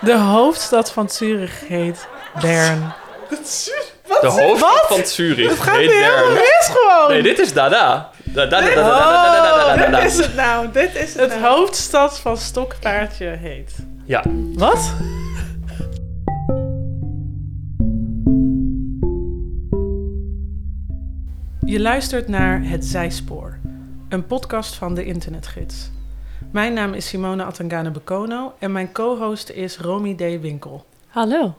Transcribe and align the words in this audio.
De 0.00 0.16
hoofdstad 0.18 0.92
van 0.92 1.08
Zurich 1.10 1.60
heet 1.68 2.08
Bern. 2.40 2.92
De 4.20 4.26
hoofdstad 4.26 4.86
van 4.88 5.04
Zurich. 5.06 5.48
Het 5.50 5.60
gaat 5.60 5.76
heet 5.76 5.90
helemaal 5.92 6.22
Bern. 6.24 6.34
mis 6.34 6.70
gewoon. 6.72 7.08
Nee, 7.10 7.22
dit 7.22 7.38
is 7.38 7.52
Dada. 7.52 8.10
Da- 8.24 8.46
da- 8.46 8.60
da- 8.60 8.66
da- 8.66 8.74
da- 8.74 8.82
da- 8.82 9.32
da- 9.32 9.42
da- 9.42 9.76
da- 9.76 9.76
da- 9.76 9.90
da- 9.90 10.00
Dit 10.00 10.10
is 10.10 10.16
het 10.18 10.34
nou, 10.34 10.66
dit 10.72 10.94
is 10.94 11.14
het 11.14 11.32
Het 11.32 11.40
nou. 11.40 11.56
hoofdstad 11.56 12.18
van 12.18 12.36
Stokpaardje 12.36 13.26
heet. 13.26 13.74
Ja, 14.04 14.22
Wat? 14.54 14.92
Je 21.66 21.80
luistert 21.80 22.28
naar 22.28 22.62
Het 22.62 22.84
Zijspoor, 22.84 23.58
een 24.08 24.26
podcast 24.26 24.74
van 24.74 24.94
de 24.94 25.04
Internetgids. 25.04 25.90
Mijn 26.52 26.72
naam 26.72 26.92
is 26.92 27.08
Simone 27.08 27.44
Atangane 27.44 27.90
Bekono 27.90 28.54
en 28.58 28.72
mijn 28.72 28.92
co-host 28.92 29.50
is 29.50 29.78
Romy 29.78 30.14
D. 30.14 30.40
Winkel. 30.40 30.84
Hallo. 31.08 31.54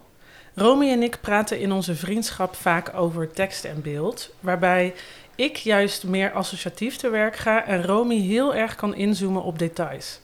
Romy 0.55 0.91
en 0.91 1.04
ik 1.04 1.18
praten 1.22 1.59
in 1.59 1.72
onze 1.72 1.95
vriendschap 1.95 2.55
vaak 2.55 2.94
over 2.94 3.31
tekst 3.31 3.66
en 3.66 3.81
beeld, 3.81 4.34
waarbij 4.40 4.94
ik 5.36 5.55
juist 5.55 6.04
meer 6.04 6.31
associatief 6.31 6.95
te 6.95 7.09
werk 7.09 7.36
ga 7.36 7.66
en 7.66 7.84
Romy 7.84 8.20
heel 8.20 8.55
erg 8.55 8.76
kan 8.76 8.95
inzoomen 8.95 9.44
op 9.44 9.59
details. 9.59 10.20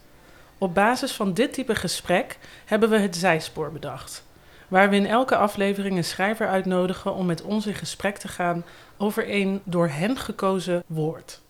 Op 0.57 0.73
basis 0.73 1.12
van 1.12 1.34
dit 1.34 1.54
type 1.54 1.76
gesprek 1.76 2.38
hebben 2.66 2.90
we 2.90 2.98
het 2.98 3.16
zijspoor 3.16 3.71
bedacht, 3.71 4.23
waar 4.68 4.90
we 4.90 4.95
in 4.95 5.07
elke 5.07 5.35
aflevering 5.35 5.98
een 5.98 6.04
schrijver 6.04 6.48
uitnodigen 6.48 7.13
om 7.13 7.26
met 7.26 7.41
ons 7.41 7.66
in 7.66 7.76
gesprek 7.76 8.18
te 8.18 8.27
gaan 8.27 8.66
over 8.98 9.34
een 9.34 9.62
door 9.63 9.88
hen 9.88 10.18
gekozen 10.18 10.84
woord. 10.88 11.43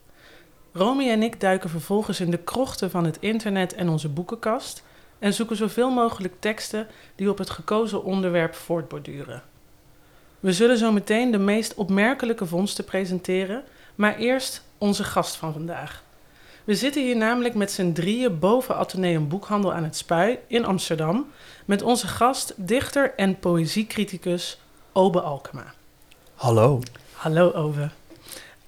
Romy 0.78 1.10
en 1.10 1.24
ik 1.24 1.40
duiken 1.40 1.70
vervolgens 1.70 2.20
in 2.20 2.32
de 2.32 2.38
krochten 2.38 2.92
van 2.92 3.06
het 3.06 3.18
internet 3.20 3.74
en 3.74 3.90
onze 3.90 4.10
boekenkast 4.10 4.84
en 5.20 5.34
zoeken 5.34 5.56
zoveel 5.56 5.92
mogelijk 5.92 6.34
teksten 6.40 6.88
die 7.16 7.30
op 7.30 7.38
het 7.38 7.50
gekozen 7.50 8.04
onderwerp 8.04 8.56
voortborduren. 8.56 9.44
We 10.40 10.54
zullen 10.54 10.78
zo 10.78 10.92
meteen 10.92 11.32
de 11.32 11.38
meest 11.38 11.74
opmerkelijke 11.74 12.46
vondsten 12.46 12.84
presenteren, 12.84 13.64
maar 13.96 14.18
eerst 14.18 14.64
onze 14.78 15.04
gast 15.04 15.36
van 15.36 15.54
vandaag. 15.54 16.04
We 16.64 16.76
zitten 16.76 17.04
hier 17.04 17.18
namelijk 17.18 17.56
met 17.56 17.72
z'n 17.72 17.92
drieën 17.92 18.40
boven 18.40 18.76
Atheneum 18.76 19.28
Boekhandel 19.28 19.74
aan 19.74 19.84
het 19.84 19.98
Spui 19.98 20.38
in 20.48 20.66
Amsterdam 20.66 21.32
met 21.66 21.82
onze 21.82 22.08
gast, 22.08 22.54
dichter 22.56 23.14
en 23.16 23.40
poëziecriticus 23.40 24.60
Obe 24.92 25.22
Alkema. 25.22 25.74
hallo. 26.36 26.80
Hallo 27.14 27.52
Obe. 27.52 27.90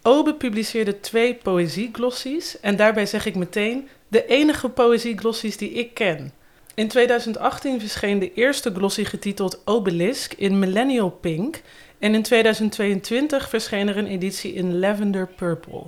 Obe 0.08 0.34
publiceerde 0.34 1.00
twee 1.00 1.36
poëzieglossies 1.36 2.60
en 2.60 2.76
daarbij 2.76 3.06
zeg 3.06 3.26
ik 3.26 3.36
meteen 3.36 3.88
de 4.08 4.26
enige 4.26 4.70
poëzieglossies 4.70 5.58
die 5.58 5.72
ik 5.72 5.94
ken. 5.94 6.34
In 6.76 6.88
2018 6.88 7.80
verscheen 7.80 8.20
de 8.20 8.34
eerste 8.34 8.74
glossie 8.74 9.06
getiteld 9.06 9.62
Obelisk 9.66 10.34
in 10.34 10.60
Millennial 10.60 11.10
Pink 11.10 11.62
en 12.00 12.14
in 12.14 12.24
2022 12.24 13.50
verscheen 13.50 13.88
er 13.88 13.98
een 13.98 14.08
editie 14.08 14.54
in 14.54 14.80
Lavender 14.80 15.28
Purple. 15.28 15.84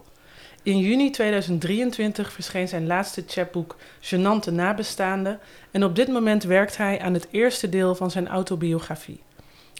In 0.64 0.78
juni 0.78 1.10
2023 1.10 2.32
verscheen 2.32 2.68
zijn 2.68 2.88
laatste 2.88 3.24
chapboek 3.28 3.76
Genante 4.00 4.52
Nabestaanden 4.52 5.40
en 5.72 5.84
op 5.84 5.96
dit 5.96 6.08
moment 6.08 6.44
werkt 6.44 6.78
hij 6.78 7.02
aan 7.02 7.14
het 7.14 7.28
eerste 7.32 7.70
deel 7.70 7.96
van 7.96 8.12
zijn 8.12 8.28
autobiografie. 8.28 9.22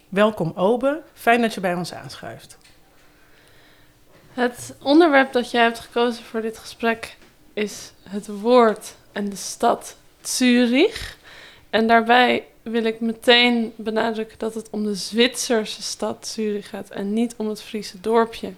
Welkom 0.10 0.52
Obe, 0.56 1.02
fijn 1.14 1.42
dat 1.42 1.54
je 1.54 1.60
bij 1.60 1.76
ons 1.76 1.94
aanschuift. 1.94 2.58
Het 4.40 4.76
onderwerp 4.84 5.34
dat 5.34 5.52
jij 5.52 5.62
hebt 5.62 5.80
gekozen 5.80 6.24
voor 6.24 6.42
dit 6.42 6.58
gesprek 6.58 7.18
is 7.54 7.92
het 8.04 8.28
woord 8.28 8.96
en 9.12 9.30
de 9.30 9.36
stad 9.36 9.96
Zurich. 10.22 11.18
En 11.70 11.88
daarbij 11.88 12.46
wil 12.62 12.84
ik 12.84 13.00
meteen 13.00 13.74
benadrukken 13.76 14.38
dat 14.38 14.54
het 14.54 14.70
om 14.70 14.84
de 14.84 14.96
Zwitserse 14.96 15.82
stad 15.82 16.28
Zurich 16.28 16.70
gaat 16.70 16.90
en 16.90 17.14
niet 17.14 17.34
om 17.38 17.50
het 17.50 17.62
Friese 17.62 18.00
dorpje. 18.02 18.54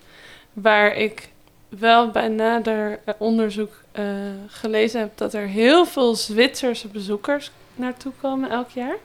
Waar 0.54 0.96
ik 0.96 1.30
wel 1.70 2.12
bij 2.12 2.28
nader 2.28 3.00
eh, 3.06 3.14
onderzoek 3.18 3.82
eh, 3.92 4.06
gelezen 4.48 5.00
heb 5.00 5.18
dat 5.18 5.34
er 5.34 5.48
heel 5.48 5.86
veel 5.86 6.16
Zwitserse 6.16 6.88
bezoekers 6.88 7.52
naartoe 7.76 8.12
komen 8.22 8.50
elk 8.50 8.70
jaar. 8.70 8.98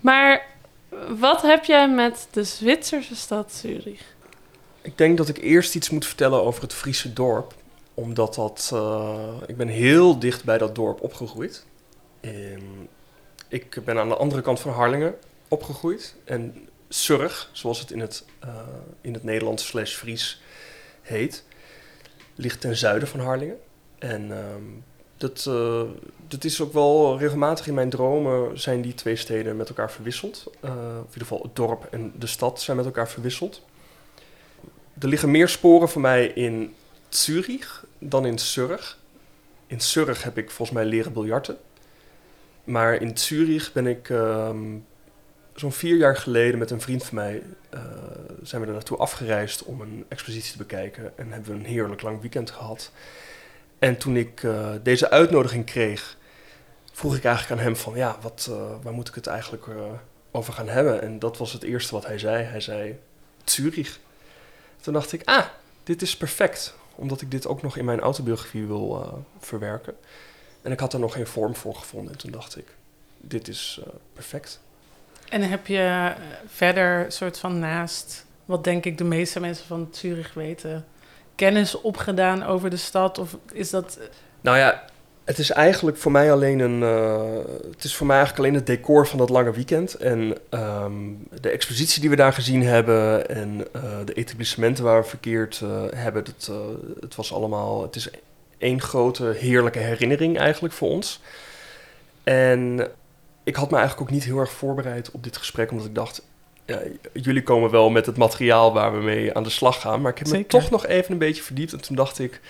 Maar 0.00 0.46
wat 1.08 1.42
heb 1.42 1.64
jij 1.64 1.88
met 1.88 2.28
de 2.30 2.44
Zwitserse 2.44 3.16
stad 3.16 3.52
Zurich? 3.52 4.12
Ik 4.82 4.98
denk 4.98 5.16
dat 5.16 5.28
ik 5.28 5.38
eerst 5.38 5.74
iets 5.74 5.90
moet 5.90 6.06
vertellen 6.06 6.42
over 6.44 6.62
het 6.62 6.74
Friese 6.74 7.12
dorp. 7.12 7.54
Omdat 7.94 8.34
dat... 8.34 8.70
eh, 8.72 9.34
ik 9.46 9.56
ben 9.56 9.68
heel 9.68 10.18
dicht 10.18 10.44
bij 10.44 10.58
dat 10.58 10.74
dorp 10.74 11.00
opgegroeid. 11.02 11.66
Ehm, 12.20 12.60
ik 13.48 13.84
ben 13.84 13.98
aan 13.98 14.08
de 14.08 14.16
andere 14.16 14.42
kant 14.42 14.60
van 14.60 14.72
Harlingen 14.72 15.14
opgegroeid. 15.48 16.14
En 16.24 16.68
Surg, 16.88 17.50
zoals 17.52 17.80
het 17.80 17.90
in 17.90 18.00
het, 18.00 18.24
eh, 18.40 18.56
in 19.00 19.14
het 19.14 19.24
Nederlands 19.24 19.66
slash 19.66 19.94
Fries 19.94 20.42
heet, 21.02 21.44
ligt 22.34 22.60
ten 22.60 22.76
zuiden 22.76 23.08
van 23.08 23.20
Harlingen. 23.20 23.58
En 23.98 24.32
ehm, 24.32 24.62
dat, 25.16 25.44
eh, 25.48 25.82
dat 26.28 26.44
is 26.44 26.60
ook 26.60 26.72
wel 26.72 27.18
regelmatig 27.18 27.66
in 27.66 27.74
mijn 27.74 27.90
dromen 27.90 28.60
zijn 28.60 28.82
die 28.82 28.94
twee 28.94 29.16
steden 29.16 29.56
met 29.56 29.68
elkaar 29.68 29.90
verwisseld. 29.90 30.44
Of 30.46 30.70
in 30.70 31.06
ieder 31.06 31.12
geval 31.12 31.42
het 31.42 31.56
dorp 31.56 31.88
en 31.90 32.12
de 32.18 32.26
stad 32.26 32.60
zijn 32.60 32.76
met 32.76 32.86
elkaar 32.86 33.08
verwisseld. 33.08 33.62
Er 34.98 35.08
liggen 35.08 35.30
meer 35.30 35.48
sporen 35.48 35.88
voor 35.88 36.00
mij 36.00 36.26
in 36.26 36.74
Zurich 37.08 37.84
dan 37.98 38.26
in 38.26 38.38
Surg. 38.38 38.98
In 39.66 39.80
Surg 39.80 40.22
heb 40.22 40.38
ik 40.38 40.50
volgens 40.50 40.78
mij 40.78 40.86
leren 40.86 41.12
biljarten. 41.12 41.56
Maar 42.64 42.94
in 42.94 43.18
Zurich 43.18 43.72
ben 43.72 43.86
ik 43.86 44.10
ehm, 44.10 44.76
zo'n 45.54 45.72
vier 45.72 45.96
jaar 45.96 46.16
geleden 46.16 46.58
met 46.58 46.70
een 46.70 46.80
vriend 46.80 47.04
van 47.04 47.14
mij... 47.14 47.42
eh, 47.70 47.80
zijn 48.42 48.60
we 48.60 48.66
er 48.66 48.72
naartoe 48.72 48.96
afgereisd 48.96 49.64
om 49.64 49.80
een 49.80 50.04
expositie 50.08 50.52
te 50.52 50.58
bekijken. 50.58 51.18
En 51.18 51.32
hebben 51.32 51.52
we 51.52 51.58
een 51.58 51.64
heerlijk 51.64 52.02
lang 52.02 52.20
weekend 52.20 52.50
gehad. 52.50 52.92
En 53.78 53.96
toen 53.96 54.16
ik 54.16 54.42
eh, 54.42 54.68
deze 54.82 55.10
uitnodiging 55.10 55.64
kreeg, 55.64 56.16
vroeg 56.92 57.16
ik 57.16 57.24
eigenlijk 57.24 57.60
aan 57.60 57.66
hem 57.66 57.76
van... 57.76 57.96
Ja, 57.96 58.16
wat, 58.20 58.48
eh, 58.50 58.72
waar 58.82 58.92
moet 58.92 59.08
ik 59.08 59.14
het 59.14 59.26
eigenlijk 59.26 59.66
over 60.30 60.52
gaan 60.52 60.68
hebben? 60.68 61.02
En 61.02 61.18
dat 61.18 61.36
was 61.36 61.52
het 61.52 61.62
eerste 61.62 61.94
wat 61.94 62.06
hij 62.06 62.18
zei. 62.18 62.44
Hij 62.44 62.60
zei 62.60 62.98
Zurich. 63.44 64.00
Toen 64.82 64.92
dacht 64.92 65.12
ik, 65.12 65.22
ah, 65.24 65.44
dit 65.84 66.02
is 66.02 66.16
perfect. 66.16 66.74
Omdat 66.94 67.20
ik 67.20 67.30
dit 67.30 67.46
ook 67.46 67.62
nog 67.62 67.76
in 67.76 67.84
mijn 67.84 68.00
autobiografie 68.00 68.66
wil 68.66 69.02
eh, 69.02 69.12
verwerken. 69.38 69.94
En 70.62 70.72
ik 70.72 70.80
had 70.80 70.92
er 70.92 71.00
nog 71.00 71.12
geen 71.12 71.26
vorm 71.26 71.54
voor 71.56 71.74
gevonden. 71.74 72.12
En 72.12 72.18
toen 72.18 72.30
dacht 72.30 72.56
ik, 72.56 72.66
dit 73.20 73.48
is 73.48 73.80
eh, 73.84 73.92
perfect. 74.12 74.60
En 75.28 75.42
heb 75.42 75.66
je 75.66 75.78
eh, 75.78 76.22
verder 76.46 77.12
soort 77.12 77.38
van 77.38 77.58
naast, 77.58 78.26
wat 78.44 78.64
denk 78.64 78.84
ik 78.84 78.98
de 78.98 79.04
meeste 79.04 79.40
mensen 79.40 79.66
van 79.66 79.88
Zurich 79.90 80.34
weten, 80.34 80.86
kennis 81.34 81.80
opgedaan 81.80 82.42
over 82.42 82.70
de 82.70 82.76
stad? 82.76 83.18
Of 83.18 83.36
is 83.52 83.70
dat... 83.70 83.98
Nou 84.40 84.58
ja, 84.58 84.84
het 85.24 85.38
is 85.38 85.50
eigenlijk 85.50 85.96
voor 85.96 86.12
mij 86.12 86.32
alleen 86.32 86.58
een. 86.58 86.82
eh, 86.82 87.70
het 87.70 87.84
is 87.84 87.96
voor 87.96 88.06
mij 88.06 88.16
eigenlijk 88.16 88.46
alleen 88.46 88.58
het 88.58 88.66
decor 88.66 89.06
van 89.06 89.18
dat 89.18 89.30
lange 89.30 89.52
weekend. 89.52 89.94
En 89.94 90.36
ehm, 90.48 90.92
de 91.40 91.50
expositie 91.50 92.00
die 92.00 92.10
we 92.10 92.16
daar 92.16 92.32
gezien 92.32 92.62
hebben. 92.62 93.28
En 93.28 93.66
eh, 93.72 93.82
de 94.04 94.12
etablissementen 94.12 94.84
waar 94.84 95.02
we 95.02 95.08
verkeerd 95.08 95.60
eh, 95.62 95.82
hebben. 95.94 96.24
Dat, 96.24 96.52
het 97.00 97.14
was 97.14 97.32
allemaal. 97.32 97.82
Het 97.82 97.96
is 97.96 98.08
één 98.58 98.80
grote 98.80 99.24
heerlijke 99.38 99.78
herinnering 99.78 100.38
eigenlijk 100.38 100.74
voor 100.74 100.88
ons. 100.88 101.20
En 102.22 102.88
ik 103.44 103.56
had 103.56 103.70
me 103.70 103.76
eigenlijk 103.76 104.08
ook 104.08 104.14
niet 104.14 104.24
heel 104.24 104.38
erg 104.38 104.52
voorbereid 104.52 105.10
op 105.10 105.24
dit 105.24 105.36
gesprek. 105.36 105.70
Omdat 105.70 105.86
ik 105.86 105.94
dacht. 105.94 106.22
Ja, 106.66 106.78
jullie 107.12 107.42
komen 107.42 107.70
wel 107.70 107.90
met 107.90 108.06
het 108.06 108.16
materiaal 108.16 108.72
waar 108.72 108.92
we 108.92 109.02
mee 109.02 109.34
aan 109.34 109.42
de 109.42 109.50
slag 109.50 109.80
gaan. 109.80 110.00
Maar 110.00 110.10
ik 110.10 110.18
heb 110.18 110.28
me 110.28 110.46
toch 110.46 110.70
nog 110.70 110.86
even 110.86 111.12
een 111.12 111.18
beetje 111.18 111.42
verdiept. 111.42 111.72
En 111.72 111.80
toen 111.80 111.96
dacht 111.96 112.18
ik. 112.18 112.40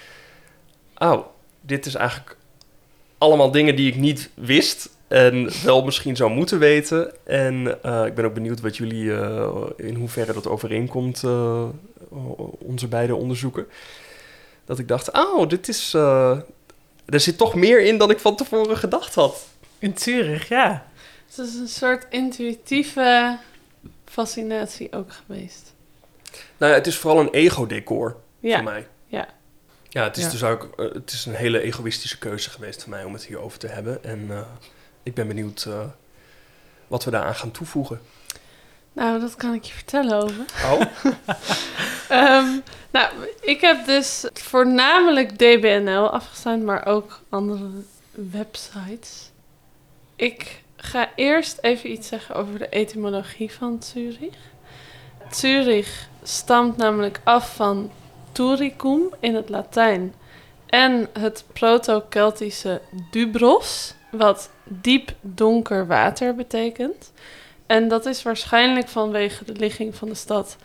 Oh, 0.98 1.26
dit 1.60 1.86
is 1.86 1.94
eigenlijk 1.94 2.36
allemaal 3.22 3.50
dingen 3.50 3.76
die 3.76 3.88
ik 3.88 3.96
niet 3.96 4.30
wist 4.34 4.90
en 5.08 5.48
wel 5.64 5.84
misschien 5.84 6.16
zou 6.16 6.30
moeten 6.30 6.58
weten. 6.58 7.12
En 7.26 7.82
eh, 7.82 8.06
ik 8.06 8.14
ben 8.14 8.24
ook 8.24 8.34
benieuwd 8.34 8.60
wat 8.60 8.76
jullie, 8.76 9.14
eh, 9.14 9.48
in 9.76 9.94
hoeverre 9.94 10.32
dat 10.32 10.46
overeenkomt, 10.46 11.22
eh, 11.24 11.64
onze 12.58 12.88
beide 12.88 13.14
onderzoeken. 13.14 13.66
Dat 14.64 14.78
ik 14.78 14.88
dacht, 14.88 15.12
oh, 15.12 15.48
dit 15.48 15.68
is, 15.68 15.94
eh, 15.94 16.38
er 17.06 17.20
zit 17.20 17.38
toch 17.38 17.54
meer 17.54 17.80
in 17.80 17.98
dan 17.98 18.10
ik 18.10 18.18
van 18.18 18.36
tevoren 18.36 18.76
gedacht 18.76 19.14
had. 19.14 19.46
In 19.78 19.92
Zurich, 19.96 20.48
ja. 20.48 20.86
Het 21.26 21.46
is 21.46 21.54
een 21.54 21.68
soort 21.68 22.06
intuïtieve 22.10 23.38
fascinatie 24.04 24.92
ook 24.92 25.12
geweest. 25.12 25.74
Nou 26.58 26.72
ja, 26.72 26.78
het 26.78 26.86
is 26.86 26.96
vooral 26.96 27.20
een 27.20 27.30
ego-decor 27.30 28.10
voor 28.40 28.50
Ja, 28.50 28.62
mij. 28.62 28.86
Ja. 29.92 30.02
Het 30.04 30.16
is 30.16 30.24
Ja. 30.24 30.30
dus 30.30 30.42
ook 30.44 30.70
eh, 30.76 30.92
het 30.92 31.12
is 31.12 31.26
een 31.26 31.34
hele 31.34 31.60
egoïstische 31.60 32.18
keuze 32.18 32.50
geweest 32.50 32.82
van 32.82 32.90
mij 32.90 33.04
om 33.04 33.12
het 33.12 33.24
hierover 33.24 33.58
te 33.58 33.66
hebben. 33.66 34.04
En 34.04 34.26
eh, 34.30 34.40
ik 35.02 35.14
ben 35.14 35.26
benieuwd 35.26 35.64
eh, 35.68 35.80
wat 36.86 37.04
we 37.04 37.10
daaraan 37.10 37.34
gaan 37.34 37.50
toevoegen. 37.50 38.00
nou 38.92 39.20
dat 39.20 39.34
kan 39.36 39.54
ik 39.54 39.64
je 39.64 39.72
vertellen 39.72 40.22
over. 40.22 40.44
Oh, 40.72 40.80
Ehm, 42.08 42.46
nou, 42.90 43.08
ik 43.40 43.60
heb 43.60 43.86
dus 43.86 44.24
voornamelijk 44.32 45.30
DBNL 45.38 46.10
afgestaan, 46.10 46.64
maar 46.64 46.86
ook 46.86 47.20
andere 47.28 47.68
websites. 48.10 49.30
Ik 50.16 50.62
ga 50.76 51.10
eerst 51.16 51.58
even 51.60 51.90
iets 51.90 52.08
zeggen 52.08 52.34
over 52.34 52.58
de 52.58 52.68
etymologie 52.68 53.52
van 53.52 53.82
Zurich. 53.82 54.36
Zurich 55.30 56.08
stamt 56.22 56.76
namelijk 56.76 57.20
af 57.24 57.54
van 57.54 57.90
Turicum 58.32 59.08
in 59.20 59.34
het 59.34 59.48
Latijn 59.48 60.14
en 60.66 61.08
het 61.18 61.44
proto-Keltische 61.52 62.80
dubros, 63.10 63.94
wat 64.10 64.50
diep 64.64 65.14
donker 65.20 65.86
water 65.86 66.34
betekent. 66.34 67.12
En 67.66 67.88
dat 67.88 68.06
is 68.06 68.22
waarschijnlijk 68.22 68.88
vanwege 68.88 69.44
de 69.44 69.52
ligging 69.52 69.94
van 69.94 70.08
de 70.08 70.14
stad, 70.14 70.56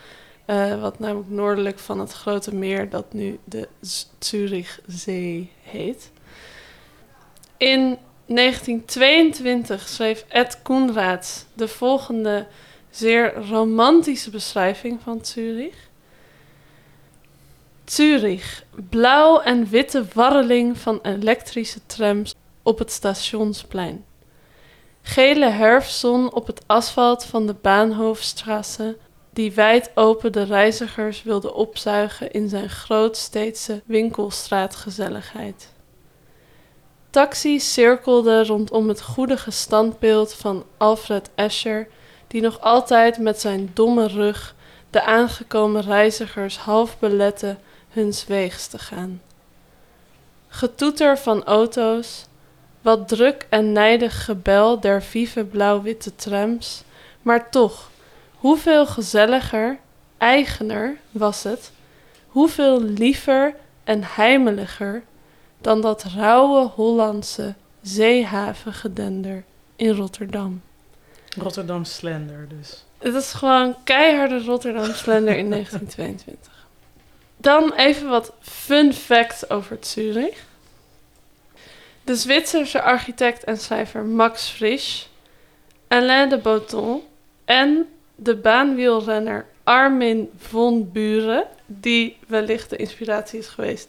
eh, 0.46 0.82
wat 0.82 1.00
namelijk 1.00 1.30
noordelijk 1.30 1.80
van 1.80 2.00
het 2.00 2.14
grote 2.14 2.56
meer 2.56 2.90
dat 2.90 3.14
nu 3.14 3.40
de 3.44 3.68
Zurichzee 4.20 5.52
heet. 5.62 6.12
In 7.58 7.98
1922 8.26 9.88
schreef 9.88 10.26
Ed 10.28 10.62
Koenraads 10.62 11.46
de 11.54 11.68
volgende 11.68 12.48
zeer 12.90 13.34
romantische 13.50 14.30
beschrijving 14.30 15.00
van 15.04 15.20
Zurich. 15.26 15.87
Zurich, 17.90 18.64
blauw 18.90 19.40
en 19.40 19.70
witte 19.70 20.06
warreling 20.14 20.78
van 20.78 21.00
elektrische 21.02 21.80
trams 21.86 22.36
op 22.64 22.80
het 22.80 22.92
stationsplein. 22.92 24.06
Gele 25.02 25.50
herfstzon 25.50 26.34
op 26.34 26.48
het 26.48 26.62
asfalt 26.66 27.26
van 27.26 27.48
de 27.48 27.54
Bahnhofstrasse, 27.54 28.98
die 29.34 29.52
wijd 29.52 29.92
open 29.96 30.32
de 30.32 30.44
reizigers 30.44 31.24
wilde 31.24 31.54
opzuigen 31.54 32.32
in 32.32 32.50
zijn 32.50 32.70
grootsteedse 32.70 33.82
winkelstraatgezelligheid. 33.86 35.74
Taxis 37.10 37.74
cirkelden 37.74 38.46
rondom 38.46 38.88
het 38.88 39.02
goedige 39.02 39.52
standbeeld 39.52 40.34
van 40.34 40.66
Alfred 40.78 41.30
Escher, 41.36 41.88
die 42.28 42.42
nog 42.42 42.62
altijd 42.62 43.18
met 43.18 43.42
zijn 43.42 43.72
domme 43.74 44.08
rug 44.08 44.56
de 44.90 45.04
aangekomen 45.04 45.82
reizigers 45.82 46.58
half 46.58 47.00
belette 47.00 47.58
huns 47.98 48.26
weegs 48.26 48.68
te 48.68 48.80
gaan. 48.80 49.22
Getoeter 50.48 51.18
van 51.18 51.44
auto's, 51.44 52.26
wat 52.82 53.08
druk 53.08 53.46
en 53.50 53.72
nijdig 53.72 54.26
gebel 54.26 54.80
der 54.80 55.04
vieve 55.04 55.44
blauw-witte 55.44 56.16
trams, 56.16 56.84
maar 57.22 57.50
toch, 57.50 57.90
hoeveel 58.36 58.86
gezelliger, 58.86 59.80
eigener 60.18 60.98
was 61.12 61.44
het, 61.44 61.72
hoeveel 62.28 62.82
liever 62.82 63.56
en 63.84 64.04
heimeliger 64.04 65.04
dan 65.62 65.82
dat 65.82 66.04
rauwe 66.04 66.68
Hollandse 66.68 67.56
zeehavengedender 67.82 69.44
in 69.76 69.90
Rotterdam. 69.90 70.62
Rotterdam 71.38 71.84
Slender 71.84 72.48
dus. 72.50 72.86
Het 72.98 73.14
is 73.14 73.34
gewoon 73.34 73.76
keiharde 73.84 74.44
Rotterdam 74.44 74.94
Slender 74.94 75.38
in 75.38 75.50
1922. 75.56 76.67
Dan 77.38 77.74
even 77.74 78.10
wat 78.10 78.34
fun 78.42 78.94
facts 78.94 79.50
over 79.50 79.78
Zurich. 79.82 80.46
De 82.04 82.16
Zwitserse 82.16 82.82
architect 82.82 83.44
en 83.44 83.58
schrijver 83.58 84.04
Max 84.04 84.50
Frisch, 84.50 85.06
Alain 85.88 86.30
de 86.30 86.38
Botton 86.38 87.02
en 87.46 87.88
de 88.16 88.36
baanwielrenner 88.36 89.46
Armin 89.64 90.30
von 90.38 90.92
Buren, 90.92 91.44
die 91.66 92.18
wellicht 92.28 92.70
de 92.70 92.76
inspiratie 92.76 93.40
is 93.40 93.48
geweest 93.48 93.88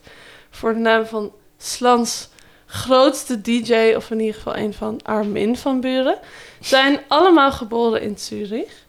voor 0.50 0.72
de 0.72 0.78
naam 0.78 1.06
van 1.06 1.32
Slans 1.58 2.28
grootste 2.66 3.40
DJ, 3.40 3.92
of 3.96 4.10
in 4.10 4.20
ieder 4.20 4.34
geval 4.34 4.56
een 4.56 4.74
van 4.74 5.00
Armin 5.02 5.56
van 5.56 5.80
Buren, 5.80 6.18
zijn 6.60 7.00
allemaal 7.08 7.52
geboren 7.52 8.02
in 8.02 8.18
Zurich. 8.18 8.86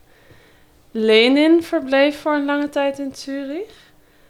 Lenin 0.91 1.63
verbleef 1.63 2.19
voor 2.19 2.33
een 2.33 2.45
lange 2.45 2.69
tijd 2.69 2.99
in 2.99 3.15
Zurich. 3.15 3.71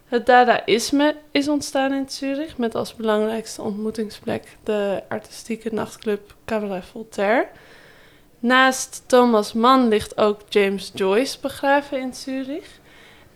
Het 0.10 0.26
Dadaïsme 0.26 1.16
is 1.32 1.48
ontstaan 1.48 1.94
in 1.94 2.10
Zurich 2.10 2.58
met 2.58 2.76
als 2.76 2.96
belangrijkste 2.96 3.62
ontmoetingsplek 3.62 4.44
de 4.64 5.04
artistieke 5.10 5.74
nachtclub 5.74 6.36
Cabaret 6.46 6.86
Voltaire. 6.86 7.48
Naast 8.40 9.04
Thomas 9.06 9.54
Mann 9.54 9.88
ligt 9.88 10.18
ook 10.18 10.42
James 10.50 10.92
Joyce 10.94 11.38
begraven 11.42 12.00
in 12.00 12.14
Zurich 12.14 12.80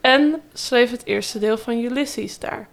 en 0.02 0.42
schreef 0.54 0.92
het 0.92 1.06
eerste 1.06 1.40
deel 1.40 1.58
van 1.58 1.80
Ulysses 1.80 2.40
daar, 2.40 2.68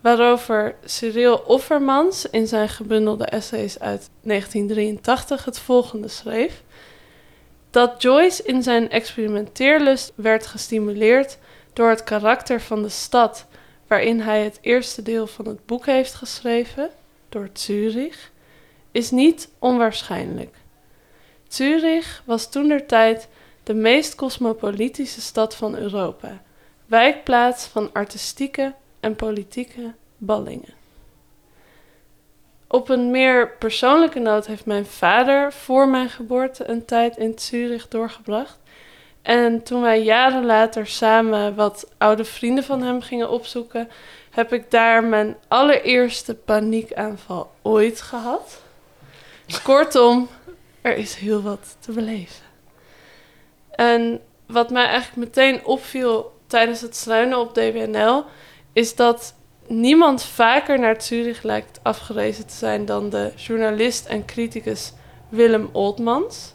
waarover 0.00 0.74
Cyril 0.84 1.36
Offermans 1.36 2.30
in 2.30 2.46
zijn 2.46 2.68
gebundelde 2.68 3.24
essays 3.24 3.78
uit 3.78 4.10
1983 4.22 5.44
het 5.44 5.58
volgende 5.58 6.08
schreef. 6.08 6.62
Dat 7.70 8.02
Joyce 8.02 8.42
in 8.42 8.62
zijn 8.62 8.90
experimenteerlust 8.90 10.12
werd 10.14 10.46
gestimuleerd 10.46 11.38
door 11.74 11.88
het 11.88 12.04
karakter 12.04 12.60
van 12.60 12.82
de 12.82 12.88
stad 12.88 13.46
waarin 13.86 14.20
hij 14.20 14.44
het 14.44 14.58
eerste 14.60 15.02
deel 15.02 15.26
van 15.26 15.46
het 15.46 15.66
boek 15.66 15.86
heeft 15.86 16.14
geschreven, 16.14 16.90
door 17.28 17.48
Zurich, 17.52 18.30
is 18.90 19.10
niet 19.10 19.48
onwaarschijnlijk. 19.58 20.56
Zurich 21.48 22.22
was 22.24 22.50
toentertijd 22.50 23.28
de 23.62 23.74
meest 23.74 24.14
cosmopolitische 24.14 25.20
stad 25.20 25.56
van 25.56 25.76
Europa, 25.76 26.42
wijkplaats 26.86 27.66
van 27.66 27.90
artistieke 27.92 28.74
en 29.00 29.16
politieke 29.16 29.94
ballingen. 30.16 30.74
Op 32.66 32.88
een 32.88 33.10
meer 33.10 33.50
persoonlijke 33.50 34.18
noot 34.18 34.46
heeft 34.46 34.66
mijn 34.66 34.86
vader 34.86 35.52
voor 35.52 35.88
mijn 35.88 36.08
geboorte 36.08 36.68
een 36.68 36.84
tijd 36.84 37.16
in 37.16 37.32
Zurich 37.38 37.88
doorgebracht. 37.88 38.58
En 39.24 39.62
toen 39.62 39.80
wij 39.80 40.02
jaren 40.02 40.44
later 40.44 40.86
samen 40.86 41.54
wat 41.54 41.90
oude 41.98 42.24
vrienden 42.24 42.64
van 42.64 42.82
hem 42.82 43.00
gingen 43.00 43.30
opzoeken, 43.30 43.88
heb 44.30 44.52
ik 44.52 44.70
daar 44.70 45.04
mijn 45.04 45.36
allereerste 45.48 46.34
paniekaanval 46.34 47.50
ooit 47.62 48.00
gehad. 48.00 48.62
Kortom, 49.62 50.28
er 50.80 50.96
is 50.96 51.14
heel 51.14 51.42
wat 51.42 51.76
te 51.80 51.92
beleven. 51.92 52.44
En 53.70 54.20
wat 54.46 54.70
mij 54.70 54.84
eigenlijk 54.84 55.16
meteen 55.16 55.64
opviel 55.64 56.32
tijdens 56.46 56.80
het 56.80 56.96
struinen 56.96 57.38
op 57.38 57.54
DWNL, 57.54 58.24
is 58.72 58.94
dat 58.94 59.34
niemand 59.66 60.22
vaker 60.24 60.78
naar 60.78 61.02
Zurich 61.02 61.42
lijkt 61.42 61.80
afgerezen 61.82 62.46
te 62.46 62.54
zijn 62.54 62.84
dan 62.84 63.10
de 63.10 63.32
journalist 63.36 64.06
en 64.06 64.24
criticus 64.24 64.92
Willem 65.28 65.68
Oltmans. 65.72 66.53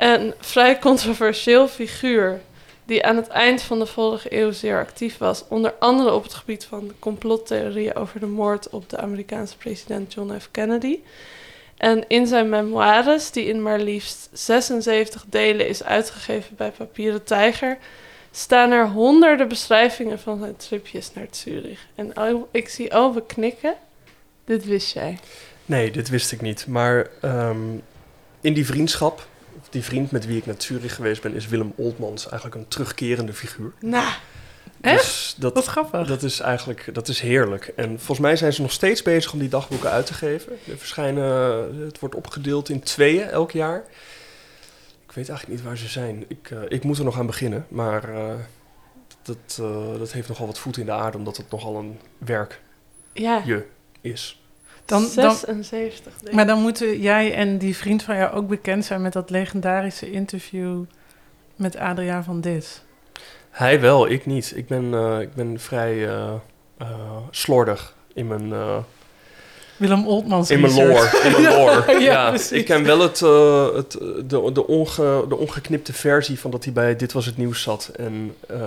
Een 0.00 0.34
vrij 0.38 0.78
controversieel 0.78 1.68
figuur 1.68 2.40
die 2.84 3.04
aan 3.04 3.16
het 3.16 3.28
eind 3.28 3.62
van 3.62 3.78
de 3.78 3.86
vorige 3.86 4.36
eeuw 4.38 4.52
zeer 4.52 4.78
actief 4.78 5.18
was, 5.18 5.44
onder 5.48 5.74
andere 5.78 6.12
op 6.12 6.22
het 6.22 6.34
gebied 6.34 6.64
van 6.64 6.92
complottheorieën 6.98 7.94
over 7.94 8.20
de 8.20 8.26
moord 8.26 8.68
op 8.70 8.88
de 8.88 8.96
Amerikaanse 8.96 9.56
president 9.56 10.12
John 10.12 10.38
F. 10.38 10.48
Kennedy. 10.50 10.98
En 11.76 12.04
in 12.08 12.26
zijn 12.26 12.48
memoires, 12.48 13.30
die 13.30 13.44
in 13.44 13.62
maar 13.62 13.80
liefst 13.80 14.28
76 14.32 15.24
delen 15.28 15.68
is 15.68 15.82
uitgegeven 15.82 16.56
bij 16.56 16.70
Papieren 16.70 17.24
Tijger, 17.24 17.78
staan 18.30 18.70
er 18.70 18.88
honderden 18.88 19.48
beschrijvingen 19.48 20.18
van 20.18 20.38
zijn 20.38 20.56
tripjes 20.56 21.12
naar 21.14 21.26
Zurich. 21.30 21.86
En 21.94 22.12
ik 22.50 22.68
zie 22.68 22.96
Owe 22.96 23.26
knikken. 23.26 23.74
Dit 24.44 24.64
wist 24.64 24.92
jij. 24.94 25.18
Nee, 25.66 25.90
dit 25.90 26.08
wist 26.08 26.32
ik 26.32 26.40
niet. 26.40 26.66
Maar 26.66 27.10
ehm, 27.20 27.58
in 28.40 28.52
die 28.52 28.66
vriendschap, 28.66 29.28
die 29.70 29.84
vriend 29.84 30.10
met 30.10 30.26
wie 30.26 30.36
ik 30.36 30.46
naar 30.46 30.54
Zurich 30.58 30.94
geweest 30.94 31.22
ben, 31.22 31.34
is 31.34 31.48
Willem 31.48 31.72
Oltmans 31.76 32.28
eigenlijk 32.28 32.60
een 32.60 32.68
terugkerende 32.68 33.32
figuur. 33.32 33.72
Nou, 33.80 34.12
Echt? 34.80 35.04
Dus 35.04 35.34
dat, 35.38 35.54
Wat 35.54 35.66
grappig. 35.66 36.06
dat 36.06 36.22
is 36.22 36.40
eigenlijk 36.40 36.88
dat 36.92 37.08
is 37.08 37.20
heerlijk. 37.20 37.72
En 37.76 37.96
volgens 37.96 38.18
mij 38.18 38.36
zijn 38.36 38.52
ze 38.52 38.62
nog 38.62 38.72
steeds 38.72 39.02
bezig 39.02 39.32
om 39.32 39.38
die 39.38 39.48
dagboeken 39.48 39.90
uit 39.90 40.06
te 40.06 40.14
geven. 40.14 40.52
Er 40.52 40.78
verschijnen, 40.78 41.24
het 41.84 41.98
wordt 41.98 42.14
opgedeeld 42.14 42.68
in 42.68 42.80
tweeën 42.80 43.28
elk 43.28 43.50
jaar. 43.50 43.84
Ik 45.06 45.12
weet 45.16 45.28
eigenlijk 45.28 45.58
niet 45.58 45.68
waar 45.68 45.76
ze 45.76 45.88
zijn. 45.88 46.24
Ik, 46.28 46.50
eh, 46.50 46.58
ik 46.68 46.84
moet 46.84 46.98
er 46.98 47.04
nog 47.04 47.18
aan 47.18 47.26
beginnen, 47.26 47.66
maar 47.68 48.14
eh, 48.14 48.34
dat, 49.22 49.58
eh, 49.60 49.98
dat 49.98 50.12
heeft 50.12 50.28
nogal 50.28 50.46
wat 50.46 50.58
voet 50.58 50.76
in 50.76 50.86
de 50.86 50.92
aarde, 50.92 51.18
omdat 51.18 51.36
het 51.36 51.50
nogal 51.50 51.76
een 51.76 51.98
werkje 52.18 52.58
ja. 53.12 53.42
is. 54.00 54.39
Dan, 54.90 55.08
dan, 55.14 55.34
76. 55.34 56.04
denk 56.04 56.26
ik. 56.28 56.32
maar 56.32 56.46
dan 56.46 56.60
moeten 56.60 57.00
jij 57.00 57.34
en 57.34 57.58
die 57.58 57.76
vriend 57.76 58.02
van 58.02 58.16
jou 58.16 58.32
ook 58.34 58.48
bekend 58.48 58.84
zijn 58.84 59.02
met 59.02 59.12
dat 59.12 59.30
legendarische 59.30 60.10
interview 60.10 60.84
met 61.56 61.76
Adriaan 61.76 62.24
van 62.24 62.40
Dis. 62.40 62.82
Hij 63.50 63.80
wel, 63.80 64.10
ik 64.10 64.26
niet. 64.26 64.52
Ik 64.56 64.66
ben, 64.66 64.94
eh, 64.94 65.20
ik 65.20 65.34
ben 65.34 65.60
vrij 65.60 66.08
eh, 66.08 66.34
eh, 66.78 67.16
slordig 67.30 67.94
in 68.14 68.26
mijn, 68.26 68.52
eh, 68.52 68.76
Willem 69.80 70.06
Oltmans 70.06 70.50
In 70.50 70.60
mijn 70.60 70.74
lore. 70.74 71.20
In 71.24 71.42
mijn 71.42 71.54
lore. 71.56 72.00
Ja, 72.00 72.34
ik 72.50 72.64
ken 72.64 72.84
wel 72.84 73.00
het, 73.00 73.22
eh, 73.22 73.74
het, 73.74 73.90
de, 74.30 74.50
de, 74.52 74.66
onge, 74.66 75.24
de 75.28 75.36
ongeknipte 75.36 75.92
versie 75.92 76.38
van 76.40 76.50
dat 76.50 76.64
hij 76.64 76.72
bij 76.72 76.96
Dit 76.96 77.12
Was 77.12 77.26
Het 77.26 77.36
Nieuws 77.36 77.62
zat. 77.62 77.90
En 77.96 78.34
eh, 78.48 78.58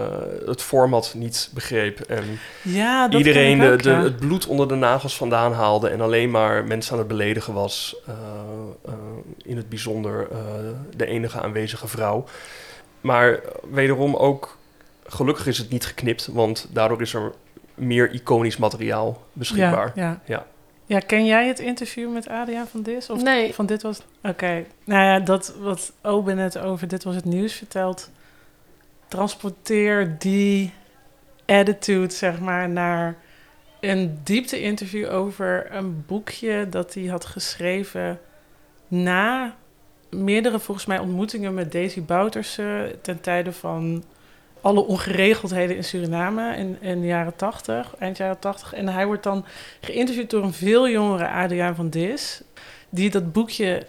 het 0.45 0.61
format 0.61 1.13
niet 1.17 1.49
begreep. 1.53 1.99
En 1.99 2.23
Ja, 2.61 3.07
dat 3.07 3.17
iedereen 3.19 3.59
de, 3.59 3.71
ook, 3.71 3.83
de, 3.83 3.89
ja. 3.89 4.03
het 4.03 4.17
bloed 4.17 4.47
onder 4.47 4.67
de 4.67 4.75
nagels 4.75 5.17
vandaan 5.17 5.53
haalde. 5.53 5.89
En 5.89 6.01
alleen 6.01 6.31
maar 6.31 6.63
mensen 6.65 6.91
aan 6.93 6.99
het 6.99 7.07
beledigen 7.07 7.53
was. 7.53 7.95
eh, 8.07 8.13
eh, 8.85 8.93
in 9.43 9.57
het 9.57 9.69
bijzonder 9.69 10.27
eh, 10.31 10.37
de 10.95 11.05
enige 11.05 11.39
aanwezige 11.41 11.87
vrouw. 11.87 12.25
Maar 13.01 13.39
wederom 13.71 14.15
ook, 14.15 14.57
gelukkig 15.07 15.47
is 15.47 15.57
het 15.57 15.69
niet 15.69 15.85
geknipt. 15.85 16.29
Want 16.31 16.67
daardoor 16.71 17.01
is 17.01 17.13
er 17.13 17.31
meer 17.75 18.11
iconisch 18.11 18.57
materiaal 18.57 19.23
beschikbaar. 19.33 19.91
Ja, 19.95 20.03
ja. 20.03 20.19
Ja. 20.25 20.45
Ja, 20.93 20.99
ken 20.99 21.25
jij 21.25 21.47
het 21.47 21.59
interview 21.59 22.13
met 22.13 22.27
Adriaan 22.27 22.67
van 22.67 22.81
Dis? 22.81 23.09
Of 23.09 23.21
Nee. 23.23 23.53
van 23.53 23.65
dit 23.65 23.81
was... 23.81 24.01
Oké, 24.23 24.65
nou 24.83 25.03
ja, 25.03 25.19
dat 25.19 25.55
wat 25.59 25.93
Oben 26.01 26.35
net 26.35 26.57
over 26.57 26.87
Dit 26.87 27.03
Was 27.03 27.15
Het 27.15 27.25
Nieuws 27.25 27.53
vertelt... 27.53 28.11
transporteer 29.07 30.15
die 30.19 30.73
attitude, 31.45 32.13
zeg 32.13 32.39
maar, 32.39 32.69
naar 32.69 33.15
een 33.79 34.19
diepte-interview 34.23 35.11
over 35.11 35.67
een 35.71 36.05
boekje 36.05 36.69
dat 36.69 36.93
hij 36.93 37.05
had 37.05 37.25
geschreven 37.25 38.19
na 38.87 39.55
meerdere, 40.09 40.59
volgens 40.59 40.85
mij, 40.85 40.99
ontmoetingen 40.99 41.53
met 41.53 41.71
Daisy 41.71 42.01
Bouterse 42.01 42.95
ten 43.01 43.21
tijde 43.21 43.51
van 43.51 44.03
alle 44.63 44.85
ongeregeldheden 44.85 45.75
in 45.75 45.83
Suriname 45.83 46.55
in, 46.55 46.77
in 46.81 47.01
de 47.01 47.07
jaren 47.07 47.35
80, 47.35 47.95
eind 47.99 48.17
jaren 48.17 48.39
80. 48.39 48.73
En 48.73 48.87
hij 48.87 49.05
wordt 49.05 49.23
dan 49.23 49.45
geïnterviewd 49.81 50.29
door 50.29 50.43
een 50.43 50.53
veel 50.53 50.89
jongere 50.89 51.27
Adriaan 51.27 51.75
van 51.75 51.89
Dis, 51.89 52.41
die 52.89 53.09
dat 53.09 53.31
boekje 53.31 53.85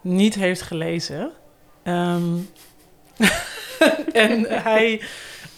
niet 0.00 0.34
heeft 0.34 0.62
gelezen. 0.62 1.30
Ehm, 1.82 2.36
en 4.12 4.44
hij. 4.48 5.02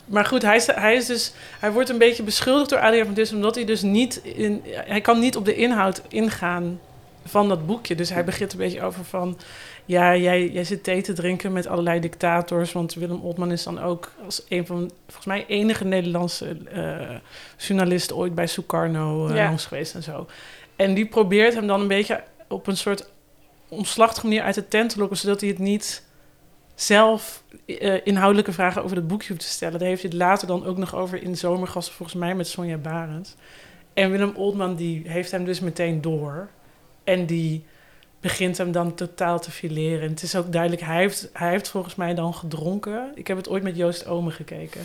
Maar 0.04 0.24
goed, 0.24 0.42
hij 0.42 0.62
hij 0.66 0.94
is 0.94 1.06
dus. 1.06 1.32
Hij 1.58 1.72
wordt 1.72 1.88
een 1.88 1.98
beetje 1.98 2.22
beschuldigd 2.22 2.70
door 2.70 2.80
Adriaan 2.80 3.06
van 3.06 3.14
Dis, 3.14 3.32
omdat 3.32 3.54
hij 3.54 3.64
dus 3.64 3.82
niet. 3.82 4.16
In, 4.16 4.62
hij 4.64 5.00
kan 5.00 5.18
niet 5.18 5.36
op 5.36 5.44
de 5.44 5.54
inhoud 5.54 6.02
ingaan 6.08 6.80
van 7.24 7.48
dat 7.48 7.66
boekje. 7.66 7.94
Dus 7.94 8.10
hij 8.10 8.24
begint 8.24 8.52
een 8.52 8.58
beetje 8.58 8.82
over 8.82 9.04
van. 9.04 9.38
Ja, 9.84 10.16
jij, 10.16 10.48
jij 10.48 10.64
zit 10.64 10.84
thee 10.84 11.02
te 11.02 11.12
drinken 11.12 11.52
met 11.52 11.66
allerlei 11.66 12.00
dictators. 12.00 12.72
Want 12.72 12.94
Willem 12.94 13.20
Oltman 13.20 13.52
is 13.52 13.62
dan 13.62 13.78
ook 13.80 14.12
als 14.24 14.44
een 14.48 14.66
van, 14.66 14.90
volgens 15.06 15.26
mij, 15.26 15.44
enige 15.46 15.84
Nederlandse 15.84 16.56
eh, 16.72 17.16
journalist 17.58 18.12
ooit 18.12 18.34
bij 18.34 18.46
Sukarno 18.46 19.28
eh, 19.28 19.36
Ja. 19.36 19.44
langs 19.44 19.66
geweest 19.66 19.94
en 19.94 20.02
zo. 20.02 20.26
En 20.76 20.94
die 20.94 21.06
probeert 21.06 21.54
hem 21.54 21.66
dan 21.66 21.80
een 21.80 21.88
beetje 21.88 22.22
op 22.48 22.66
een 22.66 22.76
soort 22.76 23.10
omslachtige 23.68 24.26
manier 24.26 24.42
uit 24.42 24.54
de 24.54 24.68
tent 24.68 24.90
te 24.90 24.98
lokken, 24.98 25.16
zodat 25.16 25.40
hij 25.40 25.48
het 25.50 25.58
niet 25.58 26.02
zelf 26.74 27.42
eh, 27.66 28.06
inhoudelijke 28.06 28.52
vragen 28.52 28.84
over 28.84 28.96
het 28.96 29.06
boekje 29.08 29.28
hoeft 29.28 29.40
te 29.40 29.46
stellen. 29.46 29.78
Daar 29.78 29.88
heeft 29.88 30.02
hij 30.02 30.10
het 30.10 30.20
later 30.20 30.46
dan 30.46 30.66
ook 30.66 30.76
nog 30.76 30.94
over 30.94 31.22
in 31.22 31.36
Zomergasten, 31.36 31.94
volgens 31.94 32.18
mij 32.18 32.34
met 32.34 32.48
Sonja 32.48 32.76
Barends. 32.76 33.34
En 33.94 34.10
Willem 34.10 34.32
Oldman 34.36 34.74
die 34.74 35.02
heeft 35.06 35.30
hem 35.30 35.44
dus 35.44 35.60
meteen 35.60 36.00
door. 36.00 36.48
En 37.04 37.26
die 37.26 37.64
begint 38.22 38.58
hem 38.58 38.72
dan 38.72 38.94
totaal 38.94 39.40
te 39.40 39.50
fileren. 39.50 40.02
En 40.02 40.10
het 40.10 40.22
is 40.22 40.36
ook 40.36 40.52
duidelijk, 40.52 40.82
hij 40.82 40.96
heeft, 40.96 41.28
hij 41.32 41.50
heeft 41.50 41.68
volgens 41.68 41.94
mij 41.94 42.14
dan 42.14 42.34
gedronken. 42.34 43.12
Ik 43.14 43.26
heb 43.26 43.36
het 43.36 43.48
ooit 43.48 43.62
met 43.62 43.76
Joost 43.76 44.06
Omen 44.06 44.32
gekeken. 44.32 44.80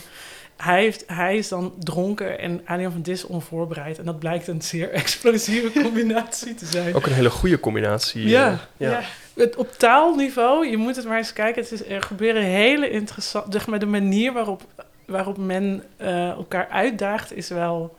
Hij, 0.56 0.82
heeft, 0.82 1.04
hij 1.08 1.38
is 1.38 1.48
dan 1.48 1.74
dronken 1.80 2.40
en 2.40 2.62
Adriaan 2.66 2.92
van 2.92 3.02
Dis 3.02 3.24
onvoorbereid. 3.24 3.98
En 3.98 4.06
dat 4.06 4.20
blijkt 4.20 4.48
een 4.48 4.62
zeer 4.62 4.92
explosieve 5.02 5.82
combinatie 5.82 6.56
te 6.56 6.66
zijn. 6.66 6.96
Ook 6.96 7.06
een 7.06 7.14
hele 7.14 7.30
goede 7.30 7.60
combinatie. 7.60 8.28
Ja, 8.28 8.52
eh, 8.52 8.58
ja. 8.78 8.90
ja. 8.92 9.02
Het, 9.34 9.56
op 9.56 9.72
taalniveau, 9.72 10.68
je 10.68 10.78
moet 10.78 10.96
het 10.96 11.06
maar 11.06 11.18
eens 11.18 11.34
kijken. 11.34 11.62
Het 11.62 11.72
is, 11.72 11.86
er 11.86 12.02
gebeuren 12.02 12.44
hele 12.44 12.90
interessante... 12.90 13.52
Zeg 13.52 13.68
maar, 13.68 13.80
de 13.80 13.86
manier 13.86 14.34
waarop, 14.34 14.62
waarop 15.06 15.38
men 15.38 15.84
eh, 15.98 16.30
elkaar 16.30 16.68
uitdaagt... 16.68 17.34
is 17.34 17.50
wel 17.50 17.98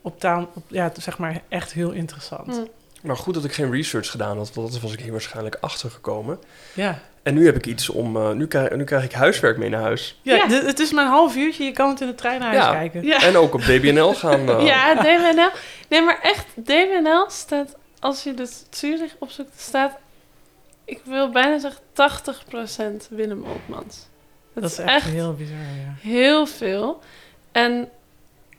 op 0.00 0.20
taal... 0.20 0.50
Op, 0.54 0.64
ja, 0.68 0.92
zeg 0.98 1.18
maar 1.18 1.40
echt 1.48 1.72
heel 1.72 1.90
interessant. 1.90 2.56
Hm. 2.56 2.62
Maar 3.04 3.16
goed 3.16 3.34
dat 3.34 3.44
ik 3.44 3.52
geen 3.52 3.70
research 3.72 4.10
gedaan 4.10 4.36
had, 4.36 4.54
want 4.54 4.72
dat 4.72 4.80
was 4.80 4.92
ik 4.92 5.00
hier 5.00 5.12
waarschijnlijk 5.12 5.56
achtergekomen. 5.60 6.38
Ja, 6.74 6.98
En 7.22 7.34
nu 7.34 7.46
heb 7.46 7.56
ik 7.56 7.66
iets 7.66 7.88
om. 7.88 8.16
eh, 8.16 8.30
nu, 8.30 8.46
krijg, 8.46 8.70
nu 8.70 8.84
krijg 8.84 9.04
ik 9.04 9.12
huiswerk 9.12 9.56
mee 9.58 9.68
naar 9.68 9.80
huis. 9.82 10.20
ja, 10.22 10.48
het 10.48 10.78
is 10.78 10.92
maar 10.92 11.04
een 11.04 11.10
half 11.10 11.36
uurtje. 11.36 11.64
Je 11.64 11.72
kan 11.72 11.88
het 11.88 12.00
in 12.00 12.06
de 12.06 12.14
trein 12.14 12.40
naar 12.40 12.48
huis 12.54 12.64
Ja. 12.64 12.72
kijken. 12.72 13.02
Ja. 13.04 13.22
En 13.22 13.36
ook 13.36 13.54
op 13.54 13.60
DBNL 13.60 14.14
gaan. 14.14 14.48
eh, 14.58 14.66
Ja, 14.66 14.94
DWNL. 14.94 15.50
Nee, 15.88 16.02
maar 16.02 16.18
echt, 16.22 16.46
DWNL 16.64 17.30
staat, 17.30 17.76
als 18.00 18.22
je 18.22 18.34
dus 18.34 18.62
Zurich 18.70 19.14
opzoekt, 19.18 19.60
staat, 19.60 19.92
ik 20.84 21.00
wil 21.04 21.30
bijna 21.30 21.58
zeggen 21.58 21.80
80% 23.04 23.08
Willem 23.10 23.44
Oltmans. 23.44 24.06
Dat 24.54 24.64
is 24.70 24.78
echt, 24.78 25.06
heel 25.10 25.34
bizar, 25.34 25.56
ja. 25.56 26.08
heel 26.08 26.46
veel. 26.46 27.00
En 27.52 27.88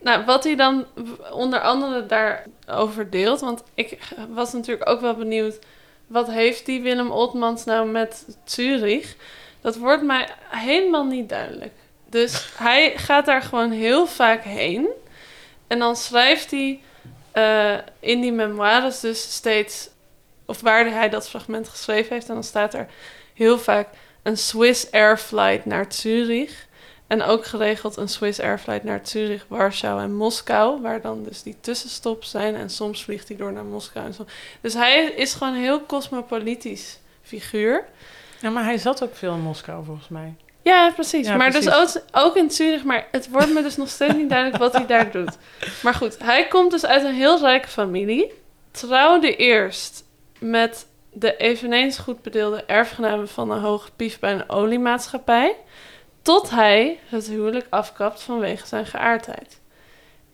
nou, 0.06 0.26
wat 0.26 0.44
hij 0.44 0.56
dan 0.56 0.86
onder 1.32 1.60
andere 1.60 2.06
daarover 2.06 3.10
deelt, 3.10 3.40
want 3.40 3.64
ik 3.74 3.98
was 4.30 4.54
natuurlijk 4.54 4.90
ook 4.90 5.02
wel 5.02 5.16
benieuwd, 5.16 5.60
wat 6.08 6.32
heeft 6.32 6.66
die 6.66 6.82
Willem 6.82 7.12
Oltmans 7.12 7.66
nou 7.66 7.88
met 7.88 8.38
Zurich? 8.44 9.16
Dat 9.62 9.78
wordt 9.78 10.04
mij 10.04 10.28
helemaal 10.50 11.06
niet 11.06 11.30
duidelijk. 11.30 11.74
Dus 12.10 12.50
hij 12.58 12.98
gaat 12.98 13.26
daar 13.26 13.42
gewoon 13.42 13.72
heel 13.72 14.08
vaak 14.08 14.44
heen. 14.44 14.88
En 15.68 15.80
dan 15.80 15.96
schrijft 15.96 16.52
hij 16.52 16.82
eh, 17.32 17.78
in 18.00 18.22
die 18.22 18.34
memoires 18.34 19.00
dus 19.00 19.34
steeds, 19.34 19.90
of 20.46 20.62
waar 20.62 20.90
hij 20.92 21.10
dat 21.10 21.30
fragment 21.30 21.70
geschreven 21.70 22.14
heeft, 22.14 22.28
en 22.28 22.34
dan 22.34 22.44
staat 22.44 22.74
er 22.74 22.88
heel 23.34 23.60
vaak 23.60 23.88
een 24.24 24.38
Swiss 24.38 24.92
Air 24.92 25.18
Flight 25.18 25.66
naar 25.66 25.86
Zurich. 25.90 26.65
En 27.08 27.22
ook 27.22 27.46
geregeld 27.46 27.98
een 27.98 28.10
Swiss 28.10 28.40
Air 28.40 28.60
Flight 28.60 28.84
naar 28.84 29.00
Zurich, 29.04 29.46
Warschau 29.48 30.02
en 30.02 30.16
Moskou, 30.16 30.82
waar 30.82 31.02
dan 31.02 31.24
dus 31.24 31.44
die 31.44 31.58
tussenstops 31.62 32.30
zijn. 32.30 32.56
En 32.56 32.70
soms 32.70 33.04
vliegt 33.04 33.28
hij 33.28 33.38
door 33.38 33.54
naar 33.54 33.66
Moskou. 33.66 34.06
En 34.06 34.14
zo. 34.14 34.26
Dus 34.62 34.74
hij 34.74 35.04
is 35.06 35.34
gewoon 35.34 35.54
een 35.54 35.62
heel 35.62 35.86
cosmopolitisch 35.86 37.00
figuur. 37.22 37.86
Ja, 38.42 38.50
maar 38.50 38.64
hij 38.64 38.78
zat 38.78 39.04
ook 39.04 39.16
veel 39.16 39.34
in 39.34 39.40
Moskou, 39.40 39.86
volgens 39.86 40.08
mij. 40.08 40.34
Ja, 40.62 40.92
precies. 40.92 41.28
Ja, 41.28 41.36
maar 41.36 41.52
precies. 41.52 41.72
dus 41.72 41.98
ook, 41.98 42.04
ook 42.12 42.36
in 42.36 42.52
Zurich, 42.52 42.84
maar 42.84 43.08
het 43.12 43.30
wordt 43.30 43.54
me 43.54 43.62
dus 43.62 43.76
nog 43.76 43.90
steeds 43.90 44.14
niet 44.14 44.30
duidelijk 44.30 44.58
wat 44.58 44.74
hij 44.74 44.86
daar 44.86 45.12
doet. 45.12 45.38
Maar 45.84 45.94
goed, 45.94 46.18
hij 46.20 46.48
komt 46.48 46.72
dus 46.72 46.86
uit 46.86 47.04
een 47.04 47.14
heel 47.14 47.40
rijke 47.40 47.68
familie. 47.68 48.34
Trouwde 48.72 49.36
eerst 49.36 50.04
met 50.40 50.88
de 51.12 51.38
eveneens 51.38 51.98
goed 51.98 52.22
bedeelde 52.22 52.64
erfgename 52.64 53.28
van 53.28 53.52
een 53.52 53.60
hoge 53.60 53.90
pief 53.96 54.20
bij 54.20 54.34
een 54.34 54.50
oliemaatschappij. 54.50 55.56
Tot 56.26 56.50
hij 56.50 57.00
het 57.10 57.28
huwelijk 57.28 57.68
afkapt 57.70 58.22
vanwege 58.22 58.68
zijn 58.68 58.86
geaardheid. 58.86 59.60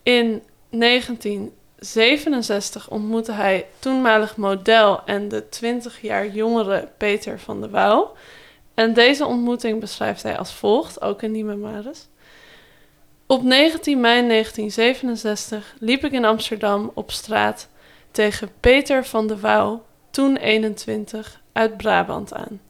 In 0.04 0.44
1967 0.70 2.90
ontmoette 2.90 3.32
hij 3.32 3.68
toenmalig 3.80 4.38
model 4.38 5.02
en 5.06 5.28
de 5.28 5.50
20 5.50 6.02
jaar 6.02 6.28
jongere 6.28 6.90
Peter 6.98 7.40
van 7.40 7.62
de 7.62 7.70
Wouw. 7.70 8.14
En 8.74 8.94
deze 8.94 9.26
ontmoeting 9.26 9.80
beschrijft 9.80 10.24
hij 10.24 10.38
als 10.38 10.54
volgt, 10.54 11.02
ook 11.02 11.22
in 11.22 11.32
die 11.32 11.46
memoires. 11.46 12.08
Op 13.26 13.44
19 13.44 14.00
mei 14.00 14.28
1967 14.28 15.76
liep 15.80 16.04
ik 16.04 16.12
in 16.12 16.26
Amsterdam 16.26 16.92
op 16.94 17.12
straat 17.12 17.70
tegen 18.12 18.52
Peter 18.60 19.06
van 19.06 19.28
de 19.28 19.40
Wouw, 19.40 19.86
toen 20.12 20.38
21, 20.38 21.42
uit 21.52 21.78
Brabant 21.78 22.34
aan. 22.34 22.62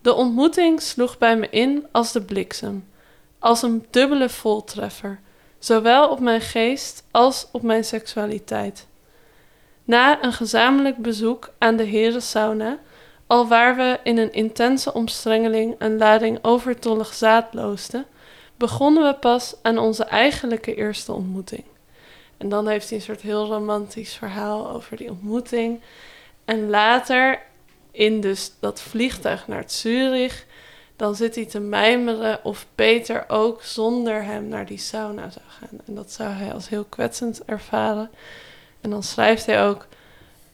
De 0.00 0.14
ontmoeting 0.14 0.82
sloeg 0.82 1.18
bij 1.18 1.36
me 1.36 1.48
in 1.50 1.86
als 1.92 2.12
de 2.12 2.22
bliksem, 2.22 2.88
als 3.38 3.62
een 3.62 3.86
dubbele 3.90 4.28
voltreffer, 4.28 5.20
zowel 5.58 6.08
op 6.08 6.20
mijn 6.20 6.40
geest 6.40 7.04
als 7.10 7.48
op 7.52 7.62
mijn 7.62 7.84
seksualiteit. 7.84 8.86
Na 9.84 10.24
een 10.24 10.32
gezamenlijk 10.32 10.96
bezoek 10.96 11.50
aan 11.58 11.76
de 11.76 11.84
herensauna 11.84 12.78
Alwaar 13.30 13.76
we 13.76 13.98
in 14.02 14.18
een 14.18 14.32
intense 14.32 14.92
omstrengeling 14.92 15.74
een 15.78 15.98
lading 15.98 16.38
overtollig 16.42 17.14
zaad 17.14 17.54
loosten, 17.54 18.06
begonnen 18.56 19.06
we 19.06 19.14
pas 19.14 19.54
aan 19.62 19.78
onze 19.78 20.04
eigenlijke 20.04 20.74
eerste 20.74 21.12
ontmoeting. 21.12 21.64
En 22.36 22.48
dan 22.48 22.68
heeft 22.68 22.88
hij 22.88 22.98
een 22.98 23.04
soort 23.04 23.20
heel 23.20 23.46
romantisch 23.46 24.14
verhaal 24.14 24.70
over 24.70 24.96
die 24.96 25.10
ontmoeting. 25.10 25.80
En 26.44 26.70
later, 26.70 27.42
in 27.90 28.20
dus 28.20 28.52
dat 28.60 28.80
vliegtuig 28.80 29.48
naar 29.48 29.64
Zurich, 29.66 30.46
dan 30.96 31.14
zit 31.14 31.34
hij 31.34 31.46
te 31.46 31.60
mijmeren 31.60 32.44
of 32.44 32.66
Peter 32.74 33.24
ook 33.28 33.62
zonder 33.62 34.24
hem 34.24 34.48
naar 34.48 34.66
die 34.66 34.78
sauna 34.78 35.30
zou 35.30 35.44
gaan. 35.48 35.80
En 35.86 35.94
dat 35.94 36.12
zou 36.12 36.30
hij 36.30 36.52
als 36.52 36.68
heel 36.68 36.84
kwetsend 36.84 37.44
ervaren. 37.44 38.10
En 38.80 38.90
dan 38.90 39.02
schrijft 39.02 39.46
hij 39.46 39.64
ook. 39.64 39.86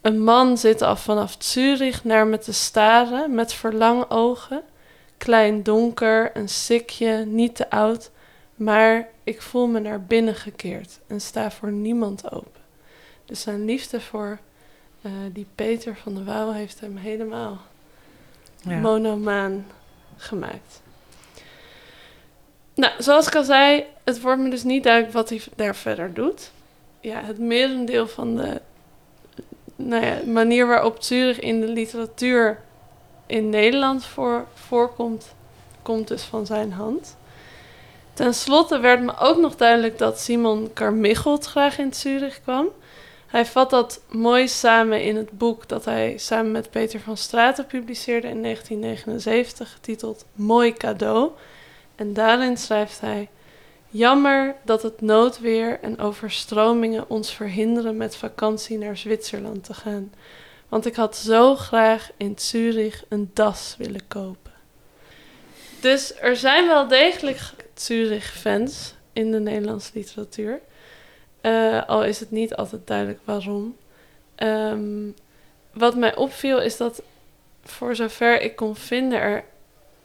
Een 0.01 0.25
man 0.25 0.59
zit 0.59 0.83
af 0.83 1.03
vanaf 1.03 1.37
Zurich 1.39 2.05
naar 2.05 2.27
me 2.27 2.39
te 2.39 2.53
staren 2.53 3.35
met 3.35 3.53
verlangogen. 3.53 4.63
Klein 5.17 5.63
donker, 5.63 6.37
een 6.37 6.49
sikje, 6.49 7.25
niet 7.25 7.57
te 7.57 7.71
oud. 7.71 8.11
Maar 8.55 9.09
ik 9.25 9.43
voel 9.43 9.67
me 9.67 9.81
naar 9.81 10.03
binnen 10.03 10.35
gekeerd 10.35 10.99
en 11.07 11.21
sta 11.21 11.51
voor 11.51 11.73
niemand 11.73 12.33
open. 12.33 12.61
Dus 13.25 13.41
zijn 13.41 13.65
liefde 13.65 14.01
voor 14.01 14.39
Eh, 15.03 15.11
die 15.33 15.47
Peter 15.55 15.97
van 16.03 16.15
der 16.15 16.25
Wouw 16.25 16.51
heeft 16.51 16.81
hem 16.81 16.97
helemaal 16.97 17.59
Ja. 18.61 18.79
monomaan 18.79 19.67
gemaakt. 20.17 20.81
Nou, 22.75 22.93
zoals 22.99 23.27
ik 23.27 23.35
al 23.35 23.45
zei, 23.45 23.85
het 24.05 24.21
wordt 24.21 24.41
me 24.41 24.51
dus 24.51 24.63
niet 24.63 24.83
duidelijk 24.85 25.15
wat 25.15 25.29
hij 25.29 25.43
daar 25.57 25.77
verder 25.77 26.15
doet. 26.15 26.51
Ja, 27.01 27.21
het 27.23 27.39
merendeel 27.39 28.09
van 28.09 28.37
de 28.37 28.61
nou 29.77 30.05
ja, 30.05 30.19
manier 30.27 30.67
waarop 30.67 31.03
Zurich 31.03 31.41
in 31.41 31.61
de 31.61 31.69
literatuur 31.69 32.61
in 33.27 33.49
Nederland 33.51 34.05
voor, 34.05 34.47
voorkomt, 34.55 35.35
komt 35.83 36.09
dus 36.09 36.23
van 36.23 36.47
zijn 36.47 36.73
hand. 36.73 37.17
Ten 38.13 38.35
slotte 38.35 38.79
werd 38.79 39.01
me 39.03 39.17
ook 39.19 39.39
nog 39.39 39.57
duidelijk 39.57 39.99
dat 39.99 40.21
Simon 40.21 40.71
Carmichelt 40.75 41.47
graag 41.47 41.79
in 41.79 41.95
Zurich 41.95 42.43
kwam. 42.43 42.67
Hij 43.27 43.47
vat 43.47 43.71
dat 43.71 44.01
mooi 44.09 44.49
samen 44.49 45.03
in 45.03 45.17
het 45.17 45.39
boek 45.39 45.69
dat 45.69 45.85
hij 45.85 46.19
samen 46.19 46.53
met 46.53 46.71
Peter 46.71 47.01
van 47.01 47.17
Straten 47.17 47.67
publiceerde 47.67 48.29
in 48.29 48.43
1979, 48.43 49.73
getiteld 49.73 50.25
Mooi 50.35 50.73
cadeau. 50.73 51.31
En 51.95 52.13
daarin 52.13 52.57
schrijft 52.57 53.01
hij: 53.01 53.29
Jammer 53.89 54.55
dat 54.65 54.83
het 54.83 55.01
noodweer 55.01 55.79
en 55.81 55.99
overstromingen 55.99 57.11
ons 57.11 57.35
verhinderen 57.35 57.97
met 57.97 58.17
vakantie 58.17 58.79
naar 58.79 58.97
Zwitserland 58.97 59.65
te 59.65 59.75
gaan. 59.75 60.13
Want 60.69 60.87
ik 60.87 60.95
had 60.95 61.17
zo 61.17 61.57
graag 61.57 62.11
in 62.17 62.33
Zurich 62.37 63.05
een 63.09 63.31
das 63.35 63.75
willen 63.79 64.09
kopen. 64.09 64.53
Dus 65.81 66.15
er 66.21 66.37
zijn 66.37 66.67
wel 66.67 66.89
degelijk 66.89 67.39
Zurich-fans 67.75 68.95
in 69.13 69.31
de 69.31 69.41
Nederlandse 69.41 69.91
literatuur. 69.95 70.61
Eh, 71.47 71.83
al 71.87 72.05
is 72.05 72.21
het 72.21 72.31
niet 72.31 72.57
altijd 72.57 72.87
duidelijk 72.87 73.19
waarom. 73.25 73.77
Ehm, 74.35 75.09
wat 75.73 75.97
mij 75.97 76.17
opviel 76.17 76.61
is 76.61 76.77
dat 76.77 77.03
voor 77.65 77.97
zover 77.97 78.41
ik 78.41 78.57
kon 78.57 78.77
vinden 78.77 79.21
er 79.21 79.45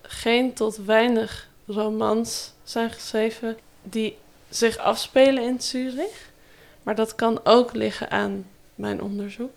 geen 0.01 0.53
tot 0.53 0.77
weinig 0.77 1.47
romans 1.65 2.51
zijn 2.63 2.91
geschreven 2.91 3.57
die 3.83 4.17
zich 4.49 4.77
afspelen 4.77 5.43
in 5.43 5.61
Zurich. 5.61 6.29
Maar 6.83 6.95
dat 6.95 7.15
kan 7.15 7.39
ook 7.43 7.73
liggen 7.73 8.09
aan 8.09 8.45
mijn 8.75 9.01
onderzoek. 9.01 9.53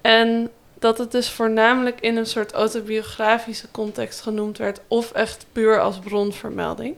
En 0.00 0.50
dat 0.74 0.98
het 0.98 1.12
dus 1.12 1.30
voornamelijk 1.30 2.00
in 2.00 2.16
een 2.16 2.26
soort 2.26 2.52
autobiografische 2.52 3.70
context 3.70 4.20
genoemd 4.20 4.58
werd, 4.58 4.80
of 4.88 5.12
echt 5.12 5.46
puur 5.52 5.80
als 5.80 5.98
bronvermelding. 5.98 6.96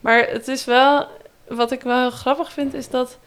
Maar 0.00 0.28
het 0.28 0.48
is 0.48 0.64
wel, 0.64 1.08
wat 1.50 1.70
ik 1.70 1.82
wel 1.82 2.00
heel 2.00 2.10
grappig 2.10 2.52
vind, 2.52 2.74
is 2.74 2.88
dat 2.88 3.18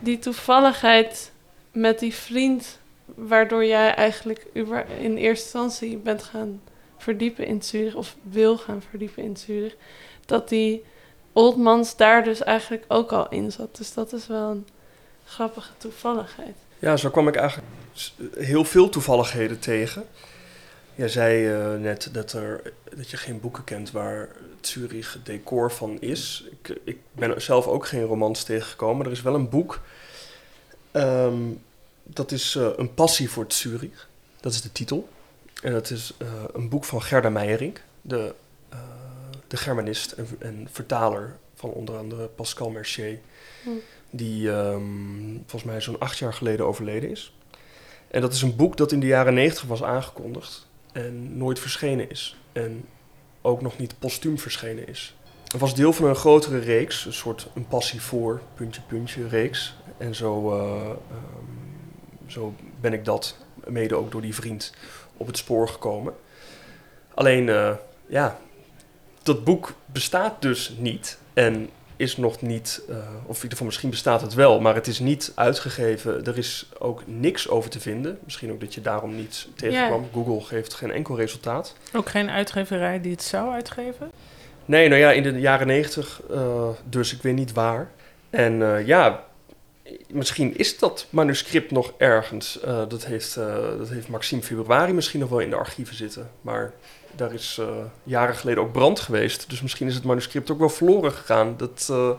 die 0.00 0.18
toevalligheid 0.18 1.32
met 1.72 1.98
die 1.98 2.14
vriend, 2.14 2.78
waardoor 3.04 3.64
jij 3.64 3.94
eigenlijk 3.94 4.46
in 4.98 5.16
eerste 5.16 5.44
instantie 5.44 5.96
bent 5.96 6.22
gaan 6.22 6.60
verdiepen 6.98 7.46
in 7.46 7.62
Zurich, 7.62 7.94
of 7.94 8.16
wil 8.22 8.56
gaan 8.58 8.82
verdiepen 8.90 9.22
in 9.22 9.36
Zurich, 9.36 9.76
dat 10.26 10.48
die 10.48 10.84
Oldmans 11.32 11.96
daar 11.96 12.24
dus 12.24 12.42
eigenlijk 12.42 12.84
ook 12.88 13.12
al 13.12 13.28
in 13.28 13.52
zat. 13.52 13.76
Dus 13.76 13.94
dat 13.94 14.12
is 14.12 14.26
wel 14.26 14.50
een 14.50 14.66
grappige 15.24 15.70
toevalligheid. 15.76 16.56
Ja, 16.78 16.96
zo 16.96 17.10
kwam 17.10 17.28
ik 17.28 17.36
eigenlijk 17.36 17.68
heel 18.38 18.64
veel 18.64 18.88
toevalligheden 18.88 19.58
tegen. 19.58 20.04
Jij 20.94 21.08
zei 21.08 21.52
eh, 21.52 21.80
net 21.80 22.08
dat, 22.12 22.32
er, 22.32 22.72
dat 22.96 23.10
je 23.10 23.16
geen 23.16 23.40
boeken 23.40 23.64
kent 23.64 23.90
waar 23.90 24.28
Zurich 24.60 25.12
het 25.12 25.26
decor 25.26 25.72
van 25.72 26.00
is. 26.00 26.44
Ik, 26.50 26.80
ik 26.84 26.98
ben 27.12 27.42
zelf 27.42 27.66
ook 27.66 27.86
geen 27.86 28.02
romans 28.02 28.42
tegengekomen. 28.42 29.06
Er 29.06 29.12
is 29.12 29.22
wel 29.22 29.34
een 29.34 29.48
boek. 29.48 29.80
ehm, 30.90 31.42
dat 32.02 32.32
is 32.32 32.54
eh, 32.56 32.68
Een 32.76 32.94
passie 32.94 33.30
voor 33.30 33.44
Zurich. 33.48 34.08
Dat 34.40 34.52
is 34.52 34.62
de 34.62 34.72
titel. 34.72 35.08
En 35.62 35.72
dat 35.72 35.90
is 35.90 36.14
eh, 36.18 36.28
een 36.52 36.68
boek 36.68 36.84
van 36.84 37.02
Gerda 37.02 37.28
Meijerink. 37.28 37.82
De, 38.00 38.34
de 39.48 39.56
Germanist 39.56 40.12
en, 40.12 40.26
en 40.38 40.68
vertaler 40.72 41.36
van 41.54 41.70
onder 41.70 41.96
andere 41.96 42.26
Pascal 42.26 42.70
Mercier 42.70 43.18
Hm. 43.62 43.70
die 44.10 44.50
ehm, 44.50 45.32
volgens 45.34 45.64
mij 45.64 45.80
zo'n 45.80 45.98
acht 45.98 46.18
jaar 46.18 46.34
geleden 46.34 46.66
overleden 46.66 47.10
is. 47.10 47.34
En 48.08 48.20
dat 48.20 48.32
is 48.32 48.42
een 48.42 48.56
boek 48.56 48.76
dat 48.76 48.92
in 48.92 49.00
de 49.00 49.06
jaren 49.06 49.34
negentig 49.34 49.64
was 49.64 49.82
aangekondigd 49.82 50.66
en 50.94 51.36
nooit 51.36 51.58
verschenen 51.58 52.10
is. 52.10 52.36
En 52.52 52.84
ook 53.42 53.62
nog 53.62 53.78
niet 53.78 53.98
postuum 53.98 54.38
verschenen 54.38 54.88
is. 54.88 55.14
Het 55.44 55.60
was 55.60 55.74
deel 55.74 55.92
van 55.92 56.08
een 56.08 56.14
grotere 56.14 56.58
reeks, 56.58 57.04
een 57.04 57.12
soort 57.12 57.48
een 57.54 57.66
passie 57.66 58.00
voor, 58.00 58.40
puntje, 58.54 58.80
puntje 58.86 59.28
reeks. 59.28 59.74
En 59.98 60.14
zo, 60.14 60.52
eh, 60.52 60.90
ehm, 60.90 62.30
zo 62.30 62.54
ben 62.80 62.92
ik 62.92 63.04
dat, 63.04 63.36
mede 63.64 63.94
ook 63.94 64.12
door 64.12 64.20
die 64.20 64.34
vriend, 64.34 64.72
op 65.16 65.26
het 65.26 65.36
spoor 65.36 65.68
gekomen. 65.68 66.14
Alleen, 67.14 67.48
eh, 67.48 67.74
ja, 68.06 68.38
dat 69.22 69.44
boek 69.44 69.74
bestaat 69.86 70.42
dus 70.42 70.74
niet. 70.78 71.18
En 71.32 71.70
is 71.96 72.16
nog 72.16 72.40
niet, 72.40 72.82
eh, 72.88 72.96
of 73.26 73.36
in 73.36 73.42
ieder 73.42 73.50
geval 73.50 73.66
misschien 73.66 73.90
bestaat 73.90 74.20
het 74.20 74.34
wel, 74.34 74.60
maar 74.60 74.74
het 74.74 74.86
is 74.86 74.98
niet 74.98 75.32
uitgegeven. 75.34 76.24
Er 76.24 76.38
is 76.38 76.68
ook 76.78 77.02
niks 77.06 77.48
over 77.48 77.70
te 77.70 77.80
vinden. 77.80 78.18
Misschien 78.24 78.52
ook 78.52 78.60
dat 78.60 78.74
je 78.74 78.80
daarom 78.80 79.16
niet 79.16 79.48
tegenkwam. 79.54 80.08
Google 80.12 80.40
geeft 80.40 80.74
geen 80.74 80.90
enkel 80.90 81.16
resultaat. 81.16 81.74
Ook 81.92 82.08
geen 82.08 82.30
uitgeverij 82.30 83.00
die 83.00 83.12
het 83.12 83.22
zou 83.22 83.52
uitgeven? 83.52 84.10
Nee, 84.64 84.88
nou 84.88 85.00
ja, 85.00 85.12
in 85.12 85.22
de 85.22 85.40
jaren 85.40 85.66
negentig, 85.66 86.20
eh, 86.30 86.68
dus 86.88 87.14
ik 87.14 87.22
weet 87.22 87.34
niet 87.34 87.52
waar. 87.52 87.90
En 88.30 88.62
eh, 88.62 88.86
ja, 88.86 89.24
misschien 90.08 90.56
is 90.56 90.78
dat 90.78 91.06
manuscript 91.10 91.70
nog 91.70 91.92
ergens. 91.96 92.58
Dat, 92.88 93.04
heeft, 93.04 93.34
dat 93.78 93.88
heeft 93.88 94.08
Maxime 94.08 94.42
Februari 94.42 94.92
misschien 94.92 95.20
nog 95.20 95.28
wel 95.28 95.40
in 95.40 95.50
de 95.50 95.56
archieven 95.56 95.96
zitten. 95.96 96.30
Maar 96.40 96.72
daar 97.16 97.32
is 97.32 97.58
eh, 97.60 97.66
jaren 98.02 98.34
geleden 98.36 98.62
ook 98.62 98.72
brand 98.72 99.00
geweest. 99.00 99.50
Dus 99.50 99.62
misschien 99.62 99.86
is 99.86 99.94
het 99.94 100.04
manuscript 100.04 100.50
ook 100.50 100.58
wel 100.58 100.68
verloren 100.68 101.12
gegaan. 101.12 101.54
Dat, 101.56 101.88
eh, 101.90 102.10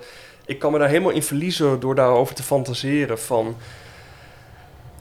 ik 0.45 0.59
kan 0.59 0.71
me 0.71 0.79
daar 0.79 0.87
helemaal 0.87 1.11
in 1.11 1.23
verliezen 1.23 1.79
door 1.79 1.95
daarover 1.95 2.35
te 2.35 2.43
fantaseren 2.43 3.19
van... 3.19 3.57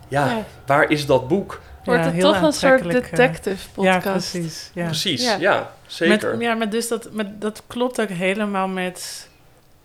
Ja, 0.09 0.27
Ja. 0.27 0.45
waar 0.67 0.91
is 0.91 1.07
dat 1.07 1.29
boek? 1.29 1.61
Wordt 1.85 2.05
Ja, 2.05 2.11
het 2.11 2.21
toch 2.21 2.43
een 2.43 2.53
soort 2.53 2.87
eh, 2.87 2.91
detective 2.93 3.69
Ja, 3.83 3.95
podcast? 3.95 4.31
precies. 4.31 4.71
Ja. 4.75 4.85
Precies, 4.85 5.25
Ja. 5.25 5.37
ja, 5.37 5.73
zeker. 5.87 6.31
Met, 6.31 6.41
ja, 6.41 6.55
maar 6.55 6.71
dus 6.71 6.89
dat, 6.89 7.09
met, 7.13 7.41
dat 7.41 7.63
klopt 7.67 8.01
ook 8.01 8.09
helemaal 8.09 8.69
met... 8.69 9.29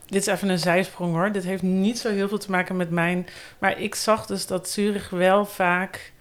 Dit 0.05 0.21
is 0.21 0.33
even 0.33 0.49
een 0.49 0.59
zijsprong 0.59 1.13
hoor. 1.13 1.31
Dit 1.31 1.43
heeft 1.43 1.61
niet 1.61 1.99
zo 1.99 2.09
heel 2.09 2.27
veel 2.27 2.37
te 2.37 2.51
maken 2.51 2.75
met 2.77 2.89
mijn... 2.89 3.27
Maar 3.59 3.79
ik 3.79 3.95
zag 3.95 4.25
dus 4.25 4.47
dat 4.47 4.69
Zurich 4.69 5.09
wel 5.09 5.45
vaak... 5.45 6.11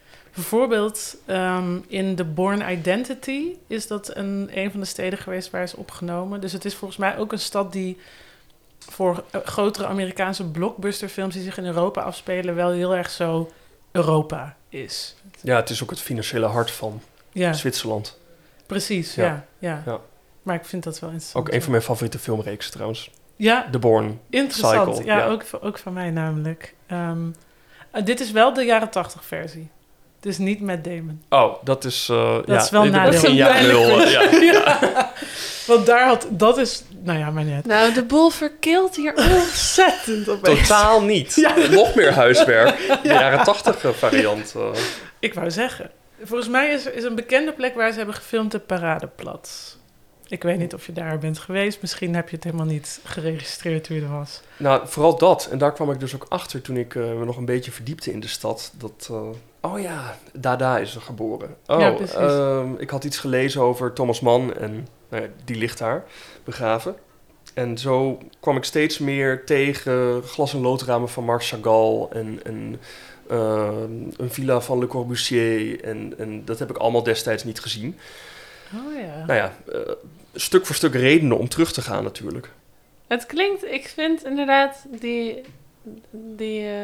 Bijvoorbeeld 0.42 1.16
ehm, 1.27 1.79
in 1.87 2.14
The 2.16 2.24
Born 2.24 2.70
Identity 2.70 3.46
is 3.66 3.87
dat 3.87 4.16
een, 4.16 4.51
een 4.55 4.70
van 4.70 4.81
de 4.81 4.87
steden 4.87 5.18
geweest 5.18 5.51
waar 5.51 5.62
is 5.62 5.74
opgenomen. 5.74 6.40
Dus 6.40 6.53
het 6.53 6.64
is 6.64 6.74
volgens 6.74 6.98
mij 7.01 7.18
ook 7.18 7.33
een 7.33 7.38
stad 7.38 7.72
die 7.72 7.98
voor 8.79 9.24
eh, 9.31 9.40
grotere 9.44 9.87
Amerikaanse 9.87 10.44
blockbusterfilms 10.51 11.35
die 11.35 11.42
zich 11.42 11.59
in 11.59 11.64
Europa 11.64 12.01
afspelen 12.03 12.55
wel 12.55 12.70
heel 12.70 12.94
erg 12.94 13.11
zo 13.11 13.51
Europa 13.92 14.57
is. 14.68 15.14
Ja, 15.40 15.57
het 15.57 15.70
is 15.70 15.83
ook 15.83 15.90
het 15.90 16.01
financiële 16.01 16.46
hart 16.46 16.70
van 16.70 17.03
Ja, 17.33 17.53
Zwitserland. 17.53 18.18
precies. 18.66 19.14
Ja. 19.14 19.24
Ja. 19.24 19.46
Ja, 19.59 19.83
Ja. 19.87 20.01
Maar 20.42 20.57
ik 20.57 20.64
vind 20.64 20.83
dat 20.85 20.98
wel 20.98 21.11
interessant. 21.11 21.46
Ook 21.46 21.55
een 21.55 21.62
van 21.62 21.70
mijn 21.70 21.83
favoriete 21.83 22.18
filmreeksen 22.18 22.72
trouwens. 22.72 23.11
Ja, 23.37 23.68
The 23.70 23.79
Born. 23.79 24.20
Interessant, 24.31 24.94
Cycle, 24.94 25.05
ja, 25.05 25.18
ja. 25.18 25.27
Ook, 25.27 25.42
van- 25.44 25.61
ook 25.61 25.79
van 25.79 25.92
mij 25.92 26.11
namelijk. 26.11 26.74
Ehm, 26.87 27.31
eh, 27.90 28.05
dit 28.05 28.20
is 28.20 28.31
wel 28.31 28.53
de 28.55 28.62
jaren 28.64 28.90
tachtig 28.90 29.24
versie. 29.24 29.68
Dus 30.20 30.38
niet 30.38 30.61
met 30.61 30.85
Damon. 30.85 31.22
Oh, 31.28 31.54
dat 31.64 31.85
is... 31.85 32.09
eh 32.11 32.35
Dat 32.35 32.46
ja, 32.46 32.62
is 32.62 32.70
wel 32.70 32.85
nadeel. 32.85 33.31
jaren 33.31 33.66
nul, 33.66 34.00
eh, 34.00 34.12
ja. 34.12 34.22
ja. 34.52 35.12
Want 35.66 35.87
daar 35.87 36.07
had... 36.07 36.26
Dat 36.31 36.59
is... 36.59 36.83
Nou 37.02 37.18
ja, 37.18 37.31
maar 37.31 37.44
net. 37.44 37.66
Nou, 37.66 37.92
de 37.92 38.04
boel 38.04 38.31
verkeelt 38.31 38.96
hier 38.96 39.14
ontzettend 39.16 40.28
op. 40.28 40.44
Totaal 40.44 41.02
niet. 41.02 41.48
Nog 41.70 41.94
meer 41.94 42.12
huiswerk. 42.12 42.78
De 43.02 43.09
jaren 43.09 43.44
tachtig 43.44 43.85
eh, 43.85 43.90
variant. 43.90 44.54
Ik 45.18 45.35
wou 45.35 45.50
zeggen. 45.50 45.90
Volgens 46.22 46.48
mij 46.48 46.70
is, 46.70 46.87
is 46.87 47.04
een 47.04 47.14
bekende 47.14 47.52
plek 47.52 47.74
waar 47.74 47.90
ze 47.90 47.96
hebben 47.96 48.14
gefilmd 48.14 48.52
de 48.52 48.59
Paradeplatz. 48.59 49.76
Ik 50.28 50.42
weet 50.42 50.58
niet 50.58 50.74
of 50.74 50.86
je 50.86 50.92
daar 50.92 51.18
bent 51.18 51.38
geweest. 51.38 51.80
Misschien 51.80 52.14
heb 52.14 52.28
je 52.28 52.34
het 52.34 52.44
helemaal 52.44 52.66
niet 52.66 53.00
geregistreerd 53.04 53.88
hoe 53.88 53.96
je 53.96 54.02
er 54.02 54.08
was. 54.10 54.40
Nou, 54.56 54.82
vooral 54.88 55.18
dat. 55.18 55.48
En 55.50 55.58
daar 55.58 55.72
kwam 55.72 55.90
ik 55.90 56.00
dus 56.00 56.14
ook 56.14 56.26
achter 56.28 56.62
toen 56.62 56.76
ik 56.76 56.94
eh, 56.94 57.02
me 57.02 57.24
nog 57.24 57.36
een 57.36 57.44
beetje 57.44 57.70
verdiepte 57.70 58.12
in 58.12 58.20
de 58.20 58.28
stad. 58.28 58.72
Dat, 58.76 59.08
eh, 59.10 59.70
oh 59.72 59.80
ja, 59.80 60.18
Dada 60.32 60.78
is 60.78 60.94
er 60.94 61.00
geboren. 61.00 61.56
Oh, 61.66 61.80
Ja, 61.80 61.90
precies. 61.90 62.14
ehm, 62.14 62.68
ik 62.78 62.90
had 62.90 63.04
iets 63.04 63.18
gelezen 63.18 63.60
over 63.60 63.92
Thomas 63.92 64.20
Mann 64.20 64.54
en 64.56 64.86
nou 65.08 65.22
ja, 65.22 65.28
die 65.44 65.56
ligt 65.56 65.78
daar 65.78 66.04
begraven. 66.44 66.96
En 67.54 67.78
zo 67.78 68.18
kwam 68.40 68.56
ik 68.56 68.64
steeds 68.64 68.98
meer 68.98 69.44
tegen 69.44 70.22
glas- 70.22 70.52
en 70.54 70.60
loodramen 70.60 71.08
van 71.08 71.24
Marc 71.24 71.44
Chagall 71.44 72.06
en, 72.12 72.40
en 72.44 72.80
ehm, 73.28 73.92
een 74.16 74.30
villa 74.30 74.60
van 74.60 74.78
Le 74.78 74.86
Corbusier. 74.86 75.84
En, 75.84 76.14
en 76.18 76.44
dat 76.44 76.58
heb 76.58 76.70
ik 76.70 76.76
allemaal 76.76 77.02
destijds 77.02 77.44
niet 77.44 77.60
gezien. 77.60 77.98
Oh 78.74 78.94
ja. 79.00 79.24
Nou 79.26 79.33
ja, 79.38 79.52
eh, 79.72 79.81
stuk 80.35 80.66
voor 80.66 80.74
stuk 80.74 80.94
redenen 80.94 81.38
om 81.38 81.48
terug 81.48 81.72
te 81.72 81.83
gaan 81.83 82.02
natuurlijk. 82.04 82.50
Het 83.07 83.26
klinkt, 83.26 83.64
ik 83.64 83.88
vind 83.88 84.24
inderdaad 84.24 84.85
die, 85.00 85.40
die 86.11 86.66
eh, 86.68 86.74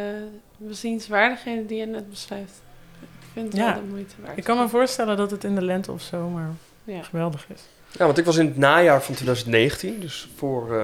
bezienswaardigheden 0.57 1.67
die 1.67 1.79
je 1.79 1.87
net 1.87 2.11
beschrijft. 2.11 2.63
Ik 3.01 3.09
vind 3.33 3.47
het 3.47 3.57
Ja. 3.57 3.73
wel 3.75 3.83
de 3.83 3.89
moeite 3.89 4.15
waard. 4.25 4.39
Ik 4.39 4.45
kan 4.45 4.59
me 4.59 4.69
voorstellen 4.69 5.17
dat 5.17 5.31
het 5.31 5.45
in 5.45 5.55
de 5.55 5.63
lente 5.65 5.93
of 5.93 6.03
zomer 6.03 6.49
Ja. 6.85 7.03
geweldig 7.03 7.47
is. 7.55 7.61
Ja, 7.99 8.05
want 8.05 8.19
ik 8.19 8.25
was 8.25 8.37
in 8.37 8.47
het 8.47 8.57
najaar 8.57 9.03
van 9.03 9.15
2019, 9.15 10.01
dus 10.01 10.29
voor 10.37 10.63
eh, 10.65 10.77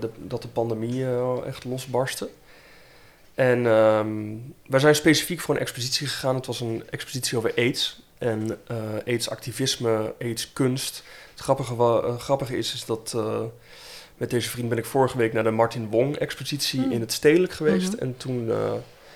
de, 0.00 0.10
dat 0.16 0.42
de 0.42 0.48
pandemie 0.48 1.06
echt 1.46 1.64
losbarstte. 1.64 2.28
En 3.34 3.66
ehm, 3.66 4.08
wij 4.66 4.80
zijn 4.80 4.94
specifiek 4.94 5.40
voor 5.40 5.54
een 5.54 5.60
expositie 5.60 6.06
gegaan. 6.06 6.34
Het 6.34 6.46
was 6.46 6.60
een 6.60 6.82
expositie 6.90 7.38
over 7.38 7.52
AIDS 7.56 8.00
en 8.18 8.58
eh 8.66 8.76
AIDS-activisme, 9.06 10.14
AIDS-kunst. 10.20 11.02
Het 11.30 11.40
grappige, 11.40 11.74
eh, 11.74 12.18
grappige 12.18 12.58
is, 12.58 12.74
is 12.74 12.84
dat 12.84 13.12
eh, 13.16 13.40
met 14.16 14.30
deze 14.30 14.48
vriend 14.48 14.68
ben 14.68 14.78
ik 14.78 14.84
vorige 14.84 15.16
week 15.16 15.32
naar 15.32 15.42
de 15.44 15.50
Martin 15.50 15.88
Wong-expositie 15.88 16.80
Hmm. 16.80 16.92
in 16.92 17.00
het 17.00 17.12
Stedelijk 17.12 17.52
geweest. 17.52 17.92
Mhm. 17.92 18.02
En 18.02 18.16
toen, 18.16 18.50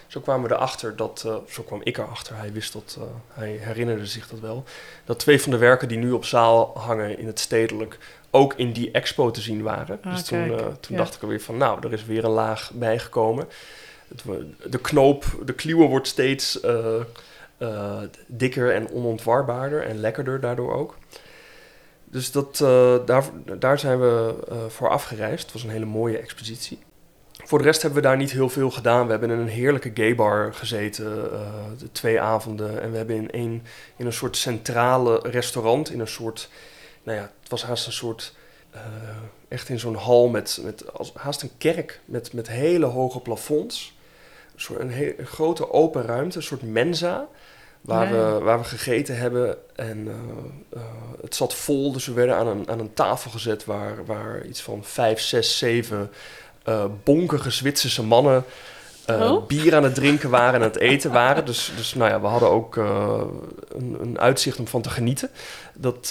zo 0.06 0.20
kwamen 0.20 0.48
we 0.48 0.54
erachter 0.54 0.96
dat, 0.96 1.20
zo 1.48 1.62
kwam 1.62 1.80
ik 1.84 1.98
erachter, 1.98 2.36
hij 2.36 2.52
wist 2.52 2.72
dat, 2.72 2.98
hij 3.32 3.50
herinnerde 3.60 4.06
zich 4.06 4.28
dat 4.28 4.40
wel, 4.40 4.64
dat 5.04 5.18
twee 5.18 5.40
van 5.40 5.50
de 5.50 5.56
werken 5.58 5.88
die 5.88 5.98
nu 5.98 6.10
op 6.12 6.24
zaal 6.24 6.72
hangen 6.78 7.18
in 7.18 7.26
het 7.26 7.40
Stedelijk 7.40 7.98
ook 8.30 8.54
in 8.54 8.72
die 8.72 8.90
expo 8.90 9.30
te 9.30 9.40
zien 9.40 9.62
waren. 9.62 9.98
Ah, 10.02 10.12
dus 10.12 10.24
toen, 10.24 10.46
toen 10.80 10.96
Ja. 10.96 10.96
dacht 10.96 11.14
ik 11.14 11.22
alweer 11.22 11.40
van, 11.40 11.56
nou, 11.56 11.86
er 11.86 11.92
is 11.92 12.04
weer 12.04 12.24
een 12.24 12.30
laag 12.30 12.70
bijgekomen. 12.74 13.48
Het, 14.08 14.22
de 14.70 14.78
knoop, 14.80 15.24
de 15.44 15.52
kluwe 15.54 15.86
wordt 15.86 16.08
steeds 16.08 16.60
eh, 17.62 17.98
dikker 18.26 18.74
en 18.74 18.90
onontwarbaarder 18.90 19.86
en 19.86 20.00
lekkerder 20.00 20.40
daardoor 20.40 20.72
ook. 20.74 20.96
Dus 22.12 22.30
dat, 22.30 22.60
eh, 22.60 22.96
daar, 23.06 23.24
daar 23.58 23.78
zijn 23.78 24.00
we 24.00 24.34
eh, 24.48 24.56
voor 24.68 24.88
afgereisd. 24.88 25.42
Het 25.42 25.52
was 25.52 25.62
een 25.62 25.70
hele 25.70 25.84
mooie 25.84 26.18
expositie. 26.18 26.78
Voor 27.44 27.58
de 27.58 27.64
rest 27.64 27.82
hebben 27.82 28.02
we 28.02 28.08
daar 28.08 28.16
niet 28.16 28.30
heel 28.30 28.48
veel 28.48 28.70
gedaan. 28.70 29.04
We 29.04 29.10
hebben 29.10 29.30
in 29.30 29.38
een 29.38 29.48
heerlijke 29.48 29.90
gaybar 29.94 30.54
gezeten, 30.54 31.32
eh, 31.32 31.40
de 31.78 31.92
twee 31.92 32.20
avonden. 32.20 32.82
En 32.82 32.90
we 32.90 32.96
hebben 32.96 33.16
in 33.16 33.28
een, 33.30 33.62
in 33.96 34.06
een 34.06 34.12
soort 34.12 34.36
centrale 34.36 35.18
restaurant, 35.22 35.90
in 35.90 36.00
een 36.00 36.08
soort, 36.08 36.48
nou 37.02 37.18
ja, 37.18 37.30
het 37.40 37.50
was 37.50 37.64
haast 37.64 37.86
een 37.86 37.92
soort, 37.92 38.34
echt 39.48 39.68
in 39.68 39.78
zo'n 39.78 39.94
hal 39.94 40.28
met, 40.28 40.60
met 40.62 40.92
als, 40.92 41.12
haast 41.14 41.42
een 41.42 41.56
kerk 41.58 42.00
met, 42.04 42.32
met 42.32 42.48
hele 42.48 42.86
hoge 42.86 43.20
plafonds. 43.20 43.96
Een, 44.78 45.18
een 45.18 45.26
grote 45.26 45.70
open 45.70 46.02
ruimte, 46.02 46.36
een 46.36 46.42
soort 46.42 46.62
mensa. 46.62 47.28
Waar, 47.82 48.10
we, 48.10 48.38
waar 48.44 48.58
we 48.58 48.64
gegeten 48.64 49.16
hebben. 49.16 49.56
En 49.74 50.08
eh, 50.08 50.80
eh, 50.80 50.86
het 51.20 51.34
zat 51.34 51.54
vol, 51.54 51.92
dus 51.92 52.06
we 52.06 52.12
werden 52.12 52.36
aan 52.36 52.46
een, 52.46 52.70
aan 52.70 52.78
een 52.78 52.94
tafel 52.94 53.30
gezet 53.30 53.64
waar, 53.64 54.04
waar 54.06 54.44
iets 54.44 54.62
van 54.62 54.84
vijf, 54.84 55.20
zes, 55.20 55.58
zeven 55.58 56.10
eh, 56.64 56.84
bonkige 57.04 57.50
Zwitserse 57.50 58.02
mannen 58.02 58.44
Oh. 59.06 59.46
bier 59.46 59.74
aan 59.74 59.82
het 59.82 59.94
drinken 59.94 60.30
waren 60.30 60.54
en 60.54 60.60
aan 60.60 60.68
het 60.72 60.78
eten 60.78 61.12
waren. 61.12 61.44
Dus, 61.44 61.72
dus 61.76 61.94
nou 61.94 62.10
ja, 62.10 62.20
we 62.20 62.26
hadden 62.26 62.50
ook 62.50 62.76
een, 62.76 63.96
een 64.00 64.18
uitzicht 64.18 64.58
om 64.58 64.66
van 64.66 64.82
te 64.82 64.90
genieten. 64.90 65.30
Dat, 65.74 66.08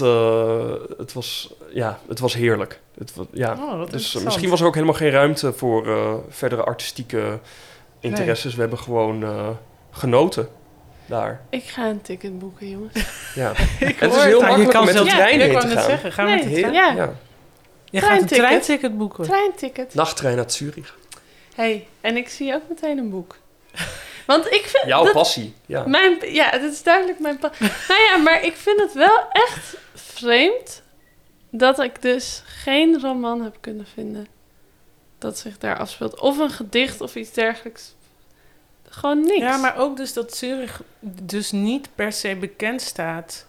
het, 0.98 1.14
was, 1.14 1.54
ja, 1.74 2.00
het 2.08 2.20
was 2.20 2.34
heerlijk. 2.34 2.80
Het, 2.98 3.14
ja. 3.32 3.58
Oh, 3.60 3.90
Dus 3.90 4.14
misschien 4.14 4.50
was 4.50 4.60
er 4.60 4.66
ook 4.66 4.74
helemaal 4.74 4.96
geen 4.96 5.10
ruimte 5.10 5.54
voor 5.54 5.88
verdere 6.30 6.64
artistieke 6.64 7.40
interesses. 8.00 8.56
We 8.56 8.62
hebben 8.62 8.80
gewoon 8.80 9.26
genoten 9.92 10.48
daar. 11.12 11.42
Ik 11.50 11.64
ga 11.64 11.86
een 11.86 12.02
ticket 12.02 12.40
boeken, 12.40 12.70
jongens. 12.70 12.94
Ja. 13.36 13.52
Ik 13.80 14.00
En 14.02 14.10
het 14.10 14.18
is 14.18 14.24
heel 14.24 14.42
Nou, 14.42 14.58
makkelijk 14.58 14.80
om 14.80 14.86
met 14.86 14.94
de 14.98 15.04
Ja, 15.04 15.16
trein 15.16 15.40
ik 15.42 15.52
heen 15.52 15.60
te 15.60 15.68
gaan. 15.68 15.84
zeggen, 15.84 16.12
gaan 16.12 16.26
we 16.26 16.32
Nee. 16.32 16.40
met 16.40 16.50
de 16.50 16.56
Heer- 16.60 16.70
trein? 16.70 16.96
Ja. 16.96 17.04
ja. 17.04 17.14
Je 17.90 18.02
gaat 18.02 18.22
een 18.22 18.28
Treinticket. 18.28 18.98
boeken. 18.98 19.24
Treinticket. 19.24 19.94
Nachttrein 19.94 20.36
naar 20.36 20.52
Zurich. 20.52 20.96
hey, 21.56 21.88
en 22.02 22.18
ik 22.18 22.30
zie 22.30 22.54
ook 22.54 22.62
meteen 22.70 22.98
een 22.98 23.10
boek. 23.10 23.38
Want 24.26 24.46
ik 24.46 24.62
vind... 24.66 24.86
Jouw 24.88 25.04
dat- 25.04 25.14
passie. 25.14 25.54
Ja. 25.66 25.84
Mijn, 25.88 26.18
ja, 26.34 26.52
dat 26.52 26.72
is 26.72 26.84
duidelijk 26.84 27.20
mijn 27.20 27.38
pa. 27.38 27.52
nou 27.88 28.02
ja, 28.02 28.18
maar 28.18 28.44
ik 28.44 28.56
vind 28.56 28.80
het 28.82 28.94
wel 28.94 29.20
echt 29.32 29.78
vreemd 29.96 30.82
dat 31.52 31.80
ik 31.80 32.02
dus 32.02 32.44
geen 32.46 33.00
roman 33.02 33.42
heb 33.44 33.58
kunnen 33.60 33.88
vinden 33.94 34.28
dat 35.18 35.38
zich 35.38 35.58
daar 35.58 35.78
afspeelt. 35.78 36.20
Of 36.20 36.38
een 36.38 36.50
gedicht 36.50 37.02
of 37.02 37.16
iets 37.16 37.32
dergelijks. 37.32 37.96
Gewoon 38.92 39.22
niks. 39.22 39.40
Ja, 39.40 39.58
maar 39.58 39.78
ook 39.78 39.98
dus 39.98 40.14
dat 40.14 40.36
Zurich 40.36 40.82
dus 41.24 41.52
niet 41.52 41.90
per 41.96 42.12
se 42.12 42.36
bekend 42.36 42.82
staat 42.82 43.46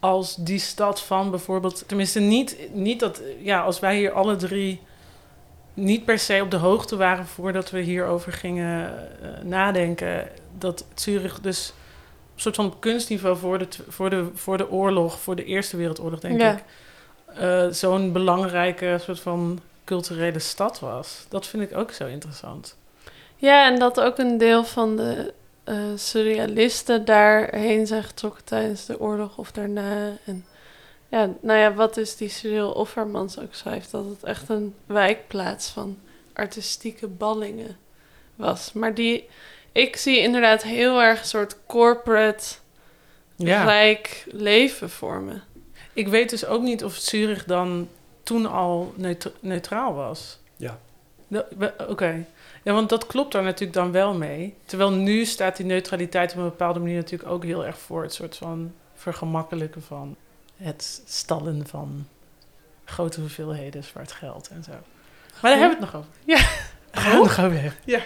als 0.00 0.36
die 0.36 0.58
stad 0.58 1.02
van 1.02 1.30
bijvoorbeeld... 1.30 1.84
Tenminste, 1.86 2.20
niet, 2.20 2.56
niet 2.72 3.00
dat... 3.00 3.20
Ja, 3.38 3.60
als 3.62 3.80
wij 3.80 3.96
hier 3.96 4.12
alle 4.12 4.36
drie 4.36 4.80
niet 5.74 6.04
per 6.04 6.18
se 6.18 6.40
op 6.42 6.50
de 6.50 6.56
hoogte 6.56 6.96
waren 6.96 7.26
voordat 7.26 7.70
we 7.70 7.80
hierover 7.80 8.32
gingen 8.32 9.08
eh, 9.22 9.42
nadenken... 9.44 10.28
dat 10.58 10.84
Zurich 10.94 11.40
dus 11.40 11.72
een 12.34 12.40
soort 12.40 12.54
van 12.54 12.66
op 12.66 12.80
kunstniveau 12.80 13.36
voor 13.36 13.58
de, 13.58 13.68
voor, 13.88 14.10
de, 14.10 14.30
voor 14.34 14.56
de 14.56 14.70
oorlog, 14.70 15.20
voor 15.20 15.36
de 15.36 15.44
Eerste 15.44 15.76
Wereldoorlog, 15.76 16.20
denk 16.20 16.40
Ja. 16.40 16.52
ik... 16.52 16.64
eh, 17.34 17.66
zo'n 17.70 18.12
belangrijke 18.12 18.98
soort 19.00 19.20
van 19.20 19.60
culturele 19.84 20.38
stad 20.38 20.80
was. 20.80 21.26
Dat 21.28 21.46
vind 21.46 21.62
ik 21.62 21.76
ook 21.76 21.90
zo 21.90 22.06
interessant. 22.06 22.76
Ja, 23.42 23.66
en 23.66 23.78
dat 23.78 24.00
ook 24.00 24.18
een 24.18 24.38
deel 24.38 24.64
van 24.64 24.96
de 24.96 25.32
eh, 25.64 25.76
surrealisten 25.96 27.04
daarheen 27.04 27.86
zijn 27.86 28.02
getrokken 28.02 28.44
tijdens 28.44 28.86
de 28.86 29.00
oorlog 29.00 29.38
of 29.38 29.52
daarna. 29.52 30.16
En 30.24 30.44
ja, 31.08 31.30
nou 31.40 31.58
ja, 31.58 31.74
wat 31.74 31.96
is 31.96 32.16
die 32.16 32.28
Cyril 32.28 32.70
Offermans 32.72 33.38
ook 33.38 33.54
schrijft, 33.54 33.90
dat 33.90 34.04
het 34.04 34.24
echt 34.24 34.48
een 34.48 34.74
wijkplaats 34.86 35.68
van 35.68 35.98
artistieke 36.32 37.06
ballingen 37.06 37.76
was. 38.36 38.72
Maar 38.72 38.94
die, 38.94 39.28
ik 39.72 39.96
zie 39.96 40.18
inderdaad 40.18 40.62
heel 40.62 41.02
erg 41.02 41.20
een 41.20 41.26
soort 41.26 41.56
corporate, 41.66 42.44
Ja. 43.36 43.64
rijk 43.64 44.24
leven 44.30 44.90
vormen. 44.90 45.42
Ik 45.92 46.08
weet 46.08 46.30
dus 46.30 46.44
ook 46.46 46.62
niet 46.62 46.84
of 46.84 46.94
Zurich 46.94 47.44
dan 47.44 47.88
toen 48.22 48.46
al 48.46 48.92
neut- 48.96 49.32
neutraal 49.40 49.94
was. 49.94 50.38
Ja. 50.56 50.78
Oké. 51.88 52.24
Ja, 52.62 52.72
want 52.72 52.88
dat 52.88 53.06
klopt 53.06 53.32
daar 53.32 53.42
natuurlijk 53.42 53.72
dan 53.72 53.92
wel 53.92 54.14
mee. 54.14 54.54
Terwijl 54.64 54.90
nu 54.90 55.24
staat 55.24 55.56
die 55.56 55.66
neutraliteit 55.66 56.32
op 56.32 56.38
een 56.38 56.44
bepaalde 56.44 56.78
manier 56.78 56.96
natuurlijk 56.96 57.30
ook 57.30 57.44
heel 57.44 57.66
erg 57.66 57.78
voor 57.78 58.02
het 58.02 58.14
soort 58.14 58.36
van 58.36 58.72
vergemakkelijken 58.94 59.82
van 59.82 60.16
het 60.56 61.02
stallen 61.06 61.66
van 61.66 62.06
grote 62.84 63.20
hoeveelheden 63.20 63.84
zwart 63.84 64.12
geld 64.12 64.48
en 64.48 64.62
zo. 64.62 64.72
Maar 65.40 65.50
daar 65.50 65.60
hebben 65.60 65.78
we 65.78 65.84
het 65.84 65.92
nog 65.92 66.02
over. 66.02 66.10
Ja. 66.24 66.36
Daar 66.90 67.02
gaan 67.02 67.20
we 67.20 67.26
het 67.28 67.36
nog 67.36 67.44
over 67.44 67.60
hebben. 67.60 67.80
Ja. 67.84 68.00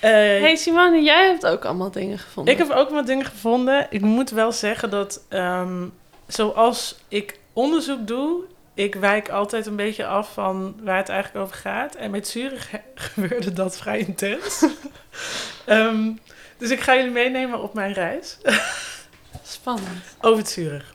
Eh, 0.00 0.10
hey 0.42 0.56
Simone, 0.56 1.02
jij 1.02 1.26
hebt 1.26 1.46
ook 1.46 1.64
allemaal 1.64 1.90
dingen 1.90 2.18
gevonden. 2.18 2.52
ik 2.52 2.58
heb 2.58 2.70
ook 2.70 2.90
wat 2.90 3.06
dingen 3.06 3.24
gevonden. 3.24 3.86
Ik 3.90 4.00
moet 4.00 4.30
wel 4.30 4.52
zeggen 4.52 4.90
dat, 4.90 5.24
ehm, 5.28 5.86
zoals 6.26 6.98
ik 7.08 7.38
onderzoek 7.52 8.06
doe, 8.06 8.44
ik 8.76 8.94
wijk 8.94 9.28
altijd 9.28 9.66
een 9.66 9.76
beetje 9.76 10.06
af 10.06 10.32
van 10.32 10.76
waar 10.82 10.96
het 10.96 11.08
eigenlijk 11.08 11.44
over 11.44 11.56
gaat. 11.56 11.94
En 11.94 12.10
met 12.10 12.28
Zurich 12.28 12.70
gebeurde 12.94 13.52
dat 13.52 13.76
vrij 13.76 13.98
intens. 13.98 14.64
Ehm, 15.64 16.12
dus 16.58 16.70
ik 16.70 16.80
ga 16.80 16.96
jullie 16.96 17.10
meenemen 17.10 17.62
op 17.62 17.74
mijn 17.74 17.92
reis 17.92 18.38
Spannend. 19.42 20.04
over 20.20 20.38
het 20.38 20.48
Zurich. 20.48 20.94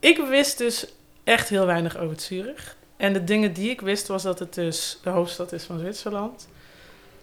Ik 0.00 0.18
wist 0.18 0.58
dus 0.58 0.86
echt 1.24 1.48
heel 1.48 1.66
weinig 1.66 1.96
over 1.96 2.10
het 2.10 2.22
Zurich. 2.22 2.76
En 2.96 3.12
de 3.12 3.24
dingen 3.24 3.52
die 3.52 3.70
ik 3.70 3.80
wist 3.80 4.06
was 4.06 4.22
dat 4.22 4.38
het 4.38 4.54
dus 4.54 4.98
de 5.02 5.10
hoofdstad 5.10 5.52
is 5.52 5.64
van 5.64 5.78
Zwitserland. 5.78 6.48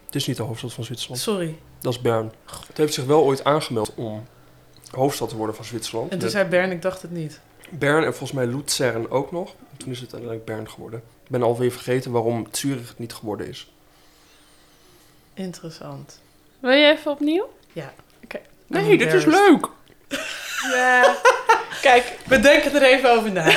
Het 0.06 0.14
is 0.14 0.26
niet 0.26 0.36
de 0.36 0.42
hoofdstad 0.42 0.72
van 0.72 0.84
Zwitserland. 0.84 1.20
Sorry. 1.20 1.58
Dat 1.80 1.92
is 1.92 2.00
Bern. 2.00 2.32
Het 2.66 2.76
heeft 2.76 2.94
zich 2.94 3.04
wel 3.04 3.24
ooit 3.24 3.44
aangemeld 3.44 3.94
om 3.94 4.26
hoofdstad 4.90 5.28
te 5.28 5.36
worden 5.36 5.54
van 5.54 5.64
Zwitserland. 5.64 6.10
En 6.10 6.18
toen 6.18 6.22
Met 6.22 6.30
zei 6.36 6.48
Bern, 6.48 6.70
ik 6.70 6.82
dacht 6.82 7.02
het 7.02 7.10
niet. 7.10 7.40
Bern 7.70 8.04
en 8.04 8.14
volgens 8.14 8.32
mij 8.32 8.46
Luzern 8.46 9.10
ook 9.10 9.32
nog. 9.32 9.54
En 9.70 9.76
toen 9.76 9.90
is 9.90 10.00
het 10.00 10.12
uiteindelijk 10.12 10.44
Bern 10.44 10.70
geworden. 10.70 11.02
Ik 11.24 11.30
ben 11.30 11.42
alweer 11.42 11.72
vergeten 11.72 12.10
waarom 12.10 12.46
Zurich 12.50 12.88
het 12.88 12.98
niet 12.98 13.12
geworden 13.12 13.48
is. 13.48 13.72
Interessant. 15.34 16.20
Wil 16.60 16.70
je 16.70 16.86
even 16.86 17.10
opnieuw? 17.10 17.50
Ja. 17.72 17.92
Oké. 18.24 18.40
Nee, 18.66 18.98
dit 18.98 19.12
is 19.12 19.24
leuk. 19.24 19.68
Ja. 20.72 21.16
Kijk, 21.82 22.16
we 22.26 22.40
denken 22.40 22.74
er 22.74 22.82
even 22.82 23.10
over 23.10 23.32
na. 23.32 23.44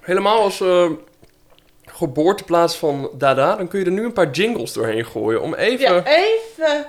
Helemaal 0.00 0.40
als 0.40 0.60
eh, 0.60 0.90
geboorteplaats 1.86 2.76
van 2.76 3.10
Dada, 3.18 3.56
dan 3.56 3.68
kun 3.68 3.78
je 3.78 3.84
er 3.84 3.90
nu 3.90 4.04
een 4.04 4.12
paar 4.12 4.30
jingles 4.30 4.72
doorheen 4.72 5.04
gooien. 5.04 5.42
Om 5.42 5.54
even... 5.54 5.94
Ja, 5.94 6.04
even. 6.04 6.86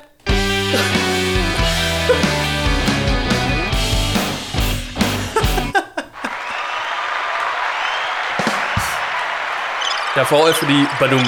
Ja, 10.15 10.25
vooral 10.25 10.47
even 10.47 10.67
die 10.67 10.87
badoem. 10.99 11.25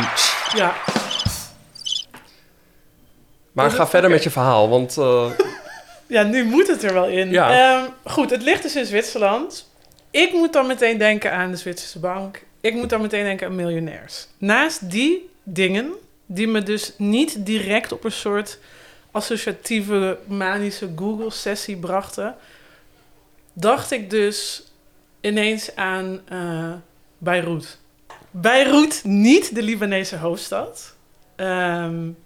Ja, 0.56 0.76
Maar 3.52 3.72
ga 3.72 3.88
verder 3.88 4.10
met 4.10 4.24
je 4.24 4.30
verhaal, 4.30 4.70
want... 4.70 4.98
eh, 4.98 5.32
ja, 6.16 6.24
nu 6.24 6.44
moet 6.46 6.68
het 6.68 6.84
er 6.84 6.94
wel 6.94 7.08
in. 7.08 7.30
Ja. 7.30 7.80
Ehm, 7.80 7.90
goed, 8.04 8.30
het 8.30 8.42
ligt 8.44 8.62
dus 8.64 8.76
in 8.76 8.86
Zwitserland. 8.86 9.70
Ik 10.12 10.34
moet 10.34 10.54
dan 10.54 10.68
meteen 10.68 10.98
denken 10.98 11.32
aan 11.32 11.52
de 11.52 11.58
Zwitserse 11.58 12.00
bank. 12.00 12.44
Ik 12.62 12.74
moet 12.74 12.90
dan 12.90 13.02
meteen 13.02 13.24
denken 13.24 13.48
aan 13.48 13.56
miljonairs. 13.56 14.28
Naast 14.38 14.92
die 14.92 15.30
dingen 15.44 15.92
die 16.26 16.48
me 16.48 16.64
dus 16.64 16.94
niet 16.98 17.46
direct 17.46 17.92
op 17.92 18.04
een 18.04 18.12
soort 18.12 18.60
associatieve 19.12 20.18
manische 20.28 20.90
Google-sessie 20.96 21.78
brachten, 21.78 22.36
dacht 23.54 23.92
ik 23.92 24.10
dus 24.10 24.64
ineens 25.22 25.76
aan 25.76 26.22
uh, 26.32 26.74
Beirut. 27.18 27.78
Beirut, 28.42 29.02
niet 29.04 29.56
de 29.56 29.62
Libanese 29.62 30.18
hoofdstad. 30.18 30.96
Um, 31.36 32.18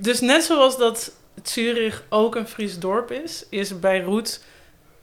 dus 0.00 0.20
net 0.20 0.44
zoals 0.44 0.78
dat 0.78 1.12
Zurich 1.42 2.04
ook 2.08 2.34
een 2.34 2.46
Fries 2.46 2.78
dorp 2.78 3.10
is, 3.10 3.46
is 3.48 3.80
Beirut 3.80 4.44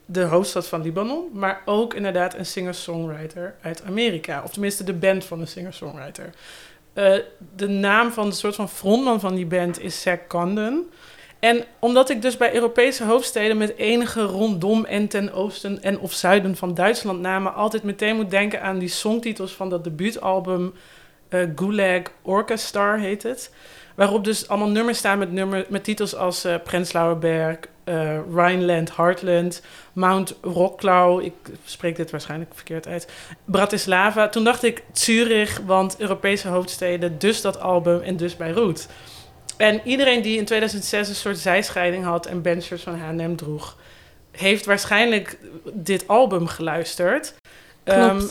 de 0.06 0.24
hoofdstad 0.24 0.67
van 0.67 0.82
Libanon, 0.82 1.30
maar 1.34 1.62
ook 1.65 1.93
inderdaad 1.93 2.34
een 2.34 2.45
singer-songwriter 2.45 3.56
uit 3.62 3.84
Amerika. 3.84 4.43
Of 4.43 4.52
tenminste 4.52 4.84
de 4.84 4.93
band 4.93 5.26
van 5.26 5.39
een 5.39 5.48
singer-songwriter. 5.48 6.30
Uh, 6.93 7.17
de 7.56 7.67
naam 7.67 8.12
van 8.12 8.30
de 8.30 8.36
soort 8.36 8.56
van 8.56 8.69
frontman 8.69 9.19
van 9.19 9.36
die 9.36 9.45
band 9.45 9.80
is 9.80 10.02
Zack 10.02 10.28
Condon. 10.28 10.91
En 11.39 11.63
omdat 11.80 12.10
ik 12.10 12.21
dus 12.21 12.38
bij 12.38 12.54
Europese 12.54 13.04
hoofdsteden 13.04 13.58
met 13.58 13.78
enige 13.78 14.21
rondom 14.21 14.86
en 14.86 15.08
ten 15.08 15.34
oosten 15.34 15.84
en 15.84 16.00
of 16.00 16.13
zuiden 16.13 16.56
van 16.56 16.74
Duitsland 16.74 17.19
namen 17.19 17.54
altijd 17.54 17.84
meteen 17.84 18.15
moet 18.15 18.30
denken 18.30 18.62
aan 18.62 18.80
die 18.80 18.89
songtitels 18.89 19.52
van 19.52 19.69
dat 19.69 19.84
debuutalbum 19.84 20.74
uh, 21.30 21.50
Gulag 21.56 22.02
Orchestra 22.21 22.95
heet 22.95 23.24
het. 23.24 23.52
Waarop 23.95 24.24
dus 24.24 24.48
allemaal 24.48 24.69
nummers 24.69 24.98
staan 24.98 25.17
met, 25.17 25.32
nummer, 25.32 25.65
met 25.69 25.84
titels 25.84 26.15
als 26.15 26.45
uh, 26.45 26.56
Prenzlauer 26.63 27.19
Berg, 27.19 27.58
uh, 27.86 28.17
Rhineland, 28.34 28.95
Heartland, 28.95 29.62
Mount 29.93 30.36
Rocklau. 30.41 31.24
Ik 31.24 31.34
spreek 31.65 31.95
dit 31.95 32.12
waarschijnlijk 32.12 32.52
verkeerd 32.54 32.88
uit. 32.88 33.12
Bratislava. 33.45 34.30
Toen 34.30 34.43
dacht 34.43 34.63
ik 34.63 34.84
Zurich, 34.91 35.62
want 35.65 36.00
Europese 36.00 36.48
hoofdsteden, 36.48 37.19
dus 37.19 37.41
dat 37.41 37.60
album 37.60 38.02
en 38.02 38.17
dus 38.17 38.38
Beirut. 38.38 38.88
En 39.58 39.82
iedereen 39.84 40.22
die 40.22 40.38
in 40.38 40.46
2006 40.46 41.10
een 41.10 41.15
soort 41.15 41.38
zijscheiding 41.38 42.04
had 42.04 42.26
en 42.26 42.41
bandshirts 42.41 42.84
van 42.84 43.00
H&M 43.00 43.36
droeg, 43.36 43.78
heeft 44.32 44.65
waarschijnlijk 44.65 45.38
dit 45.74 46.08
album 46.08 46.48
geluisterd. 46.48 47.34
Um, 47.84 48.30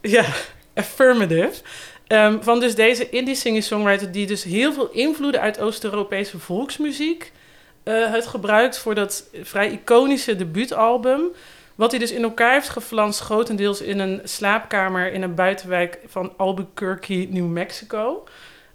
ja, 0.00 0.24
affirmative. 0.74 1.62
Um, 2.08 2.42
van 2.42 2.60
dus 2.60 2.74
deze 2.74 3.10
indie 3.10 3.34
singer-songwriter 3.34 4.12
die 4.12 4.26
dus 4.26 4.44
heel 4.44 4.72
veel 4.72 4.90
invloeden 4.90 5.40
uit 5.40 5.60
Oost-Europese 5.60 6.38
volksmuziek 6.38 7.32
uh, 7.84 8.12
heeft 8.12 8.26
gebruikt 8.26 8.78
voor 8.78 8.94
dat 8.94 9.28
vrij 9.42 9.70
iconische 9.70 10.36
debuutalbum. 10.36 11.22
Wat 11.74 11.90
hij 11.90 12.00
dus 12.00 12.12
in 12.12 12.22
elkaar 12.22 12.52
heeft 12.52 12.68
geflanst, 12.68 13.20
grotendeels 13.20 13.80
in 13.80 13.98
een 13.98 14.20
slaapkamer 14.24 15.12
in 15.12 15.22
een 15.22 15.34
buitenwijk 15.34 15.98
van 16.06 16.32
Albuquerque, 16.36 17.26
New 17.30 17.46
Mexico. 17.46 18.24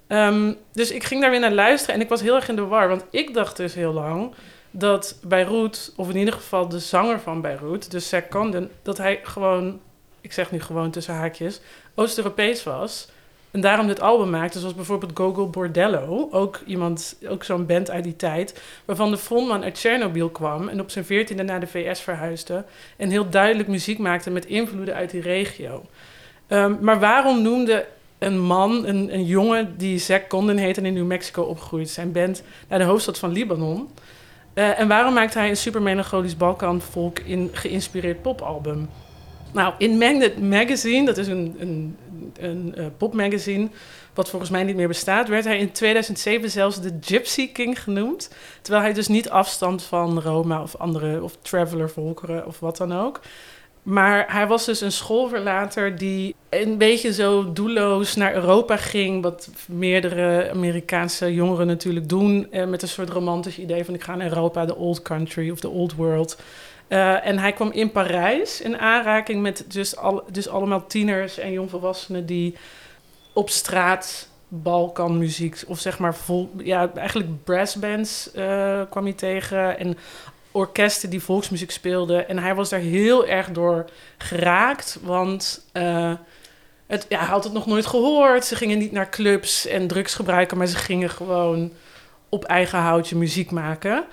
Um, 0.08 0.58
dus 0.72 0.92
ik 0.92 1.04
ging 1.04 1.22
daar 1.22 1.30
weer 1.30 1.40
naar 1.40 1.52
luisteren 1.52 1.96
en 1.96 2.02
ik 2.02 2.10
was 2.10 2.22
heel 2.22 2.36
erg 2.36 2.50
in 2.50 2.56
de 2.56 2.66
war. 2.66 2.88
Want 2.88 3.06
ik 3.10 3.34
dacht 3.34 3.58
dus 3.58 3.74
heel 3.74 3.94
lang 3.94 4.34
dat 4.72 5.20
Beirut, 5.24 5.94
of 5.96 6.10
in 6.10 6.16
ieder 6.18 6.34
geval 6.34 6.68
de 6.68 6.80
zanger 6.80 7.20
van 7.20 7.42
Beirut, 7.42 7.92
dus 7.92 8.10
Zack 8.10 8.30
Condon, 8.30 8.70
dat 8.82 8.98
hij 8.98 9.20
gewoon, 9.24 9.80
ik 10.22 10.34
zeg 10.34 10.52
nu 10.52 10.62
gewoon 10.62 10.92
tussen 10.92 11.14
haakjes, 11.14 11.62
Oost-Europees 11.96 12.64
was. 12.64 13.08
En 13.52 13.62
daarom 13.62 13.88
dit 13.88 14.02
album 14.02 14.30
maakte, 14.30 14.60
zoals 14.60 14.76
bijvoorbeeld 14.76 15.12
Gogol 15.18 15.50
Bordello, 15.50 16.28
ook 16.32 16.60
iemand, 16.66 17.18
ook 17.28 17.44
zo'n 17.44 17.66
band 17.66 17.92
uit 17.92 18.04
die 18.04 18.16
tijd, 18.16 18.62
waarvan 18.86 19.12
de 19.12 19.18
frontman 19.18 19.64
uit 19.64 19.76
Tsjernobyl 19.76 20.30
kwam 20.30 20.68
en 20.68 20.80
op 20.80 20.90
zijn 20.90 21.06
veertiende 21.06 21.44
naar 21.44 21.60
de 21.60 21.68
VS 21.68 22.02
verhuisde 22.02 22.66
en 22.98 23.10
heel 23.10 23.30
duidelijk 23.30 23.68
muziek 23.68 23.98
maakte 23.98 24.30
met 24.30 24.46
invloeden 24.46 24.96
uit 24.96 25.10
die 25.10 25.22
regio. 25.22 25.86
Um, 26.48 26.78
maar 26.82 27.00
waarom 27.00 27.42
noemde 27.42 27.86
een 28.26 28.40
man, 28.40 28.86
een, 28.86 29.14
een 29.14 29.26
jongen 29.26 29.78
die 29.78 30.00
Zack 30.00 30.28
Condon 30.28 30.58
heet 30.58 30.78
en 30.78 30.86
in 30.86 30.94
New 30.94 31.06
Mexico 31.06 31.44
opgegroeid, 31.44 31.90
zijn 31.90 32.12
band 32.12 32.44
naar 32.68 32.80
de 32.80 32.86
hoofdstad 32.86 33.20
van 33.20 33.32
Libanon? 33.32 33.90
Uh, 34.54 34.80
en 34.80 34.88
waarom 34.88 35.14
maakt 35.14 35.34
hij 35.34 35.50
een 35.50 35.58
super 35.58 35.82
melancholisch 35.82 36.38
Balkanvolk 36.38 37.20
in 37.20 37.50
geïnspireerd 37.52 38.22
popalbum? 38.22 38.90
Nou, 39.54 39.74
in 39.78 39.98
Magnet 39.98 40.42
Magazine, 40.42 41.06
dat 41.06 41.18
is 41.18 41.28
een, 41.28 41.56
een, 41.60 41.98
een 42.40 42.74
uh, 42.78 42.86
popmagazine 42.98 43.70
wat 44.16 44.30
volgens 44.30 44.52
mij 44.52 44.64
niet 44.64 44.76
meer 44.76 44.88
bestaat, 44.88 45.28
werd 45.28 45.46
hij 45.46 45.58
in 45.58 45.72
2007 45.72 46.50
zelfs 46.50 46.82
de 46.82 46.98
Gypsy 47.02 47.52
King 47.52 47.84
genoemd. 47.84 48.30
Terwijl 48.62 48.84
hij 48.84 48.94
dus 48.94 49.08
niet 49.08 49.30
afstand 49.30 49.84
van 49.84 50.22
Roma 50.22 50.62
of 50.62 50.76
andere, 50.76 51.24
of 51.24 51.38
traveler 51.42 51.90
volkeren 51.90 52.46
of 52.46 52.60
wat 52.60 52.78
dan 52.78 52.94
ook. 52.94 53.22
Maar 53.86 54.26
hij 54.28 54.48
was 54.48 54.66
dus 54.66 54.82
een 54.82 54.92
schoolverlater 54.92 55.98
die 55.98 56.36
een 56.50 56.78
beetje 56.78 57.14
zo 57.14 57.54
doelloos 57.54 58.16
naar 58.16 58.34
Europa 58.34 58.78
ging. 58.78 59.24
Wat 59.24 59.50
meerdere 59.68 60.50
Amerikaanse 60.50 61.34
jongeren 61.34 61.68
natuurlijk 61.68 62.10
doen. 62.10 62.48
Eh, 62.52 62.66
met 62.66 62.82
een 62.82 62.88
soort 62.88 63.10
romantisch 63.10 63.58
idee 63.58 63.86
van 63.86 63.94
ik 63.94 64.04
ga 64.04 64.16
naar 64.16 64.28
Europa, 64.28 64.66
de 64.66 64.76
old 64.76 65.02
country 65.02 65.50
of 65.50 65.60
the 65.60 65.70
old 65.70 65.96
world. 65.96 66.42
Uh, 66.90 67.28
en 67.28 67.40
hij 67.40 67.54
kwam 67.54 67.72
in 67.72 67.92
Parijs 67.92 68.62
in 68.62 68.78
aanraking 68.78 69.42
met 69.42 69.66
dus, 69.68 69.98
al, 69.98 70.24
dus 70.32 70.48
allemaal 70.48 70.88
tieners 70.88 71.38
en 71.38 71.52
jongvolwassenen 71.52 72.26
die 72.26 72.56
op 73.34 73.50
straat 73.50 74.28
Balkanmuziek 74.48 75.64
of 75.68 75.80
zeg 75.80 76.00
maar 76.00 76.16
vol, 76.16 76.52
ja, 76.58 76.92
eigenlijk 76.94 77.44
brassbands 77.44 78.30
uh, 78.36 78.82
kwam 78.90 79.04
hij 79.04 79.14
tegen 79.14 79.80
en 79.80 79.98
orkesten 80.56 81.10
die 81.10 81.24
volksmuziek 81.24 81.72
speelden. 81.72 82.28
En 82.28 82.40
hij 82.40 82.56
was 82.56 82.70
daar 82.70 82.80
heel 82.80 83.28
erg 83.28 83.52
door 83.52 83.86
geraakt, 84.18 84.98
want 85.02 85.66
uh, 85.74 86.14
het, 86.88 87.06
ja, 87.10 87.18
hij 87.18 87.28
had 87.28 87.44
het 87.44 87.54
nog 87.54 87.66
nooit 87.66 87.86
gehoord. 87.86 88.46
Ze 88.46 88.56
gingen 88.56 88.78
niet 88.78 88.92
naar 88.92 89.10
clubs 89.10 89.68
en 89.68 89.88
drugs 89.88 90.14
gebruiken, 90.14 90.58
maar 90.58 90.68
ze 90.68 90.78
gingen 90.78 91.10
gewoon 91.10 91.72
op 92.30 92.44
eigen 92.44 92.80
houtje 92.80 93.16
muziek 93.16 93.52
maken. 93.52 94.06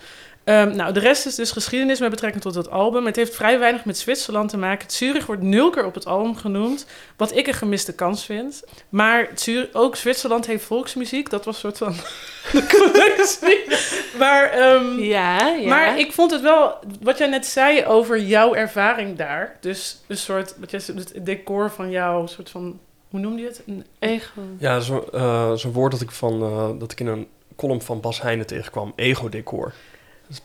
Um, 0.44 0.76
nou, 0.76 0.92
de 0.92 1.00
rest 1.00 1.26
is 1.26 1.34
dus 1.34 1.50
geschiedenis 1.50 2.00
met 2.00 2.10
betrekking 2.10 2.42
tot 2.42 2.54
het 2.54 2.70
album. 2.70 3.06
Het 3.06 3.16
heeft 3.16 3.34
vrij 3.34 3.58
weinig 3.58 3.84
met 3.84 3.98
Zwitserland 3.98 4.50
te 4.50 4.56
maken. 4.56 4.90
Zurich 4.90 5.26
wordt 5.26 5.42
nul 5.42 5.70
keer 5.70 5.84
op 5.84 5.94
het 5.94 6.06
album 6.06 6.36
genoemd, 6.36 6.86
wat 7.16 7.36
ik 7.36 7.46
een 7.46 7.54
gemiste 7.54 7.94
kans 7.94 8.24
vind. 8.24 8.64
Maar 8.88 9.28
Zurich, 9.34 9.68
ook 9.72 9.96
Zwitserland 9.96 10.46
heeft 10.46 10.64
volksmuziek. 10.64 11.30
Dat 11.30 11.44
was 11.44 11.54
een 11.54 11.60
soort 11.60 11.78
van 11.78 11.94
de 12.60 12.66
connectie. 12.66 13.78
maar, 14.18 14.74
um, 14.74 14.98
ja, 14.98 15.48
ja. 15.48 15.68
maar 15.68 15.98
ik 15.98 16.12
vond 16.12 16.30
het 16.30 16.40
wel, 16.40 16.74
wat 17.00 17.18
jij 17.18 17.28
net 17.28 17.46
zei 17.46 17.84
over 17.84 18.20
jouw 18.20 18.54
ervaring 18.54 19.16
daar. 19.16 19.56
Dus 19.60 20.00
een 20.06 20.16
soort, 20.16 20.54
wat 20.58 20.70
jij, 20.70 20.80
het 20.86 21.12
decor 21.20 21.70
van 21.70 21.90
jou, 21.90 22.28
soort 22.28 22.50
van, 22.50 22.80
hoe 23.10 23.20
noemde 23.20 23.42
je 23.42 23.48
het? 23.48 23.62
Een 23.66 23.84
ego. 23.98 24.40
Ja, 24.58 24.80
zo'n 24.80 25.04
uh, 25.14 25.52
zo 25.52 25.70
woord 25.70 25.92
dat 25.92 26.00
ik, 26.00 26.10
van, 26.10 26.42
uh, 26.42 26.70
dat 26.78 26.92
ik 26.92 27.00
in 27.00 27.06
een 27.06 27.28
column 27.56 27.82
van 27.82 28.00
Bas 28.00 28.22
Heijnen 28.22 28.46
tegenkwam. 28.46 28.92
Ego-decor. 28.96 29.72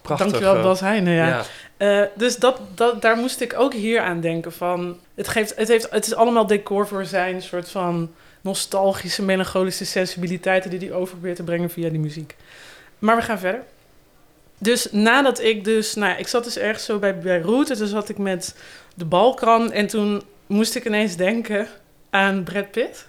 Prachtig, 0.02 0.32
Dankjewel 0.32 0.62
Bas 0.62 0.80
Heijnen, 0.80 1.14
ja. 1.14 1.28
ja. 1.28 1.44
Uh, 1.78 2.08
dus 2.16 2.38
dat, 2.38 2.60
dat, 2.76 3.02
daar 3.02 3.18
moest 3.18 3.42
ik 3.42 3.60
ook 3.60 3.74
hier 3.74 4.02
aan 4.02 4.22
denken 4.22 4.54
van... 4.54 4.98
Het, 5.16 5.28
geeft, 5.28 5.56
het, 5.56 5.68
heeft, 5.68 5.90
het 5.90 6.06
is 6.06 6.16
allemaal 6.16 6.48
decor 6.48 6.88
voor 6.88 7.06
zijn 7.06 7.42
soort 7.42 7.70
van 7.70 8.12
nostalgische, 8.42 9.24
melancholische 9.24 9.86
sensibiliteiten... 9.86 10.70
die 10.70 10.80
hij 10.80 10.92
over 10.92 11.14
probeert 11.14 11.36
te 11.36 11.44
brengen 11.44 11.70
via 11.70 11.90
die 11.90 12.00
muziek. 12.00 12.36
Maar 13.00 13.16
we 13.16 13.22
gaan 13.22 13.40
verder. 13.40 13.64
Dus 14.58 14.92
nadat 14.92 15.42
ik 15.42 15.64
dus... 15.64 15.96
Nou, 15.96 16.18
ik 16.18 16.28
zat 16.28 16.44
dus 16.44 16.58
ergens 16.58 16.86
zo 16.86 17.00
bij 17.00 17.18
Beirut 17.20 17.70
en 17.70 17.78
toen 17.78 17.88
zat 17.88 18.10
ik 18.10 18.18
met 18.18 18.56
de 18.96 19.06
Balkan... 19.06 19.72
en 19.72 19.88
toen 19.88 20.22
moest 20.48 20.76
ik 20.76 20.86
ineens 20.86 21.16
denken 21.16 21.68
aan 22.10 22.44
Brad 22.44 22.72
Pitt 22.72 23.08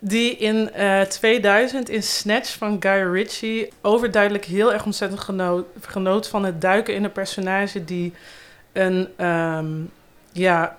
die 0.00 0.36
in 0.36 0.70
uh, 0.76 1.00
eh, 1.00 1.08
2000 1.08 1.88
in 1.88 2.02
Snatch 2.02 2.56
van 2.56 2.76
Guy 2.80 3.02
Ritchie 3.02 3.72
overduidelijk 3.82 4.44
heel 4.44 4.72
erg 4.72 4.84
ontzettend 4.84 5.20
genoot, 5.20 5.66
genoot 5.80 6.28
van 6.28 6.44
het 6.44 6.60
duiken 6.60 6.94
in 6.94 7.04
een 7.04 7.12
personage 7.12 7.84
die 7.84 8.12
een 8.72 9.26
um, 9.26 9.90
ja, 10.32 10.78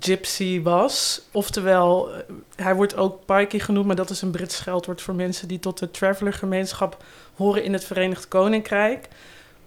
gypsy 0.00 0.62
was. 0.62 1.22
Oftewel, 1.32 2.14
eh, 2.14 2.20
hij 2.56 2.74
wordt 2.74 2.96
ook 2.96 3.24
Pikey 3.24 3.60
genoemd, 3.60 3.86
maar 3.86 3.96
dat 3.96 4.10
is 4.10 4.22
een 4.22 4.30
Brits 4.30 4.56
scheldwoord 4.56 5.02
voor 5.02 5.14
mensen 5.14 5.48
die 5.48 5.60
tot 5.60 5.78
de 5.78 5.90
traveler-gemeenschap 5.90 7.02
horen 7.34 7.64
in 7.64 7.72
het 7.72 7.84
Verenigd 7.84 8.28
Koninkrijk. 8.28 9.08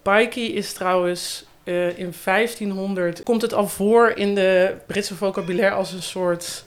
Pikey 0.02 0.44
is 0.44 0.72
trouwens 0.72 1.44
uh, 1.64 1.98
in 1.98 2.14
1500, 2.24 3.22
komt 3.22 3.42
het 3.42 3.54
al 3.54 3.68
voor 3.68 4.10
in 4.10 4.34
de 4.34 4.74
Britse 4.86 5.14
vocabulaire 5.14 5.74
als 5.74 5.92
een 5.92 6.02
soort 6.02 6.64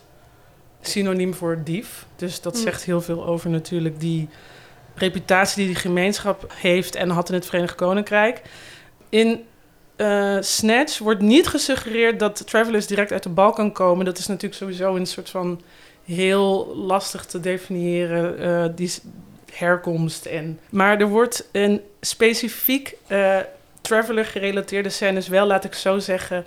synoniem 0.80 1.34
voor 1.34 1.60
dief. 1.64 2.06
Dus 2.16 2.40
dat 2.40 2.54
mm. 2.54 2.60
zegt 2.60 2.82
heel 2.82 3.00
veel 3.00 3.26
over 3.26 3.50
natuurlijk 3.50 4.00
die 4.00 4.28
reputatie 4.94 5.56
die 5.56 5.66
die 5.66 5.82
gemeenschap 5.82 6.52
heeft 6.54 6.94
en 6.94 7.10
had 7.10 7.28
in 7.28 7.34
het 7.34 7.46
Verenigd 7.46 7.74
Koninkrijk. 7.74 8.42
In 9.08 9.44
uh, 9.96 10.36
Snatch 10.40 10.98
wordt 10.98 11.20
niet 11.20 11.46
gesuggereerd 11.46 12.18
dat 12.18 12.46
travelers 12.46 12.86
direct 12.86 13.12
uit 13.12 13.22
de 13.22 13.28
Balkan 13.28 13.72
komen. 13.72 14.04
Dat 14.04 14.18
is 14.18 14.26
natuurlijk 14.26 14.60
sowieso 14.60 14.96
een 14.96 15.06
soort 15.06 15.30
van 15.30 15.60
heel 16.04 16.76
lastig 16.76 17.26
te 17.26 17.40
definiëren, 17.40 18.40
uh, 18.40 18.64
die 18.74 18.92
herkomst. 19.52 20.26
En, 20.26 20.60
maar 20.70 21.00
er 21.00 21.08
wordt 21.08 21.48
een 21.52 21.80
specifiek 22.00 22.94
uh, 23.08 23.38
traveler 23.80 24.24
gerelateerde 24.24 24.88
scènes 24.88 25.28
wel, 25.28 25.46
laat 25.46 25.64
ik 25.64 25.74
zo 25.74 25.98
zeggen, 25.98 26.44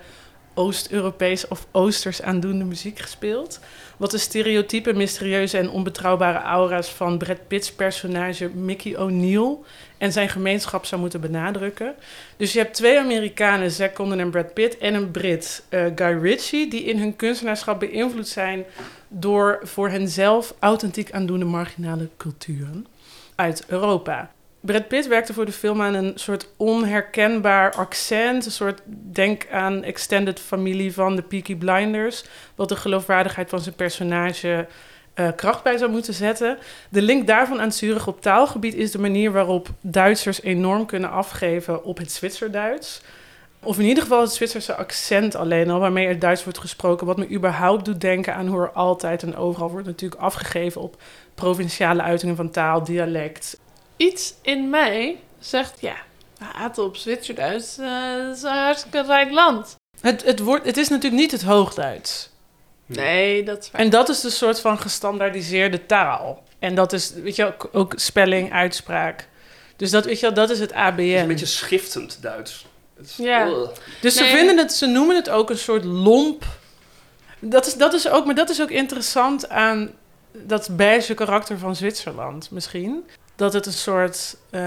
Oost-Europees 0.54 1.48
of 1.48 1.66
Oosters 1.70 2.22
aandoende 2.22 2.64
muziek 2.64 2.98
gespeeld. 2.98 3.60
Wat 3.96 4.10
de 4.10 4.18
stereotype, 4.18 4.92
mysterieuze 4.92 5.58
en 5.58 5.70
onbetrouwbare 5.70 6.38
aura's 6.38 6.88
van 6.88 7.18
Brad 7.18 7.46
Pitt's 7.48 7.72
personage 7.72 8.48
Mickey 8.48 8.96
O'Neill 8.98 9.56
en 9.98 10.12
zijn 10.12 10.28
gemeenschap 10.28 10.84
zou 10.84 11.00
moeten 11.00 11.20
benadrukken. 11.20 11.94
Dus 12.36 12.52
je 12.52 12.58
hebt 12.58 12.74
twee 12.74 12.98
Amerikanen, 12.98 13.70
Zack 13.70 13.94
Condon 13.94 14.18
en 14.18 14.30
Brad 14.30 14.54
Pitt, 14.54 14.78
en 14.78 14.94
een 14.94 15.10
Brit, 15.10 15.64
eh, 15.68 15.86
Guy 15.94 16.18
Ritchie, 16.18 16.70
die 16.70 16.84
in 16.84 16.98
hun 16.98 17.16
kunstenaarschap 17.16 17.80
beïnvloed 17.80 18.28
zijn 18.28 18.64
door 19.08 19.60
voor 19.62 19.88
henzelf 19.88 20.54
authentiek 20.58 21.12
aandoende 21.12 21.44
marginale 21.44 22.08
culturen 22.16 22.86
uit 23.34 23.64
Europa. 23.66 24.30
Brad 24.62 24.88
Pitt 24.88 25.06
werkte 25.06 25.32
voor 25.32 25.44
de 25.44 25.52
film 25.52 25.82
aan 25.82 25.94
een 25.94 26.12
soort 26.14 26.48
onherkenbaar 26.56 27.74
accent. 27.74 28.44
Een 28.46 28.52
soort, 28.52 28.82
denk 29.12 29.46
aan 29.50 29.82
extended 29.82 30.40
familie 30.40 30.92
van 30.92 31.16
de 31.16 31.22
Peaky 31.22 31.56
Blinders. 31.56 32.24
Wat 32.54 32.68
de 32.68 32.76
geloofwaardigheid 32.76 33.48
van 33.48 33.60
zijn 33.60 33.74
personage 33.74 34.66
uh, 35.14 35.28
kracht 35.36 35.62
bij 35.62 35.76
zou 35.76 35.90
moeten 35.90 36.14
zetten. 36.14 36.58
De 36.88 37.02
link 37.02 37.26
daarvan 37.26 37.60
aan 37.60 37.72
Zurich 37.72 38.06
op 38.06 38.20
taalgebied 38.20 38.74
is 38.74 38.90
de 38.90 38.98
manier 38.98 39.32
waarop 39.32 39.68
Duitsers 39.80 40.42
enorm 40.42 40.86
kunnen 40.86 41.10
afgeven 41.10 41.84
op 41.84 41.98
het 41.98 42.12
Zwitserduits. 42.12 43.02
Of 43.62 43.78
in 43.78 43.84
ieder 43.84 44.02
geval 44.02 44.20
het 44.20 44.32
Zwitserse 44.32 44.74
accent 44.74 45.34
alleen 45.34 45.70
al, 45.70 45.80
waarmee 45.80 46.06
er 46.06 46.18
Duits 46.18 46.44
wordt 46.44 46.58
gesproken. 46.58 47.06
Wat 47.06 47.16
me 47.16 47.30
überhaupt 47.30 47.84
doet 47.84 48.00
denken 48.00 48.34
aan 48.34 48.46
hoe 48.46 48.60
er 48.60 48.70
altijd 48.70 49.22
en 49.22 49.36
overal 49.36 49.70
wordt 49.70 49.86
natuurlijk 49.86 50.20
afgegeven 50.20 50.80
op 50.80 50.96
provinciale 51.34 52.02
uitingen 52.02 52.36
van 52.36 52.50
taal, 52.50 52.84
dialect. 52.84 53.60
Iets 53.96 54.34
in 54.42 54.70
mij 54.70 55.20
zegt, 55.38 55.80
ja, 55.80 55.96
haten 56.38 56.84
op 56.84 56.96
Zwitserduits, 56.96 57.78
uh, 57.78 58.28
is 58.32 58.42
een 58.42 58.50
hartstikke 58.50 59.02
rijk 59.02 59.30
land. 59.30 59.76
Het, 60.00 60.24
het, 60.24 60.38
wordt, 60.38 60.64
het 60.64 60.76
is 60.76 60.88
natuurlijk 60.88 61.22
niet 61.22 61.30
het 61.32 61.42
Hoogduits. 61.42 62.30
Nee, 62.86 63.42
dat 63.42 63.62
is 63.62 63.70
waar. 63.70 63.80
En 63.80 63.90
dat 63.90 64.08
is 64.08 64.20
de 64.20 64.30
soort 64.30 64.60
van 64.60 64.78
gestandaardiseerde 64.78 65.86
taal. 65.86 66.42
En 66.58 66.74
dat 66.74 66.92
is, 66.92 67.12
weet 67.12 67.36
je, 67.36 67.44
ook, 67.44 67.68
ook 67.72 67.92
spelling, 67.96 68.52
uitspraak. 68.52 69.28
Dus 69.76 69.90
dat, 69.90 70.04
weet 70.04 70.20
je, 70.20 70.32
dat 70.32 70.50
is 70.50 70.58
het 70.58 70.72
ABN. 70.72 71.02
Het 71.02 71.14
is 71.14 71.20
een 71.20 71.26
beetje 71.26 71.46
schiftend 71.46 72.18
Duits. 72.22 72.66
Is, 73.02 73.16
ja. 73.16 73.68
Dus 74.00 74.14
ze 74.14 74.24
vinden 74.24 74.58
het, 74.58 74.72
ze 74.72 74.86
noemen 74.86 75.16
het 75.16 75.30
ook 75.30 75.50
een 75.50 75.58
soort 75.58 75.84
lomp. 75.84 76.44
Dat 77.38 77.66
is, 77.66 77.74
dat 77.74 77.92
is 77.92 78.08
ook, 78.08 78.24
maar 78.24 78.34
dat 78.34 78.50
is 78.50 78.62
ook 78.62 78.70
interessant 78.70 79.48
aan 79.48 79.90
dat 80.32 80.68
beige 80.76 81.14
karakter 81.14 81.58
van 81.58 81.76
Zwitserland 81.76 82.50
misschien. 82.50 83.04
Dat 83.36 83.52
het 83.52 83.66
een 83.66 83.72
soort, 83.72 84.36
uh, 84.50 84.60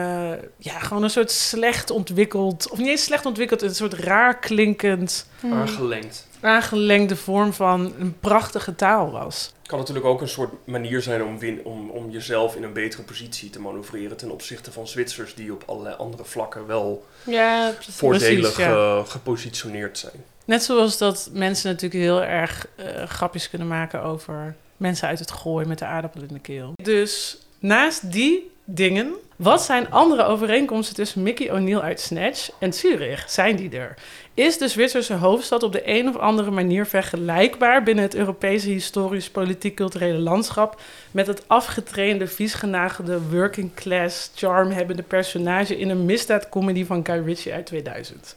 ja, 0.58 0.80
gewoon 0.80 1.04
een 1.04 1.10
soort 1.10 1.32
slecht 1.32 1.92
ontwikkeld, 1.92 2.70
of 2.70 2.78
niet 2.78 2.88
eens 2.88 3.04
slecht 3.04 3.26
ontwikkeld, 3.26 3.62
een 3.62 3.76
soort 3.76 3.94
raar 3.94 4.40
klinkend. 4.40 5.30
Hmm. 5.40 5.54
Aangelengd 5.54 6.28
aangelengde 6.46 7.16
vorm 7.16 7.54
van 7.54 7.94
een 8.00 8.20
prachtige 8.20 8.76
taal 8.76 9.12
was. 9.12 9.54
Het 9.60 9.68
kan 9.68 9.80
natuurlijk 9.80 10.06
ook 10.06 10.22
een 10.22 10.28
soort 10.28 10.52
manier 10.66 11.02
zijn 11.02 11.24
om, 11.24 11.40
win, 11.40 11.62
om, 11.64 11.90
om 11.90 12.10
jezelf 12.10 12.56
in 12.56 12.64
een 12.64 12.74
betere 12.74 13.04
positie 13.04 13.50
te 13.50 13.62
manoeuvreren 13.62 14.18
ten 14.18 14.32
opzichte 14.32 14.72
van 14.72 14.88
Zwitsers 14.88 15.36
die 15.36 15.54
op 15.54 15.64
allerlei 15.66 15.96
andere 15.96 16.26
vlakken 16.26 16.68
wel 16.68 17.06
ja, 17.24 17.74
voordelig 17.80 18.60
eh, 18.60 19.06
gepositioneerd 19.06 19.98
zijn. 19.98 20.24
Net 20.46 20.64
zoals 20.64 20.98
dat 20.98 21.30
mensen 21.34 21.72
natuurlijk 21.72 22.02
heel 22.02 22.24
erg 22.24 22.68
uh, 22.80 23.04
grapjes 23.04 23.50
kunnen 23.50 23.68
maken 23.68 24.04
over 24.04 24.56
mensen 24.78 25.08
uit 25.08 25.20
het 25.20 25.32
gooien 25.32 25.68
met 25.68 25.80
de 25.80 25.86
aardappel 25.86 26.22
in 26.22 26.34
de 26.34 26.40
keel. 26.40 26.74
Dus 26.82 27.38
naast 27.60 28.12
die 28.12 28.52
dingen, 28.66 29.14
wat 29.36 29.62
zijn 29.62 29.92
andere 29.92 30.24
overeenkomsten 30.24 30.96
tussen 30.96 31.24
Mickey 31.24 31.52
O'Neill 31.52 31.80
uit 31.80 32.00
Snatch 32.00 32.50
en 32.60 32.74
Zurich? 32.74 33.30
Zijn 33.30 33.56
die 33.56 33.70
er? 33.78 33.94
Is 34.34 34.58
de 34.58 34.68
Zwitserse 34.68 35.14
hoofdstad 35.14 35.64
op 35.64 35.72
de 35.72 35.82
een 35.86 36.08
of 36.08 36.18
andere 36.18 36.52
manier 36.52 36.86
vergelijkbaar 36.86 37.84
binnen 37.84 38.04
het 38.04 38.16
Europese 38.16 38.70
historisch, 38.70 39.30
politiek, 39.30 39.76
culturele 39.76 40.18
landschap 40.18 40.82
met 41.12 41.28
het 41.28 41.44
afgetrainde, 41.48 42.28
viesgenagelde, 42.28 43.22
working 43.32 43.74
class, 43.74 44.32
charm 44.36 44.72
hebbende 44.72 45.04
personage 45.04 45.78
in 45.78 45.90
een 45.90 46.06
misdaadcomedy 46.06 46.86
van 46.86 47.06
Guy 47.06 47.26
Ritchie 47.26 47.54
uit 47.54 47.66
2000? 47.66 48.36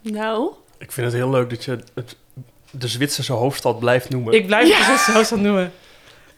Nou. 0.00 0.50
Ik 0.78 0.92
vind 0.92 1.06
het 1.06 1.16
heel 1.16 1.30
leuk 1.30 1.50
dat 1.50 1.64
je 1.64 1.78
het, 1.94 2.16
de 2.70 2.88
Zwitserse 2.88 3.32
hoofdstad 3.32 3.78
blijft 3.78 4.10
noemen. 4.10 4.32
Ik 4.32 4.46
blijf 4.46 4.68
de 4.68 4.74
Zwitserse 4.74 5.12
hoofdstad 5.12 5.40
noemen. 5.40 5.72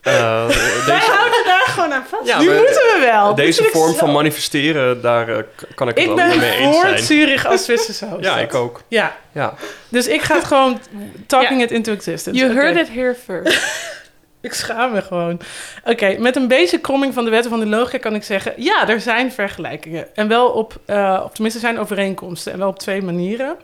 Uh, 0.07 0.47
deze... 0.47 0.83
Wij 0.87 0.99
houden 0.99 1.45
daar 1.45 1.65
gewoon 1.67 1.93
aan 1.93 2.05
vast. 2.09 2.27
Ja, 2.27 2.39
nu 2.39 2.47
moeten 2.47 2.75
we 2.75 2.99
wel. 3.01 3.35
Deze 3.35 3.63
vorm 3.63 3.95
van 3.95 4.13
manifesteren, 4.13 5.01
daar 5.03 5.29
uh, 5.29 5.37
kan 5.75 5.89
ik 5.89 5.99
het 5.99 6.09
ik 6.09 6.17
wel 6.17 6.27
mee 6.27 6.35
eens 6.35 6.37
zijn. 6.37 6.75
Ik 6.75 6.83
ben 6.83 6.89
voor 6.91 6.99
Zurich 6.99 7.47
als 7.47 7.65
Zwitserse 7.65 8.05
hoofdstad. 8.09 8.35
ja, 8.35 8.41
ik 8.41 8.55
ook. 8.55 8.83
Ja. 8.89 9.17
ja. 9.33 9.55
Dus 9.89 10.07
ik 10.07 10.23
ga 10.23 10.35
het 10.35 10.45
gewoon 10.45 10.81
talking 11.27 11.63
it 11.63 11.71
into 11.71 11.93
existence. 11.93 12.41
You 12.41 12.53
okay. 12.53 12.65
heard 12.65 12.89
it 12.89 12.95
here 12.95 13.15
first. 13.25 13.63
ik 14.41 14.53
schaam 14.53 14.93
me 14.93 15.03
gewoon. 15.03 15.41
Oké, 15.85 16.17
met 16.19 16.37
een 16.37 16.49
beetje 16.49 16.79
kromming 16.79 17.15
van 17.15 17.25
de 17.25 17.31
wetten 17.31 17.51
van 17.51 17.61
de 17.61 17.67
logica 17.67 17.99
kan 17.99 18.15
ik 18.15 18.23
zeggen... 18.23 18.53
ja, 18.57 18.89
er 18.89 19.01
zijn 19.01 19.33
vergelijkingen. 19.33 20.15
En 20.15 20.29
wel 20.29 20.49
op, 20.49 20.81
uh, 20.87 21.21
op 21.25 21.35
tenminste 21.35 21.61
zijn 21.61 21.79
overeenkomsten. 21.79 22.53
En 22.53 22.59
wel 22.59 22.69
op 22.69 22.79
twee 22.79 23.03
manieren 23.03 23.57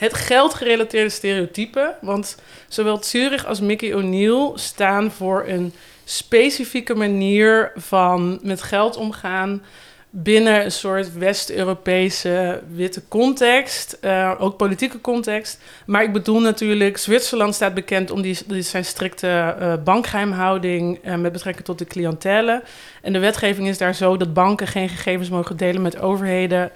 het 0.00 0.14
geldgerelateerde 0.14 1.10
stereotype. 1.10 1.94
Want 2.00 2.36
zowel 2.68 3.02
Zurich 3.02 3.46
als 3.46 3.60
Mickey 3.60 3.94
O'Neill 3.94 4.50
staan 4.54 5.10
voor 5.10 5.44
een 5.46 5.72
specifieke 6.04 6.94
manier 6.94 7.72
van 7.76 8.38
met 8.42 8.62
geld 8.62 8.96
omgaan 8.96 9.62
binnen 10.10 10.64
een 10.64 10.72
soort 10.72 11.12
West-Europese 11.12 12.62
witte 12.74 13.02
context, 13.08 13.98
uh, 14.00 14.34
ook 14.38 14.56
politieke 14.56 15.00
context. 15.00 15.60
Maar 15.86 16.02
ik 16.02 16.12
bedoel 16.12 16.40
natuurlijk, 16.40 16.96
Zwitserland 16.96 17.54
staat 17.54 17.74
bekend 17.74 18.10
om 18.10 18.22
die, 18.22 18.62
zijn 18.62 18.84
strikte 18.84 19.56
uh, 19.60 19.74
bankgeheimhouding 19.84 20.98
uh, 21.04 21.16
met 21.16 21.32
betrekking 21.32 21.66
tot 21.66 21.78
de 21.78 21.84
cliëntelen. 21.84 22.62
En 23.02 23.12
de 23.12 23.18
wetgeving 23.18 23.68
is 23.68 23.78
daar 23.78 23.94
zo 23.94 24.16
dat 24.16 24.34
banken 24.34 24.66
geen 24.66 24.88
gegevens 24.88 25.28
mogen 25.28 25.56
delen 25.56 25.82
met 25.82 25.98
overheden 25.98 26.70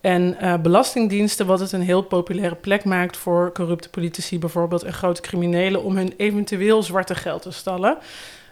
en 0.00 0.36
uh, 0.42 0.54
belastingdiensten, 0.56 1.46
wat 1.46 1.60
het 1.60 1.72
een 1.72 1.80
heel 1.80 2.02
populaire 2.02 2.54
plek 2.54 2.84
maakt 2.84 3.16
voor 3.16 3.52
corrupte 3.52 3.90
politici 3.90 4.38
bijvoorbeeld 4.38 4.82
en 4.82 4.92
grote 4.92 5.20
criminelen 5.20 5.82
om 5.82 5.96
hun 5.96 6.12
eventueel 6.16 6.82
zwarte 6.82 7.14
geld 7.14 7.42
te 7.42 7.50
stallen. 7.50 7.98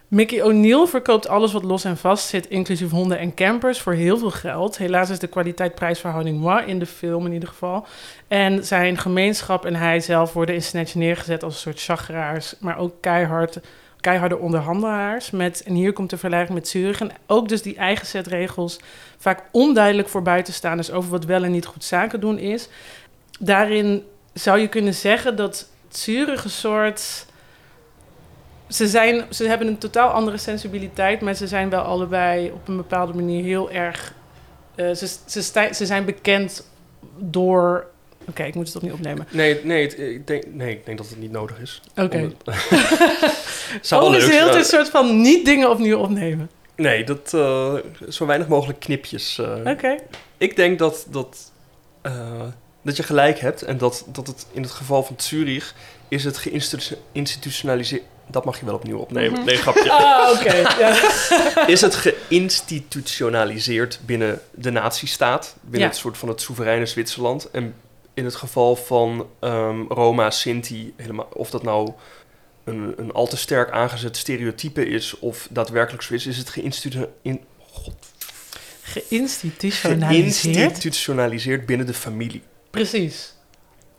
Mickey 0.09 0.43
O'Neill 0.43 0.87
verkoopt 0.87 1.29
alles 1.29 1.53
wat 1.53 1.63
los 1.63 1.85
en 1.85 1.97
vast 1.97 2.29
zit, 2.29 2.49
inclusief 2.49 2.91
honden 2.91 3.19
en 3.19 3.35
campers, 3.35 3.81
voor 3.81 3.93
heel 3.93 4.19
veel 4.19 4.31
geld. 4.31 4.79
Helaas 4.79 5.11
is 5.11 5.19
de 5.19 5.27
kwaliteit-prijsverhouding 5.27 6.41
moi 6.41 6.67
in 6.67 6.79
de 6.79 6.87
film 6.87 7.27
in 7.27 7.33
ieder 7.33 7.49
geval. 7.49 7.87
En 8.29 8.65
zijn 8.65 8.99
gemeenschap 8.99 9.65
en 9.65 9.75
hij 9.75 10.01
zelf 10.01 10.33
worden 10.33 10.55
in 10.55 10.63
Snatch 10.63 10.95
neergezet 10.95 11.43
als 11.43 11.55
een 11.55 11.61
soort 11.61 11.83
chagraars, 11.83 12.55
maar 12.61 12.79
ook 12.79 12.95
keihard 13.01 13.61
keiharde 14.01 14.39
onderhandelaars. 14.39 15.31
Met, 15.31 15.63
en 15.63 15.75
hier 15.75 15.93
komt 15.93 16.11
de 16.11 16.17
vergelijking 16.17 16.59
met 16.59 16.69
Zurich. 16.69 17.01
Ook 17.27 17.49
dus 17.49 17.63
die 17.63 17.77
eigen 17.77 18.07
set 18.07 18.27
regels 18.27 18.81
vaak 19.19 19.43
onduidelijk 19.53 20.09
voor 20.09 20.23
buitenstaanders 20.23 20.91
over 20.91 21.11
wat 21.11 21.25
wel 21.25 21.45
en 21.45 21.51
niet 21.51 21.67
goed 21.67 21.85
zaken 21.85 22.21
doen 22.21 22.39
is. 22.39 22.69
Daarin 23.39 24.05
zou 24.33 24.59
je 24.59 24.69
kunnen 24.69 24.95
zeggen 24.95 25.37
dat 25.37 25.69
Zurich 25.89 26.45
soort. 26.51 27.27
Ze, 28.69 28.87
zijn, 28.87 29.25
ze 29.31 29.49
hebben 29.49 29.67
een 29.67 29.79
totaal 29.79 30.09
andere 30.09 30.37
sensibiliteit, 30.37 31.21
maar 31.21 31.35
ze 31.35 31.47
zijn 31.47 31.71
wel 31.71 31.83
allebei 31.83 32.51
op 32.51 32.69
een 32.69 32.77
bepaalde 32.77 33.15
manier 33.15 33.45
heel 33.45 33.71
erg. 33.71 34.15
Uh, 34.77 34.95
ze, 34.95 35.07
ze, 35.27 35.69
ze 35.73 35.87
zijn 35.87 36.05
bekend 36.05 36.71
door 37.19 37.87
Oké, 38.29 38.43
ik 38.43 38.55
moet 38.55 38.65
het 38.65 38.73
toch 38.73 38.83
niet 38.83 38.93
opnemen. 38.93 39.27
Nee, 39.31 39.65
nee, 39.65 39.97
ik 39.97 40.27
denk, 40.27 40.45
nee, 40.47 40.71
ik 40.71 40.87
denk 40.87 40.99
dat 40.99 41.09
het 41.09 41.19
niet 41.19 41.33
nodig 41.33 41.59
is. 41.59 41.83
Oké. 41.97 42.03
Okay. 42.03 42.33
oh, 44.01 44.15
is 44.15 44.29
heel 44.29 44.57
een 44.57 44.65
soort 44.65 44.89
van 44.89 45.21
niet 45.21 45.45
dingen 45.45 45.71
opnieuw 45.71 45.99
opnemen. 45.99 46.51
Nee, 46.77 47.05
dat 47.05 47.33
uh, 47.35 47.75
zo 48.09 48.27
weinig 48.27 48.49
mogelijk 48.49 48.81
knipjes. 48.81 49.39
Uh. 49.39 49.57
Oké. 49.65 49.97
Ik 50.39 50.57
denk 50.57 50.79
dat, 50.79 51.07
dat, 51.11 51.53
uh, 52.03 52.43
dat 52.83 52.97
je 52.97 53.03
gelijk 53.03 53.39
hebt 53.39 53.63
en 53.63 53.79
dat, 53.79 54.05
dat 54.07 54.27
het 54.27 54.47
in 54.53 54.63
het 54.63 54.71
geval 54.71 55.03
van 55.03 55.15
Zurich 55.19 55.75
is 56.09 56.25
het 56.25 56.39
geïnstitutionaliseerd. 56.39 58.03
Dat 58.29 58.45
mag 58.45 58.61
je 58.61 58.67
wel 58.67 58.75
opnieuw 58.75 58.99
opnemen. 58.99 59.31
Mm 59.31 59.37
-hmm. 59.37 59.45
Nee, 59.45 59.57
grapje. 59.57 59.91
Ah, 60.01 60.31
oké. 60.33 60.55
Ja. 60.55 60.97
is 61.75 61.81
het 61.81 61.95
geïnstitutionaliseerd 61.95 64.01
binnen 64.05 64.41
de 64.51 64.71
nazistaat, 64.71 65.57
binnen 65.61 65.81
ja. 65.81 65.87
het 65.87 65.97
soort 65.97 66.19
van 66.19 66.29
het 66.29 66.41
soevereine 66.41 66.87
Zwitserland 66.87 67.51
en 67.51 67.75
in 68.17 68.25
het 68.25 68.35
geval 68.35 68.77
van 68.77 69.29
um, 69.41 69.87
Roma, 69.89 70.31
Sinti, 70.31 70.95
helemaal, 70.97 71.29
of 71.33 71.51
dat 71.51 71.63
nou 71.63 71.93
een, 72.65 72.95
een 72.97 73.13
al 73.13 73.27
te 73.27 73.37
sterk 73.37 73.71
aangezet 73.71 74.17
stereotype 74.17 74.87
is 74.87 75.19
of 75.19 75.49
daadwerkelijk 75.51 76.03
zo 76.03 76.15
is, 76.15 76.27
is 76.27 76.37
het 76.37 76.49
geïnstitu 76.49 77.07
in, 77.23 77.45
God. 77.73 77.95
geïnstitutionaliseerd. 78.83 80.57
geïnstitutionaliseerd 80.57 81.67
binnen 81.67 81.87
de 81.87 81.95
familie. 81.95 82.43
Precies. 82.71 83.35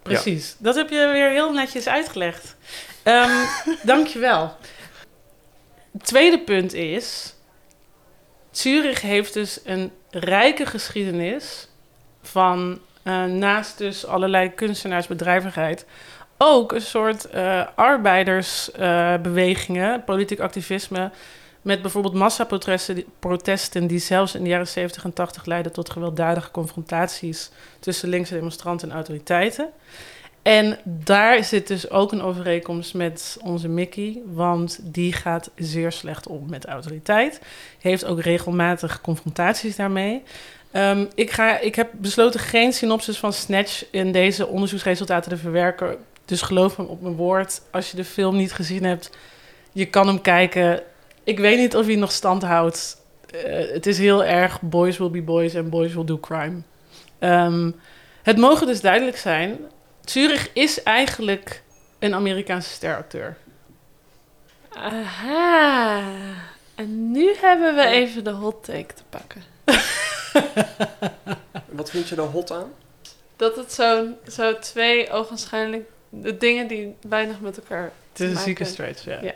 Precies. 0.01 0.47
Ja. 0.49 0.55
Dat 0.57 0.75
heb 0.75 0.89
je 0.89 1.09
weer 1.11 1.29
heel 1.29 1.53
netjes 1.53 1.87
uitgelegd. 1.87 2.55
Um, 3.03 3.47
dankjewel. 3.83 4.55
Het 5.91 6.05
tweede 6.05 6.39
punt 6.39 6.73
is... 6.73 7.35
Zurich 8.51 9.01
heeft 9.01 9.33
dus 9.33 9.59
een 9.63 9.91
rijke 10.09 10.65
geschiedenis 10.65 11.67
van 12.21 12.79
eh, 13.07 13.25
naast 13.25 13.77
dus 13.77 14.05
allerlei 14.05 14.53
kunstenaarsbedrijvigheid, 14.53 15.85
ook 16.37 16.71
een 16.71 16.81
soort 16.81 17.29
eh, 17.29 17.65
arbeidersbewegingen, 17.75 20.03
politiek 20.03 20.39
activisme, 20.39 21.11
met 21.61 21.81
bijvoorbeeld 21.81 22.13
massaprotesten 22.13 23.03
protesten 23.19 23.87
die 23.87 23.99
zelfs 23.99 24.35
in 24.35 24.43
de 24.43 24.49
jaren 24.49 24.67
70 24.67 25.03
en 25.03 25.13
80 25.13 25.45
leidden 25.45 25.71
tot 25.71 25.89
gewelddadige 25.89 26.51
confrontaties 26.51 27.51
tussen 27.79 28.09
linkse 28.09 28.33
demonstranten 28.33 28.89
en 28.89 28.95
autoriteiten. 28.95 29.69
En 30.41 30.77
daar 30.83 31.43
zit 31.43 31.67
dus 31.67 31.89
ook 31.89 32.11
een 32.11 32.21
overeenkomst 32.21 32.93
met 32.93 33.37
onze 33.43 33.67
Mickey, 33.67 34.21
want 34.25 34.79
die 34.83 35.13
gaat 35.13 35.51
zeer 35.55 35.91
slecht 35.91 36.27
om 36.27 36.49
met 36.49 36.65
autoriteit. 36.65 37.41
Heeft 37.79 38.05
ook 38.05 38.21
regelmatig 38.21 39.01
confrontaties 39.01 39.75
daarmee. 39.75 40.23
Ehm, 40.77 41.05
ik, 41.15 41.31
ga, 41.31 41.59
ik 41.59 41.75
heb 41.75 41.89
besloten 41.93 42.39
geen 42.39 42.73
synopsis 42.73 43.17
van 43.17 43.33
Snatch 43.33 43.85
in 43.91 44.11
deze 44.11 44.47
onderzoeksresultaten 44.47 45.31
te 45.31 45.37
verwerken. 45.37 45.97
Dus 46.25 46.41
geloof 46.41 46.77
me 46.77 46.83
op 46.83 47.01
mijn 47.01 47.15
woord. 47.15 47.61
Als 47.71 47.91
je 47.91 47.97
de 47.97 48.03
film 48.03 48.35
niet 48.35 48.53
gezien 48.53 48.83
hebt, 48.83 49.09
je 49.71 49.85
kan 49.85 50.07
hem 50.07 50.21
kijken. 50.21 50.83
Ik 51.23 51.39
weet 51.39 51.57
niet 51.57 51.75
of 51.75 51.85
hij 51.85 51.95
nog 51.95 52.11
stand 52.11 52.43
houdt. 52.43 53.01
Eh, 53.29 53.71
het 53.73 53.85
is 53.85 53.97
heel 53.97 54.23
erg 54.23 54.61
boys 54.61 54.97
will 54.97 55.09
be 55.09 55.21
boys 55.21 55.53
en 55.53 55.69
boys 55.69 55.93
will 55.93 56.05
do 56.05 56.19
crime. 56.19 56.61
Ehm, 57.19 57.71
het 58.23 58.37
mogen 58.37 58.67
dus 58.67 58.81
duidelijk 58.81 59.17
zijn. 59.17 59.57
Zurich 60.05 60.49
is 60.53 60.83
eigenlijk 60.83 61.63
een 61.99 62.13
Amerikaanse 62.13 62.69
steracteur. 62.69 63.37
Aha. 64.69 66.01
En 66.75 67.11
nu 67.11 67.35
hebben 67.41 67.75
we 67.75 67.85
even 67.85 68.23
de 68.23 68.31
hot 68.31 68.63
take 68.63 68.93
te 68.93 69.03
pakken. 69.09 69.43
Wat 71.69 71.89
vind 71.89 72.09
je 72.09 72.15
er 72.15 72.21
hot 72.21 72.51
aan? 72.51 72.71
Dat 73.35 73.55
het 73.55 73.73
zo'n 73.73 74.15
zo 74.27 74.59
twee 74.59 75.11
ogenschijnlijk 75.11 75.89
de 76.09 76.37
dingen 76.37 76.67
die 76.67 76.95
weinig 77.01 77.39
met 77.39 77.57
elkaar 77.57 77.91
Het 78.11 78.19
is 78.19 78.29
een 78.29 78.37
zieke 78.37 78.65
stretch, 78.65 79.03
ja. 79.03 79.19
Ja. 79.21 79.33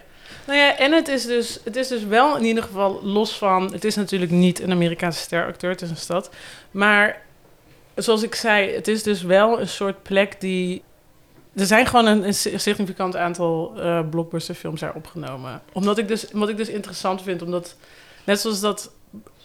Nou 0.47 0.59
ja, 0.59 0.77
en 0.77 0.91
het 0.91 1.07
is, 1.07 1.25
dus, 1.25 1.59
het 1.63 1.75
is 1.75 1.87
dus 1.87 2.03
wel 2.03 2.37
in 2.37 2.43
ieder 2.43 2.63
geval 2.63 3.03
los 3.03 3.37
van... 3.37 3.73
Het 3.73 3.83
is 3.83 3.95
natuurlijk 3.95 4.31
niet 4.31 4.59
een 4.61 4.71
Amerikaanse 4.71 5.19
steracteur, 5.19 5.69
het 5.69 5.81
is 5.81 5.89
een 5.89 5.97
stad. 5.97 6.29
Maar 6.71 7.21
zoals 7.95 8.23
ik 8.23 8.35
zei, 8.35 8.71
het 8.73 8.87
is 8.87 9.03
dus 9.03 9.21
wel 9.21 9.59
een 9.59 9.67
soort 9.67 10.03
plek 10.03 10.41
die... 10.41 10.83
Er 11.55 11.65
zijn 11.65 11.85
gewoon 11.85 12.05
een, 12.05 12.23
een 12.23 12.59
significant 12.59 13.15
aantal 13.15 13.73
eh 13.79 14.09
blockbusterfilms 14.09 14.79
daar 14.79 14.93
opgenomen. 14.93 15.61
Omdat 15.73 15.97
ik 15.97 16.07
dus, 16.07 16.25
wat 16.31 16.49
ik 16.49 16.57
dus 16.57 16.69
interessant 16.69 17.21
vind, 17.21 17.41
omdat... 17.41 17.75
Net 18.23 18.39
zoals 18.39 18.59
dat, 18.59 18.91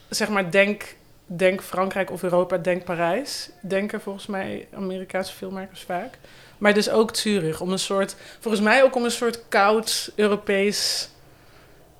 zeg 0.08 0.28
maar, 0.28 0.50
denk, 0.50 0.96
denk 1.26 1.62
Frankrijk 1.62 2.10
of 2.10 2.22
Europa, 2.22 2.56
denk 2.58 2.84
Parijs. 2.84 3.50
Denken 3.62 4.00
volgens 4.00 4.26
mij 4.26 4.68
Amerikaanse 4.74 5.32
filmmakers 5.32 5.82
vaak. 5.82 6.18
Maar 6.58 6.74
dus 6.74 6.90
ook 6.90 7.16
Zurich, 7.16 7.60
om 7.60 7.72
een 7.72 7.78
soort... 7.78 8.16
Volgens 8.40 8.62
mij 8.62 8.82
ook 8.82 8.94
om 8.96 9.04
een 9.04 9.10
soort 9.10 9.48
koud 9.48 10.12
Europees... 10.14 11.08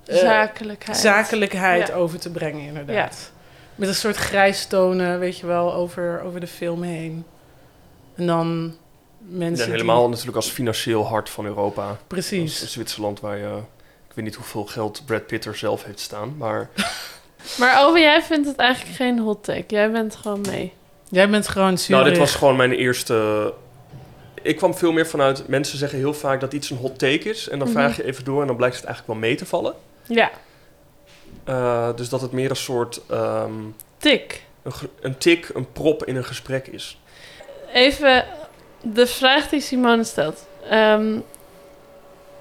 eh, 0.05 0.15
Zakelijkheid. 0.17 0.97
zakelijkheid 0.97 1.87
Ja. 1.87 1.93
over 1.93 2.19
te 2.19 2.31
brengen, 2.31 2.61
inderdaad. 2.61 3.31
Met 3.75 3.87
een 3.87 3.95
soort 3.95 4.15
grijstonen, 4.15 5.19
weet 5.19 5.37
je 5.37 5.45
wel, 5.45 5.73
over, 5.73 6.21
over 6.21 6.39
de 6.39 6.47
film 6.47 6.81
heen. 6.83 7.25
En 8.15 8.25
dan 8.27 8.75
mensen 9.19 9.65
die- 9.65 9.73
helemaal 9.73 10.09
natuurlijk 10.09 10.35
als 10.35 10.49
financieel 10.49 11.07
hart 11.07 11.29
van 11.29 11.45
Europa. 11.45 11.97
Precies. 12.07 12.71
Zwitserland 12.71 13.19
waar 13.19 13.37
je... 13.37 13.57
Ik 14.09 14.13
weet 14.15 14.25
niet 14.25 14.35
hoeveel 14.35 14.65
geld 14.65 15.05
Brad 15.05 15.27
Pitt 15.27 15.45
er 15.45 15.55
zelf 15.55 15.83
heeft 15.83 15.99
staan, 15.99 16.37
maar... 16.37 16.69
Maar 17.59 17.85
Ove, 17.85 17.99
jij 17.99 18.21
vindt 18.21 18.47
het 18.47 18.55
eigenlijk 18.57 18.95
geen 18.95 19.19
hot 19.19 19.43
take. 19.43 19.63
Jij 19.67 19.91
bent 19.91 20.15
gewoon 20.15 20.41
mee. 20.41 20.73
Jij 21.09 21.29
bent 21.29 21.47
gewoon 21.47 21.77
Zurich. 21.77 21.89
Nou, 22.01 22.09
dit 22.09 22.17
was 22.17 22.35
gewoon 22.35 22.55
mijn 22.55 22.71
eerste... 22.73 23.53
Ik 24.41 24.55
kwam 24.57 24.75
veel 24.75 24.91
meer 24.91 25.07
vanuit... 25.07 25.47
Mensen 25.47 25.77
zeggen 25.77 25.97
heel 25.97 26.13
vaak 26.13 26.39
dat 26.39 26.53
iets 26.53 26.69
een 26.69 26.77
hot 26.77 26.99
take 26.99 27.29
is. 27.29 27.49
En 27.49 27.59
dan 27.59 27.67
Mhm. 27.67 27.77
vraag 27.77 27.95
je 27.97 28.03
even 28.05 28.23
door 28.23 28.41
en 28.41 28.47
dan 28.47 28.55
blijkt 28.55 28.75
het 28.75 28.85
eigenlijk 28.85 29.19
wel 29.19 29.29
mee 29.29 29.37
te 29.37 29.45
vallen. 29.45 29.73
Ja, 30.03 30.31
Eh, 31.43 31.89
dus 31.95 32.09
dat 32.09 32.21
het 32.21 32.31
meer 32.31 32.49
een 32.49 32.55
soort... 32.55 33.01
ehm, 33.09 33.51
tik. 33.97 34.43
een 35.01 35.17
tik, 35.17 35.49
een 35.53 35.71
prop 35.71 36.05
in 36.05 36.15
een 36.15 36.23
gesprek 36.25 36.67
is. 36.67 36.99
Even 37.73 38.25
de 38.81 39.07
vraag 39.07 39.49
die 39.49 39.61
Simone 39.61 40.03
stelt. 40.03 40.45
Ehm, 40.69 41.19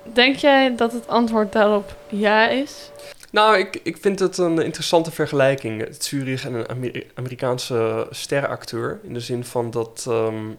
denk 0.03 0.37
jij 0.37 0.77
dat 0.77 0.93
het 0.93 1.09
antwoord 1.09 1.53
daarop 1.53 1.95
ja 2.09 2.49
is? 2.49 2.91
Nou, 3.31 3.59
ik, 3.59 3.81
ik 3.83 3.97
vind 3.97 4.18
het 4.18 4.39
een 4.39 4.59
interessante 4.59 5.11
vergelijking. 5.11 5.87
Zurich 5.99 6.45
en 6.45 6.55
een 6.55 6.68
Ameri- 6.68 7.11
Amerikaanse 7.14 8.07
sterrenacteur. 8.11 9.01
In 9.03 9.14
de 9.14 9.20
zin 9.20 9.45
van 9.45 9.70
dat... 9.70 10.07
ehm, 10.09 10.51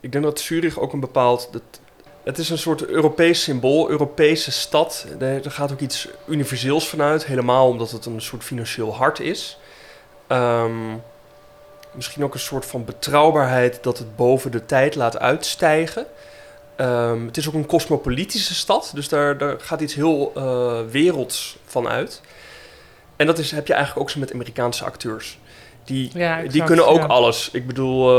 ik 0.00 0.12
denk 0.12 0.24
dat 0.24 0.40
Zurich 0.40 0.78
ook 0.78 0.92
een 0.92 1.00
bepaald... 1.00 1.48
Dat, 1.52 1.62
het 2.24 2.38
is 2.38 2.50
een 2.50 2.58
soort 2.58 2.86
Europees 2.86 3.42
symbool, 3.42 3.90
Europese 3.90 4.52
stad. 4.52 5.06
Er 5.18 5.50
gaat 5.50 5.72
ook 5.72 5.80
iets 5.80 6.08
universeels 6.28 6.88
vanuit. 6.88 7.26
Helemaal 7.26 7.68
omdat 7.68 7.90
het 7.90 8.06
een 8.06 8.20
soort 8.20 8.44
financieel 8.44 8.94
hart 8.94 9.20
is. 9.20 9.58
Ehm, 10.26 10.96
misschien 11.92 12.24
ook 12.24 12.34
een 12.34 12.40
soort 12.40 12.66
van 12.66 12.84
betrouwbaarheid 12.84 13.82
dat 13.82 13.98
het 13.98 14.16
boven 14.16 14.50
de 14.50 14.66
tijd 14.66 14.94
laat 14.94 15.18
uitstijgen. 15.18 16.06
Ehm, 16.76 17.26
het 17.26 17.36
is 17.36 17.48
ook 17.48 17.54
een 17.54 17.66
cosmopolitische 17.66 18.54
stad, 18.54 18.90
dus 18.94 19.08
daar, 19.08 19.38
daar 19.38 19.60
gaat 19.60 19.80
iets 19.80 19.94
heel 19.94 20.32
eh, 20.34 20.78
werelds 20.90 21.58
van 21.64 21.88
uit. 21.88 22.20
En 23.16 23.26
dat 23.26 23.38
is, 23.38 23.50
heb 23.50 23.66
je 23.66 23.72
eigenlijk 23.72 24.02
ook 24.02 24.10
zo 24.10 24.20
met 24.20 24.32
Amerikaanse 24.32 24.84
acteurs. 24.84 25.38
Die, 25.84 26.10
Ja, 26.14 26.42
die 26.42 26.64
kunnen 26.64 26.86
ook 26.86 26.98
ja. 26.98 27.06
alles. 27.06 27.48
Ik 27.52 27.66
bedoel, 27.66 28.10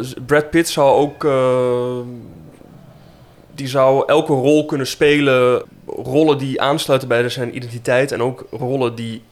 eh, 0.00 0.06
Brad 0.26 0.50
Pitt 0.50 0.68
zou 0.68 0.96
ook... 0.96 1.24
eh, 1.24 1.98
die 3.54 3.68
zou 3.68 4.02
elke 4.06 4.32
rol 4.32 4.64
kunnen 4.64 4.86
spelen. 4.86 5.62
Rollen 5.86 6.38
die 6.38 6.60
aansluiten 6.60 7.08
bij 7.08 7.28
zijn 7.28 7.56
identiteit. 7.56 8.12
En 8.12 8.22
ook 8.22 8.46
rollen 8.50 8.94
die, 8.94 9.22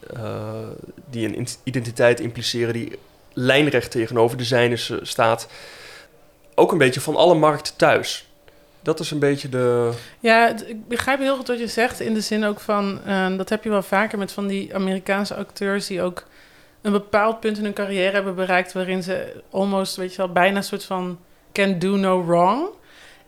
die 1.09 1.37
een 1.37 1.47
identiteit 1.63 2.19
impliceren... 2.19 2.73
die 2.73 2.91
lijnrecht 3.33 3.91
tegenover 3.91 4.37
de 4.37 4.43
zijne 4.43 4.77
staat. 5.01 5.47
Ook 6.55 6.71
een 6.71 6.77
beetje 6.77 7.01
van 7.01 7.15
alle 7.15 7.35
markten 7.35 7.75
thuis. 7.75 8.30
Dat 8.83 8.99
is 8.99 9.11
een 9.11 9.19
beetje 9.19 9.49
de... 9.49 9.91
Ja, 10.19 10.47
ik 10.65 10.87
begrijp 10.87 11.19
heel 11.19 11.35
goed 11.35 11.47
wat 11.47 11.59
je 11.59 11.67
zegt. 11.67 11.99
In 11.99 12.13
de 12.13 12.21
zin 12.21 12.43
ook 12.43 12.59
van, 12.59 12.99
eh, 13.05 13.37
dat 13.37 13.49
heb 13.49 13.63
je 13.63 13.69
wel 13.69 13.81
vaker 13.81 14.17
met 14.17 14.31
van 14.31 14.47
die 14.47 14.75
Amerikaanse 14.75 15.35
acteurs 15.35 15.87
die 15.87 16.01
ook 16.01 16.25
een 16.81 16.91
bepaald 16.91 17.39
punt 17.39 17.57
in 17.57 17.63
hun 17.63 17.73
carrière 17.73 18.11
hebben 18.11 18.35
bereikt 18.35 18.73
waarin 18.73 19.03
ze 19.03 19.41
almost, 19.49 19.95
weet 19.95 20.11
je 20.11 20.17
wel, 20.17 20.31
bijna 20.31 20.57
een 20.57 20.63
soort 20.63 20.83
van 20.83 21.19
can 21.51 21.79
do 21.79 21.95
no 21.95 22.25
wrong. 22.25 22.67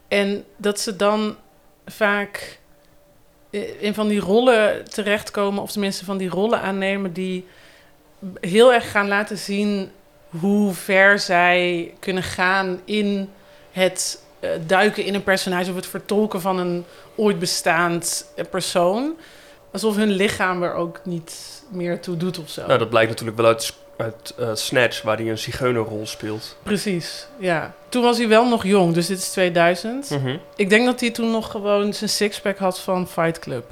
En 0.08 0.44
dat 0.58 0.80
ze 0.80 0.96
dan 0.96 1.36
vaak 1.86 2.60
in 3.80 3.94
van 3.94 4.08
die 4.08 4.20
rollen 4.20 4.90
terechtkomen, 4.90 5.64
of 5.64 5.72
tenminste 5.72 6.06
van 6.06 6.18
die 6.18 6.30
rollen 6.30 6.62
aannemen 6.62 7.14
die 7.14 7.46
heel 8.40 8.74
erg 8.74 8.92
gaan 8.92 9.08
laten 9.08 9.38
zien 9.38 9.92
hoe 10.30 10.74
ver 10.74 11.20
zij 11.20 11.94
kunnen 12.00 12.24
gaan 12.24 12.82
in 12.86 13.30
het 13.72 14.24
eh, 14.44 14.50
duiken 14.66 15.06
in 15.06 15.14
een 15.14 15.24
personage 15.24 15.70
of 15.70 15.76
het 15.76 15.88
vertolken 15.88 16.42
van 16.42 16.58
een 16.58 16.86
ooit 17.16 17.40
bestaand 17.40 18.26
eh, 18.36 18.46
persoon. 18.50 19.18
Alsof 19.72 19.96
hun 19.96 20.12
lichaam 20.12 20.64
er 20.64 20.74
ook 20.74 21.00
niet 21.04 21.64
meer 21.70 22.00
toe 22.00 22.18
doet 22.18 22.40
of 22.40 22.50
zo. 22.50 22.66
Nou, 22.68 22.80
dat 22.80 22.90
blijkt 22.90 23.10
natuurlijk 23.10 23.38
wel 23.38 23.48
uit, 23.48 23.74
uit 23.98 24.34
eh, 24.38 24.50
Snatch... 24.54 25.02
waar 25.02 25.18
hij 25.18 25.30
een 25.30 25.38
zigeunerrol 25.38 26.08
speelt. 26.08 26.58
Precies, 26.64 27.28
ja. 27.38 27.74
Toen 27.90 28.04
was 28.04 28.18
hij 28.18 28.28
wel 28.28 28.48
nog 28.48 28.64
jong, 28.64 28.94
dus 28.94 29.08
dit 29.08 29.18
is 29.18 29.30
2000. 29.30 30.10
Mhm. 30.10 30.38
Ik 30.56 30.70
denk 30.70 30.86
dat 30.86 31.00
hij 31.00 31.12
toen 31.12 31.32
nog 31.32 31.52
gewoon 31.52 31.94
zijn 31.94 32.10
sixpack 32.10 32.58
had 32.58 32.80
van 32.80 33.08
Fight 33.08 33.40
Club. 33.40 33.66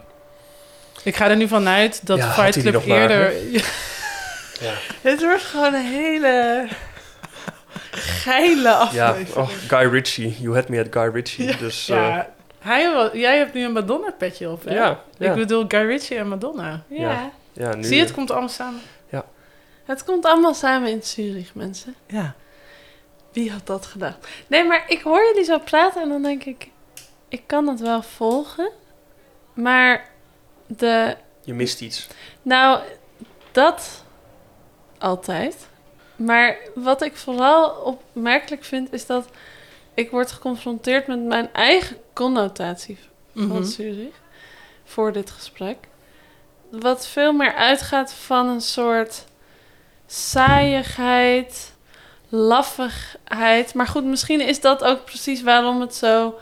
Ik 1.03 1.15
ga 1.15 1.29
er 1.29 1.35
nu 1.35 1.47
vanuit 1.47 2.05
dat 2.07 2.17
Ja, 2.17 2.31
Fight 2.31 2.59
Club 2.59 2.85
maar, 2.85 2.97
eerder... 2.97 3.33
Ja. 3.51 4.73
Het 5.09 5.21
wordt 5.21 5.43
gewoon 5.43 5.73
een 5.73 5.85
hele 5.85 6.67
geile 7.91 8.69
Ja, 8.91 9.09
aflevering. 9.09 9.35
oh, 9.35 9.49
Guy 9.67 9.85
Ritchie. 9.87 10.35
You 10.41 10.55
had 10.55 10.69
me 10.69 10.79
at 10.79 10.87
Guy 10.89 11.07
Ritchie. 11.13 11.45
Ja, 11.47 11.57
dus, 11.57 11.89
eh, 11.89 11.95
Ja, 11.95 12.29
hij, 12.59 12.93
wa- 12.93 13.09
jij 13.13 13.37
hebt 13.37 13.53
nu 13.53 13.63
een 13.65 13.71
Madonna-petje 13.71 14.49
op, 14.49 14.63
hè? 14.63 14.73
ja, 14.73 14.99
ja, 15.17 15.29
Ik 15.29 15.35
bedoel 15.37 15.65
Guy 15.67 15.85
Ritchie 15.85 16.17
en 16.17 16.27
Madonna. 16.27 16.83
Ja. 16.87 17.31
ja, 17.53 17.75
nu, 17.75 17.83
Zie 17.83 17.95
je, 17.95 18.01
het 18.03 18.13
komt 18.13 18.31
allemaal 18.31 18.49
samen. 18.49 18.81
Het 19.85 20.03
komt 20.03 20.25
allemaal 20.25 20.53
samen 20.53 20.89
in 20.89 21.03
Zurich, 21.03 21.53
mensen. 21.55 21.95
Ja. 22.07 22.33
Wie 23.31 23.51
had 23.51 23.67
dat 23.67 23.85
gedacht? 23.85 24.27
Nee, 24.47 24.63
maar 24.63 24.83
ik 24.87 25.01
hoor 25.01 25.23
jullie 25.25 25.43
zo 25.43 25.59
praten 25.59 26.01
en 26.01 26.09
dan 26.09 26.21
denk 26.21 26.43
ik... 26.43 26.69
Ik 27.27 27.41
kan 27.45 27.67
het 27.67 27.79
wel 27.79 28.01
volgen. 28.01 28.69
Maar 29.53 30.09
de... 30.67 31.15
Je 31.43 31.53
mist 31.53 31.81
iets. 31.81 32.07
Nou, 32.41 32.79
dat 33.51 34.03
altijd. 34.97 35.67
Maar 36.25 36.57
wat 36.75 37.01
ik 37.01 37.15
vooral 37.15 37.69
opmerkelijk 37.69 38.63
vind... 38.63 38.93
is 38.93 39.05
dat 39.05 39.29
ik 39.93 40.11
word 40.11 40.31
geconfronteerd 40.31 41.07
met 41.07 41.23
mijn 41.23 41.53
eigen 41.53 41.97
connotatie 42.13 42.97
van 43.35 43.47
Mhm. 43.47 43.63
Zurich. 43.63 44.15
Voor 44.83 45.11
dit 45.11 45.29
gesprek. 45.29 45.77
Wat 46.69 47.07
veel 47.07 47.33
meer 47.33 47.53
uitgaat 47.53 48.13
van 48.13 48.47
een 48.47 48.61
soort 48.61 49.25
saaiigheid, 50.07 51.73
laffigheid. 52.29 53.73
Maar 53.73 53.87
goed, 53.87 54.03
misschien 54.03 54.47
is 54.47 54.61
dat 54.61 54.83
ook 54.83 55.05
precies 55.05 55.41
waarom 55.41 55.81
het 55.81 55.95
zo 55.95 56.39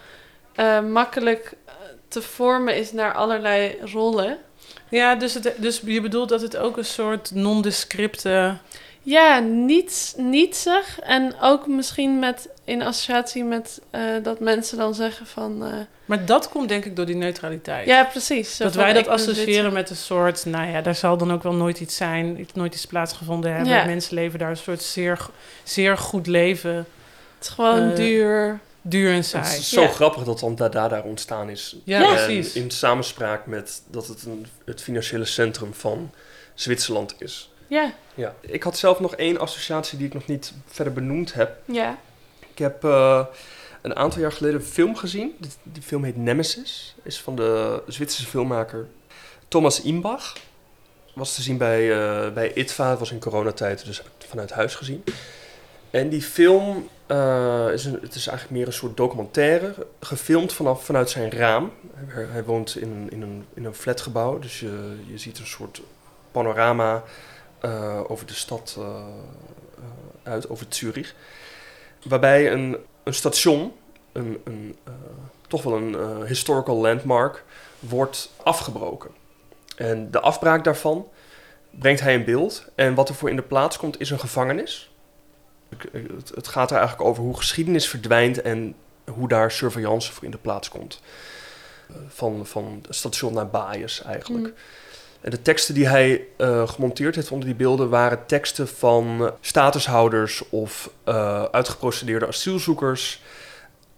eh, 0.56 0.82
makkelijk 0.82 1.54
eh, 1.66 1.74
te 2.08 2.22
vormen 2.22 2.76
is 2.76 2.92
naar 2.92 3.14
allerlei 3.14 3.78
rollen. 3.94 4.38
Ja, 4.90 5.16
dus, 5.16 5.34
het, 5.34 5.54
dus 5.58 5.82
je 5.86 6.02
bedoelt 6.02 6.30
dat 6.30 6.42
het 6.42 6.58
ook 6.58 6.78
een 6.78 6.86
soort 6.86 7.32
nondescripte... 7.32 8.58
Ja, 9.04 9.40
niets, 9.40 10.14
nietsig. 10.18 11.00
En 11.00 11.34
ook 11.42 11.68
misschien 11.68 12.20
met, 12.20 12.50
in 12.64 12.82
associatie 12.82 13.44
met 13.44 13.82
eh, 13.92 14.02
dat 14.24 14.40
mensen 14.40 14.78
dan 14.78 14.94
zeggen 14.94 15.26
van... 15.28 15.64
eh, 15.66 15.74
Maar 16.06 16.26
dat 16.26 16.50
komt 16.50 16.70
denk 16.70 16.86
ik 16.86 16.96
door 16.96 17.06
die 17.06 17.16
neutraliteit. 17.16 17.88
ja, 17.88 18.04
precies. 18.04 18.58
Dat 18.58 18.76
wij 18.76 18.94
dat 18.94 19.08
associëren 19.08 19.74
met 19.74 19.90
een 19.90 19.96
soort... 19.96 20.46
Nou 20.46 20.70
ja, 20.72 20.82
daar 20.82 20.96
zal 20.96 21.18
dan 21.18 21.32
ook 21.34 21.44
wel 21.44 21.54
nooit 21.54 21.80
iets 21.80 21.96
zijn. 21.96 22.48
Nooit 22.54 22.74
iets 22.74 22.86
plaatsgevonden 22.86 23.54
hebben. 23.56 23.74
Ja. 23.74 23.86
Mensen 23.86 24.16
leven 24.16 24.40
daar 24.40 24.50
een 24.50 24.58
soort 24.58 24.82
zeer, 24.82 25.26
zeer 25.64 25.98
goed 25.98 26.28
leven. 26.28 26.76
Het 26.76 26.86
is 27.42 27.48
gewoon 27.50 27.90
eh, 27.90 27.96
duur. 27.96 28.60
Duur 28.82 29.10
en 29.10 29.16
Het 29.16 29.26
saai. 29.26 29.58
is 29.58 29.70
zo 29.70 29.82
Ja. 29.82 29.88
grappig 29.88 30.24
dat 30.24 30.40
dan 30.40 30.56
Dada 30.56 30.88
daar 30.88 31.04
ontstaan 31.04 31.50
is. 31.50 31.76
Ja, 31.84 32.00
Ja. 32.00 32.08
En 32.10 32.26
precies. 32.26 32.54
in 32.54 32.72
samenspraak 32.72 33.46
met 33.46 33.82
dat 33.92 34.08
het 34.08 34.24
een, 34.26 34.46
het 34.66 34.82
financiële 34.82 35.26
centrum 35.26 35.74
van 35.74 36.12
Zwitserland 36.54 37.16
is. 37.20 37.52
Ja, 37.70 37.94
Ja. 38.14 38.34
Ik 38.42 38.64
had 38.64 38.78
zelf 38.78 39.00
nog 39.00 39.16
één 39.16 39.40
associatie 39.40 39.98
die 39.98 40.08
ik 40.08 40.14
nog 40.14 40.26
niet 40.26 40.54
verder 40.66 40.94
benoemd 40.94 41.34
heb. 41.34 41.58
ja. 41.66 41.98
Ik 42.52 42.66
heb 42.66 42.84
eh, 42.84 43.26
een 43.82 43.96
aantal 43.96 44.22
jaar 44.22 44.32
geleden 44.32 44.60
een 44.60 44.66
film 44.66 44.96
gezien. 44.96 45.36
Die, 45.40 45.52
die 45.64 45.82
film 45.84 46.04
heet 46.04 46.18
Nemesis. 46.18 46.96
Is 47.04 47.22
van 47.22 47.36
de 47.36 47.82
Zwitserse 47.88 48.30
filmmaker 48.30 48.88
Thomas 49.48 49.82
Imbach. 49.82 50.34
Was 51.14 51.36
te 51.36 51.42
zien 51.42 51.58
bij, 51.58 51.92
eh, 51.92 52.34
bij 52.34 52.54
ITVA. 52.54 52.90
Het 52.90 53.00
was 53.00 53.12
in 53.12 53.20
coronatijd, 53.20 53.86
dus 53.86 53.98
heb 53.98 54.06
ik 54.06 54.12
het 54.18 54.28
vanuit 54.28 54.52
huis 54.52 54.76
gezien. 54.76 55.04
En 55.90 56.10
die 56.10 56.22
film 56.22 56.90
eh, 57.06 57.68
is, 57.74 57.86
een, 57.86 58.00
het 58.02 58.16
is 58.16 58.28
eigenlijk 58.28 58.58
meer 58.58 58.68
een 58.68 58.74
soort 58.74 58.98
documentaire. 58.98 59.74
Gefilmd 60.00 60.54
vanaf, 60.54 60.86
vanuit 60.86 61.10
zijn 61.10 61.32
raam. 61.32 61.72
Hij, 61.96 62.26
hij 62.32 62.44
woont 62.44 62.76
in, 62.78 62.90
een- 62.92 63.10
in, 63.12 63.22
een, 63.22 63.46
in 63.54 63.66
een 63.66 63.74
flatgebouw. 63.74 64.40
Dus 64.40 64.60
je, 64.60 64.96
je 65.06 65.18
ziet 65.18 65.40
een 65.40 65.48
soort 65.48 65.82
panorama 66.32 67.04
eh, 67.60 68.00
over 68.08 68.26
de 68.26 68.34
stad 68.34 68.76
eh, 68.78 68.86
eh, 68.86 70.32
uit, 70.32 70.50
over 70.50 70.66
Zurich. 70.70 71.16
Waarbij 72.04 72.52
een, 72.52 72.78
een 73.04 73.14
station, 73.14 73.74
een, 74.12 74.42
een, 74.44 74.78
toch 75.48 75.64
wel 75.64 75.74
een 75.74 76.26
historical 76.26 76.76
landmark, 76.76 77.44
wordt 77.80 78.32
afgebroken. 78.44 79.10
En 79.76 80.12
de 80.12 80.20
afbraak 80.20 80.64
daarvan 80.64 81.08
brengt 81.70 82.02
hij 82.02 82.14
in 82.14 82.26
beeld. 82.26 82.66
En 82.76 82.94
wat 82.94 83.10
er 83.10 83.16
voor 83.16 83.30
in 83.30 83.36
de 83.36 83.42
plaats 83.42 83.78
komt 83.78 84.00
is 84.00 84.10
een 84.10 84.20
gevangenis. 84.20 84.92
Het, 86.34 86.48
gaat 86.48 86.72
er 86.72 86.78
eigenlijk 86.78 87.10
over 87.10 87.24
hoe 87.24 87.38
geschiedenis 87.38 87.90
verdwijnt 87.90 88.42
en 88.42 88.76
hoe 89.12 89.28
daar 89.28 89.52
surveillance 89.52 90.12
voor 90.12 90.24
in 90.24 90.32
de 90.32 90.38
plaats 90.38 90.70
komt. 90.70 91.02
Van, 92.08 92.46
van 92.46 92.86
station 92.90 93.34
naar 93.34 93.50
Baaiers 93.50 94.04
eigenlijk. 94.04 94.46
Mm. 94.46 94.54
En 95.22 95.32
de 95.32 95.42
teksten 95.42 95.74
die 95.74 95.88
hij 95.88 96.28
eh, 96.38 96.68
gemonteerd 96.68 97.16
heeft 97.16 97.32
onder 97.32 97.48
die 97.48 97.56
beelden 97.56 97.90
waren 97.90 98.26
teksten 98.26 98.68
van 98.68 99.26
eh, 99.26 99.32
statushouders 99.42 100.50
of 100.50 100.92
eh, 101.04 101.44
uitgeprocedeerde 101.44 102.28
asielzoekers. 102.28 103.22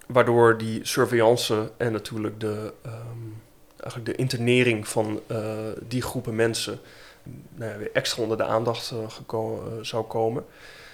Waardoor 0.07 0.57
die 0.57 0.79
surveillance 0.83 1.71
en 1.77 1.91
natuurlijk 1.91 2.39
de, 2.39 2.73
ehm, 2.81 2.95
eigenlijk 3.77 4.05
de 4.05 4.15
internering 4.15 4.87
van 4.87 5.21
die 5.87 6.01
groepen 6.01 6.35
mensen 6.35 6.79
nou 7.55 7.77
weer 7.77 7.89
extra 7.93 8.23
onder 8.23 8.37
de 8.37 8.43
aandacht 8.43 8.93
zou 9.81 10.03
komen. 10.03 10.45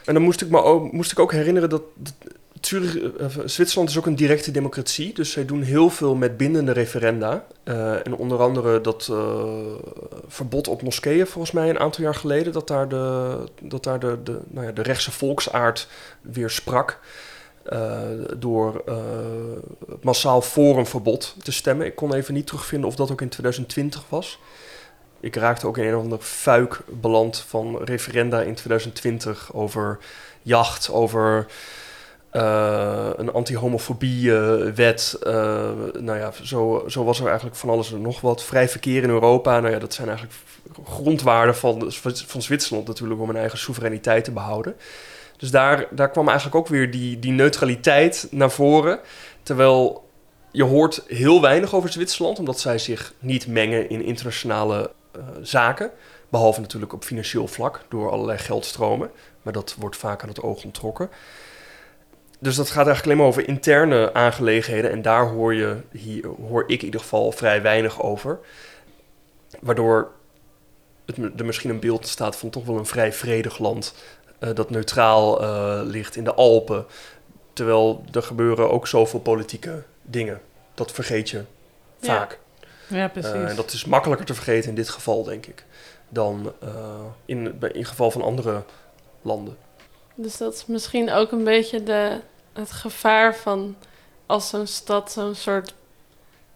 En 0.06 0.14
dan 0.14 0.24
moest 0.24 0.42
ik 0.42 0.50
me 0.50 0.62
ook, 0.62 0.92
moest 0.92 1.12
ik 1.12 1.20
ook 1.20 1.32
herinneren 1.32 1.70
dat, 1.70 1.82
dat 1.96 2.14
Zurich, 2.62 2.98
eh, 2.98 3.28
Zwitserland 3.46 3.90
is 3.90 3.98
ook 3.98 4.06
een 4.06 4.16
directe 4.16 4.52
democratie, 4.52 5.14
dus 5.14 5.32
zij 5.32 5.46
doen 5.46 5.62
heel 5.62 5.90
veel 5.90 6.16
met 6.16 6.38
bindende 6.38 6.72
referenda. 6.72 7.46
Eh, 7.64 8.06
en 8.06 8.16
onder 8.16 8.40
andere 8.40 8.82
dat 8.82 9.08
eh, 9.12 9.44
verbod 10.28 10.68
op 10.68 10.82
moskeeën, 10.82 11.28
volgens 11.28 11.54
mij 11.54 11.70
een 11.70 11.80
aantal 11.80 12.04
jaar 12.04 12.16
geleden, 12.16 12.54
dat 12.54 12.68
daar 12.68 12.88
de, 12.90 13.38
dat 13.62 13.84
daar 13.84 14.00
de, 14.00 14.18
de, 14.24 14.40
nou 14.48 14.66
ja, 14.66 14.72
de 14.72 14.82
rechtse 14.82 15.12
volksaard 15.12 15.88
weer 16.22 16.50
sprak. 16.50 17.00
eh, 17.64 18.02
door 18.38 18.82
eh, 18.86 18.96
massaal 20.02 20.42
voor 20.42 20.78
een 20.78 20.86
verbod 20.86 21.36
te 21.44 21.52
stemmen. 21.52 21.86
Ik 21.86 21.96
kon 21.96 22.14
even 22.14 22.34
niet 22.34 22.48
terugvinden 22.48 22.90
of 22.90 22.96
dat 22.96 23.12
ook 23.12 23.22
in 23.22 23.30
2020 23.30 24.04
was. 24.10 24.40
Ik 25.20 25.36
raakte 25.36 25.68
ook 25.68 25.78
in 25.78 25.86
een 25.88 25.96
of 25.96 26.04
andere 26.04 26.22
fuik 26.22 26.80
beland 27.02 27.38
van 27.48 27.78
referenda 27.84 28.42
in 28.42 28.54
2020 28.54 29.54
over 29.54 29.98
jacht, 30.42 30.90
over 30.92 31.46
eh, 32.30 33.10
een 33.16 33.32
anti-homofobie-wet. 33.32 35.18
eh, 35.24 35.32
nou 36.00 36.18
ja, 36.18 36.32
zo, 36.44 36.84
zo 36.88 37.04
was 37.04 37.20
er 37.20 37.26
eigenlijk 37.28 37.56
van 37.56 37.70
alles 37.70 37.94
en 37.94 38.02
nog 38.02 38.22
wat. 38.22 38.44
Vrij 38.44 38.70
verkeer 38.70 39.04
in 39.04 39.10
Europa. 39.10 39.60
Nou 39.60 39.74
ja, 39.74 39.80
dat 39.80 39.94
zijn 39.94 40.08
eigenlijk 40.08 40.38
grondwaarden 40.86 41.56
van, 41.56 41.92
van 42.28 42.42
Zwitserland 42.42 42.88
natuurlijk 42.88 43.22
om 43.22 43.28
hun 43.28 43.38
eigen 43.38 43.58
soevereiniteit 43.58 44.24
te 44.24 44.32
behouden. 44.32 44.76
Dus 45.38 45.52
daar, 45.52 45.88
daar 45.92 46.12
kwam 46.12 46.28
eigenlijk 46.28 46.58
ook 46.58 46.68
weer 46.68 46.92
die, 46.92 47.20
die 47.20 47.32
neutraliteit 47.32 48.28
naar 48.32 48.52
voren. 48.52 49.00
Terwijl 49.44 50.10
je 50.52 50.64
hoort 50.64 51.04
heel 51.08 51.42
weinig 51.42 51.76
over 51.76 51.92
Zwitserland, 51.92 52.40
omdat 52.40 52.60
zij 52.60 52.78
zich 52.78 53.14
niet 53.20 53.48
mengen 53.48 53.90
in 53.90 54.04
internationale 54.04 54.92
eh, 55.12 55.22
zaken. 55.42 55.92
Behalve 56.30 56.62
natuurlijk 56.62 56.94
op 56.94 57.04
financieel 57.04 57.48
vlak, 57.48 57.86
door 57.90 58.12
allerlei 58.12 58.38
geldstromen. 58.38 59.12
Maar 59.42 59.54
dat 59.54 59.76
wordt 59.78 59.98
vaak 59.98 60.22
aan 60.22 60.30
het 60.30 60.42
oog 60.42 60.64
onttrokken. 60.64 61.10
Dus 62.40 62.56
dat 62.56 62.68
gaat 62.68 62.88
eigenlijk 62.88 63.06
alleen 63.06 63.18
maar 63.18 63.28
over 63.28 63.48
interne 63.48 64.14
aangelegenheden. 64.14 64.92
En 64.92 65.02
daar 65.02 65.28
hoor, 65.28 65.54
je, 65.54 65.78
hier, 65.92 66.28
hoor 66.28 66.64
ik 66.68 66.80
in 66.80 66.86
ieder 66.86 67.00
geval 67.00 67.32
vrij 67.32 67.62
weinig 67.62 68.02
over. 68.02 68.40
Waardoor 69.60 70.12
het, 71.06 71.18
er 71.40 71.46
misschien 71.46 71.70
een 71.70 71.80
beeld 71.80 72.08
staat 72.08 72.36
van 72.36 72.50
toch 72.50 72.66
wel 72.66 72.78
een 72.78 72.86
vrij 72.86 73.14
vredig 73.14 73.60
land. 73.60 73.94
eh, 74.40 74.56
dat 74.56 74.70
neutraal 74.70 75.42
eh, 75.42 75.80
ligt 75.84 76.16
in 76.16 76.24
de 76.24 76.34
Alpen. 76.34 76.86
Terwijl 77.54 78.04
er 78.12 78.24
gebeuren 78.24 78.72
ook 78.72 78.88
zoveel 78.88 79.20
politieke 79.20 79.84
dingen. 80.02 80.42
Dat 80.74 80.92
vergeet 80.92 81.30
je 81.30 81.44
vaak. 82.02 82.40
Ja, 82.88 83.08
precies. 83.08 83.32
Eh, 83.32 83.50
en 83.50 83.56
dat 83.56 83.72
is 83.72 83.86
makkelijker 83.86 84.26
te 84.26 84.34
vergeten 84.34 84.70
in 84.70 84.76
dit 84.76 84.90
geval, 84.90 85.24
denk 85.24 85.46
ik. 85.46 85.66
Dan 86.10 86.54
in, 87.26 87.60
in 87.72 87.86
geval 87.86 88.12
van 88.12 88.22
andere 88.22 88.64
landen. 89.22 89.58
Dus 90.20 90.38
dat 90.38 90.54
is 90.54 90.66
misschien 90.66 91.12
ook 91.12 91.32
een 91.32 91.44
beetje 91.44 91.84
de, 91.84 92.20
het 92.54 92.72
gevaar 92.72 93.36
van 93.36 93.76
als 94.26 94.50
zo'n 94.50 94.68
stad 94.68 95.12
zo'n 95.12 95.36
soort 95.36 95.74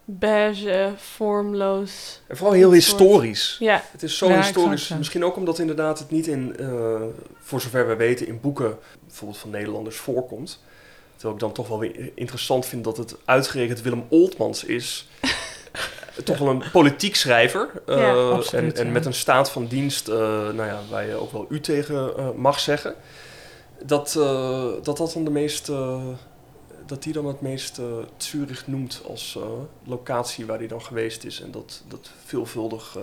beige, 0.05 0.91
vormloos. 0.97 2.21
En 2.27 2.37
vooral 2.37 2.55
heel 2.55 2.71
historisch. 2.71 3.55
Ja, 3.59 3.83
Het 3.91 4.03
is 4.03 4.17
zo 4.17 4.27
Ja, 4.27 4.37
historisch. 4.37 4.87
Misschien 4.87 5.25
ook 5.25 5.35
omdat 5.35 5.59
inderdaad 5.59 5.99
het 5.99 6.11
niet 6.11 6.27
in, 6.27 6.55
eh, 6.59 7.01
voor 7.39 7.61
zover 7.61 7.87
wij 7.87 7.97
weten, 7.97 8.27
in 8.27 8.39
boeken 8.39 8.77
bijvoorbeeld 9.07 9.39
van 9.39 9.49
Nederlanders 9.49 9.97
voorkomt. 9.97 10.59
Terwijl 11.11 11.33
ik 11.33 11.39
dan 11.39 11.51
toch 11.51 11.67
wel 11.67 11.79
weer 11.79 12.11
interessant 12.15 12.65
vind 12.65 12.83
dat 12.83 12.97
het 12.97 13.15
uitgerekend 13.25 13.81
Willem 13.81 14.05
Oltmans 14.09 14.63
is. 14.63 15.07
toch 16.23 16.37
wel 16.37 16.49
een 16.49 16.63
politiek 16.71 17.15
schrijver. 17.15 17.69
eh, 17.85 17.97
Ja, 17.97 18.13
absoluut, 18.29 18.77
en, 18.79 18.85
en 18.85 18.91
met 18.91 19.05
een 19.05 19.13
staat 19.13 19.51
van 19.51 19.65
dienst, 19.65 20.07
eh, 20.07 20.15
nou 20.17 20.63
ja, 20.63 20.79
waar 20.89 21.05
je 21.07 21.15
ook 21.15 21.31
wel 21.31 21.45
u 21.49 21.59
tegen 21.59 22.13
mag 22.35 22.59
zeggen. 22.59 22.95
Dat, 23.85 24.15
eh, 24.15 24.71
dat 24.83 24.97
dat 24.97 25.11
dan 25.13 25.23
de 25.23 25.31
meest. 25.31 25.69
eh, 25.69 26.03
dat 26.85 27.03
die 27.03 27.13
dan 27.13 27.25
het 27.25 27.41
meest 27.41 27.79
eh 27.79 27.85
Zurich 28.17 28.67
noemt 28.67 29.01
als 29.07 29.39
locatie 29.83 30.45
waar 30.45 30.57
hij 30.57 30.67
dan 30.67 30.81
geweest 30.81 31.23
is. 31.23 31.41
En 31.41 31.51
dat 31.51 31.83
dat 31.87 32.11
veelvuldig 32.25 32.97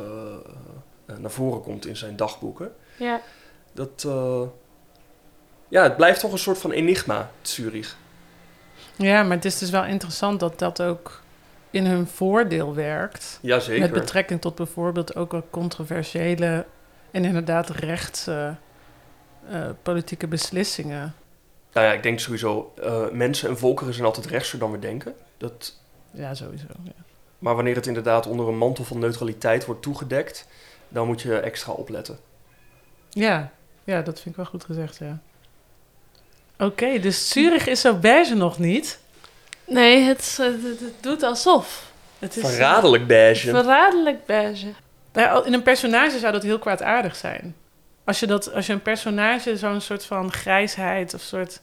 naar 1.19 1.31
voren 1.31 1.63
komt 1.63 1.87
in 1.87 1.97
zijn 1.97 2.17
dagboeken. 2.17 2.73
ja. 2.99 3.21
Dat, 3.73 4.05
eh, 4.07 4.43
ja, 5.69 5.83
het 5.83 5.97
blijft 5.97 6.21
toch 6.21 6.33
een 6.33 6.39
soort 6.39 6.59
van 6.59 6.71
enigma, 6.71 7.31
Zurich. 7.43 7.97
Ja, 8.97 9.23
maar 9.23 9.37
het 9.37 9.45
is 9.45 9.59
dus 9.59 9.71
wel 9.71 9.85
interessant 9.85 10.41
dat 10.41 10.59
dat 10.59 10.83
ook 10.83 11.23
in 11.71 11.87
hun 11.87 12.07
voordeel 12.07 12.75
werkt. 12.75 13.39
Jazeker. 13.43 13.81
Met 13.81 13.93
betrekking 13.93 14.41
tot 14.41 14.55
bijvoorbeeld 14.55 15.17
ook 15.17 15.33
wel 15.33 15.45
controversiële 15.51 16.67
en 17.11 17.25
inderdaad 17.25 17.71
rechtse 17.71 18.57
eh, 19.51 19.69
politieke 19.83 20.27
beslissingen. 20.27 21.15
Nou 21.73 21.87
ja, 21.87 21.93
ik 21.93 22.03
denk 22.03 22.21
sowieso, 22.21 22.73
eh, 22.83 23.09
mensen 23.13 23.49
en 23.49 23.59
volkeren 23.59 23.95
zijn 23.95 24.07
altijd 24.07 24.27
rechtser 24.27 24.59
dan 24.59 24.71
we 24.71 24.79
denken. 24.79 25.15
Dat, 25.37 25.75
Ja, 26.11 26.35
sowieso. 26.35 26.67
Ja. 26.85 26.91
maar 27.39 27.55
wanneer 27.55 27.75
het 27.75 27.87
inderdaad 27.87 28.27
onder 28.27 28.49
een 28.49 28.59
mantel 28.59 28.85
van 28.85 28.99
neutraliteit 28.99 29.65
wordt 29.65 29.83
toegedekt, 29.83 30.47
dan 30.89 31.07
moet 31.07 31.23
je 31.23 31.39
extra 31.39 31.73
opletten. 31.73 32.19
Ja, 33.11 33.51
ja, 33.85 34.03
dat 34.03 34.15
vind 34.15 34.27
ik 34.29 34.37
wel 34.37 34.45
goed 34.51 34.65
gezegd, 34.65 34.97
ja. 34.99 35.19
Oké, 36.59 36.99
dus 36.99 37.29
Zurich 37.29 37.67
is 37.67 37.81
zo 37.81 37.95
beige 37.97 38.35
nog 38.35 38.59
niet. 38.59 38.99
Nee, 39.67 40.01
het, 40.03 40.37
het- 40.41 40.63
het 40.81 41.03
doet 41.03 41.23
alsof. 41.23 41.93
Het 42.19 42.37
is, 42.37 42.43
Verraderlijk 42.49 43.07
beige. 43.07 43.51
Verraderlijk 43.51 44.27
beige. 44.27 44.67
Nou, 45.13 45.47
in 45.47 45.53
een 45.53 45.63
personage 45.63 46.19
zou 46.19 46.33
dat 46.33 46.43
heel 46.43 46.59
kwaadaardig 46.59 47.17
zijn. 47.17 47.55
Als 48.09 48.21
je, 48.21 48.27
dat, 48.27 48.53
als 48.53 48.67
je 48.67 48.73
een 48.73 48.83
personage 48.83 49.57
zo'n 49.57 49.81
soort 49.81 50.05
van 50.05 50.33
grijsheid 50.33 51.15
of 51.15 51.21
soort... 51.21 51.61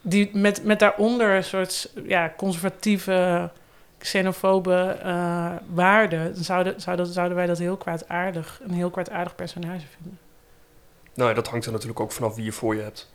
Die 0.00 0.30
met, 0.32 0.64
met 0.64 0.78
daaronder 0.78 1.30
een 1.30 1.44
soort 1.44 1.92
ja, 2.06 2.32
conservatieve, 2.36 3.50
xenofobe 3.98 4.98
eh, 5.02 5.52
waarden... 5.66 6.34
Dan 6.34 6.44
zouden, 6.44 6.80
zouden, 6.80 7.06
zouden 7.06 7.36
wij 7.36 7.46
dat 7.46 7.58
heel 7.58 7.76
kwaadaardig, 7.76 8.60
een 8.62 8.74
heel 8.74 8.90
kwaadaardig 8.90 9.34
personage 9.34 9.86
vinden. 9.96 10.18
Nou 11.14 11.28
ja, 11.28 11.34
dat 11.34 11.48
hangt 11.48 11.66
er 11.66 11.72
natuurlijk 11.72 12.00
ook 12.00 12.12
vanaf 12.12 12.34
wie 12.34 12.44
je 12.44 12.52
voor 12.52 12.74
je 12.74 12.82
hebt. 12.82 13.12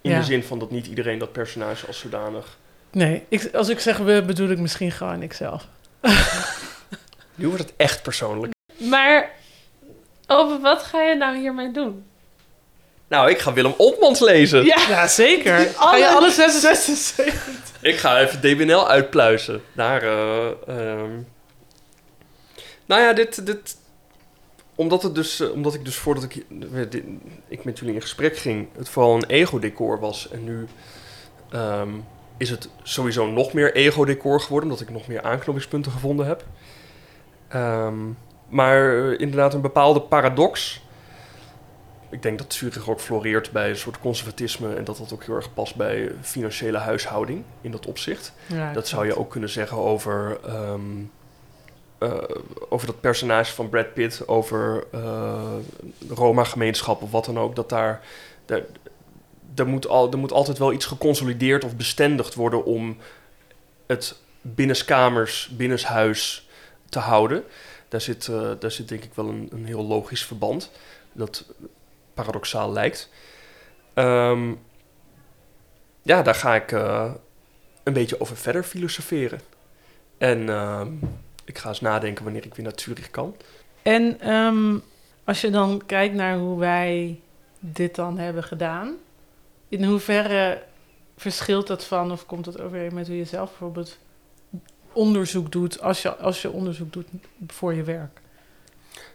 In 0.00 0.10
Ja. 0.10 0.18
de 0.18 0.24
zin 0.24 0.42
van 0.42 0.58
dat 0.58 0.70
niet 0.70 0.86
iedereen 0.86 1.18
dat 1.18 1.32
personage 1.32 1.86
als 1.86 1.98
zodanig... 1.98 2.58
Nee, 2.90 3.24
ik, 3.28 3.54
als 3.54 3.68
ik 3.68 3.80
zeg 3.80 3.98
we, 3.98 4.22
bedoel 4.26 4.48
ik 4.50 4.58
misschien 4.58 4.92
gewoon 4.92 5.22
ikzelf. 5.22 5.68
Nu 7.34 7.46
wordt 7.46 7.62
het 7.62 7.72
echt 7.76 8.02
persoonlijk. 8.02 8.52
Maar 8.78 9.30
over 10.38 10.60
wat 10.60 10.82
ga 10.82 11.02
je 11.02 11.14
nou 11.14 11.36
hiermee 11.38 11.70
doen? 11.70 12.04
Nou, 13.08 13.30
ik 13.30 13.38
ga 13.38 13.52
Willem 13.52 13.74
Oltmans 13.76 14.20
lezen. 14.20 14.64
Ja, 14.64 15.06
zeker. 15.08 15.58
Ga 15.58 15.96
je 15.96 16.08
alle 16.08 16.30
66? 16.30 17.48
Ik 17.80 17.96
ga 17.96 18.20
even 18.20 18.40
DBNL 18.40 18.88
uitpluizen. 18.88 19.62
Daar, 19.72 20.02
eh, 20.02 20.46
ehm. 20.66 21.10
Nou 22.86 23.02
ja, 23.02 23.12
dit, 23.12 23.46
dit... 23.46 23.76
Omdat, 24.74 25.02
het 25.02 25.14
dus, 25.14 25.40
omdat 25.40 25.74
ik 25.74 25.84
dus 25.84 25.96
voordat 25.96 26.22
ik, 26.24 26.44
dit- 26.90 27.04
ik 27.48 27.64
met 27.64 27.78
jullie 27.78 27.94
in 27.94 28.00
gesprek 28.00 28.36
ging... 28.36 28.68
het 28.76 28.88
vooral 28.88 29.14
een 29.14 29.24
ego-decor 29.26 30.00
was. 30.00 30.28
En 30.30 30.44
nu 30.44 30.66
ehm, 31.50 31.90
is 32.36 32.50
het 32.50 32.68
sowieso 32.82 33.26
nog 33.26 33.52
meer 33.52 33.74
ego-decor 33.74 34.40
geworden... 34.40 34.70
omdat 34.70 34.86
ik 34.86 34.92
nog 34.92 35.06
meer 35.06 35.22
aanknopingspunten 35.22 35.92
gevonden 35.92 36.26
heb. 36.26 36.44
Ehm, 37.48 37.94
maar 38.52 38.96
eh, 38.96 39.20
inderdaad 39.20 39.54
een 39.54 39.60
bepaalde 39.60 40.00
paradox... 40.00 40.80
Ik 42.10 42.22
denk 42.22 42.38
dat 42.38 42.54
Zurich 42.54 42.88
ook 42.88 43.00
floreert 43.00 43.50
bij 43.50 43.68
een 43.68 43.76
soort 43.76 43.98
conservatisme... 43.98 44.74
en 44.74 44.84
dat 44.84 44.96
dat 44.96 45.12
ook 45.12 45.24
heel 45.24 45.34
erg 45.34 45.54
past 45.54 45.74
bij 45.76 46.12
financiële 46.20 46.78
huishouding 46.78 47.44
in 47.60 47.70
dat 47.70 47.86
opzicht. 47.86 48.32
Ja, 48.46 48.72
Dat 48.72 48.88
zou 48.88 49.06
je 49.06 49.18
ook 49.18 49.30
kunnen 49.30 49.48
zeggen 49.48 49.76
over, 49.76 50.38
ehm, 50.46 50.80
eh, 51.98 52.18
over 52.68 52.86
dat 52.86 53.00
personage 53.00 53.52
van 53.52 53.68
Brad 53.68 53.94
Pitt, 53.94 54.28
over 54.28 54.84
eh, 54.90 55.54
Roma-gemeenschap 56.08 57.02
of 57.02 57.10
wat 57.10 57.24
dan 57.24 57.38
ook. 57.38 57.56
Dat 57.56 57.68
daar, 57.68 58.00
daar, 58.44 58.62
daar 59.54 59.66
moet 59.66 59.86
al, 59.86 60.10
er 60.10 60.18
moet 60.18 60.32
altijd 60.32 60.58
wel 60.58 60.72
iets 60.72 60.86
geconsolideerd 60.86 61.64
of 61.64 61.76
bestendigd 61.76 62.34
worden 62.34 62.64
om 62.64 62.96
het 63.86 64.16
binnenskamers, 64.40 65.50
binnenshuis 65.56 66.48
te 66.88 66.98
houden. 66.98 67.44
Daar 67.92 68.00
zit, 68.00 68.28
eh, 68.28 68.50
daar 68.58 68.70
zit 68.70 68.88
denk 68.88 69.04
ik 69.04 69.14
wel 69.14 69.28
een, 69.28 69.48
een 69.52 69.64
heel 69.64 69.84
logisch 69.84 70.24
verband 70.24 70.70
dat 71.12 71.44
paradoxaal 72.14 72.72
lijkt. 72.72 73.10
Ehm, 73.94 74.52
ja, 76.02 76.22
daar 76.22 76.34
ga 76.34 76.54
ik 76.54 76.72
eh, 76.72 77.12
een 77.82 77.92
beetje 77.92 78.20
over 78.20 78.36
verder 78.36 78.62
filosoferen. 78.62 79.40
En 80.18 80.48
ehm, 80.48 80.92
ik 81.44 81.58
ga 81.58 81.68
eens 81.68 81.80
nadenken 81.80 82.24
wanneer 82.24 82.44
ik 82.44 82.54
weer 82.54 82.72
Zurich 82.74 83.10
kan. 83.10 83.36
En 83.82 84.20
ehm, 84.20 84.78
als 85.24 85.40
je 85.40 85.50
dan 85.50 85.82
kijkt 85.86 86.14
naar 86.14 86.38
hoe 86.38 86.58
wij 86.58 87.20
dit 87.58 87.94
dan 87.94 88.18
hebben 88.18 88.44
gedaan, 88.44 88.96
in 89.68 89.84
hoeverre 89.84 90.62
verschilt 91.16 91.66
dat 91.66 91.84
van 91.84 92.12
of 92.12 92.26
komt 92.26 92.44
dat 92.44 92.60
overeen 92.60 92.94
met 92.94 93.06
hoe 93.06 93.16
je 93.16 93.24
zelf 93.24 93.48
bijvoorbeeld 93.48 93.98
onderzoek 94.92 95.52
doet 95.52 95.80
als 95.80 96.02
je, 96.02 96.16
als 96.16 96.42
je 96.42 96.50
onderzoek 96.50 96.92
doet 96.92 97.06
voor 97.46 97.74
je 97.74 97.82
werk? 97.82 98.20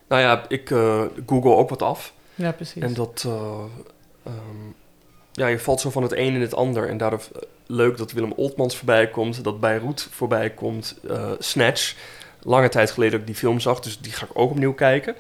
Nou 0.08 0.22
ja, 0.22 0.46
ik 0.48 0.72
eh, 0.72 1.04
google 1.26 1.56
ook 1.56 1.70
wat 1.70 1.82
af. 1.82 2.14
Ja, 2.36 2.52
precies. 2.52 2.82
En 2.82 2.94
dat... 2.94 3.24
eh, 3.28 3.64
ehm, 4.24 4.72
ja, 5.32 5.48
je 5.48 5.60
valt 5.60 5.82
zo 5.82 5.90
van 5.90 6.04
het 6.04 6.12
een 6.12 6.34
in 6.34 6.42
het 6.42 6.56
ander. 6.56 6.90
En 6.90 6.98
daardoor 6.98 7.20
eh, 7.36 7.42
leuk 7.66 7.98
dat 7.98 8.12
Willem 8.12 8.32
Oltmans 8.32 8.78
voorbij 8.78 9.10
komt. 9.10 9.44
Dat 9.44 9.60
Beirut 9.60 10.08
voorbij 10.12 10.50
komt. 10.50 11.00
Snatch. 11.40 11.96
Lange 12.42 12.70
tijd 12.70 12.92
geleden 12.92 13.12
dat 13.12 13.22
ik 13.22 13.28
die 13.28 13.36
film 13.36 13.60
zag. 13.60 13.80
Dus 13.80 14.00
die 14.00 14.12
ga 14.12 14.26
ik 14.26 14.32
ook 14.34 14.50
opnieuw 14.50 14.74
kijken. 14.74 15.16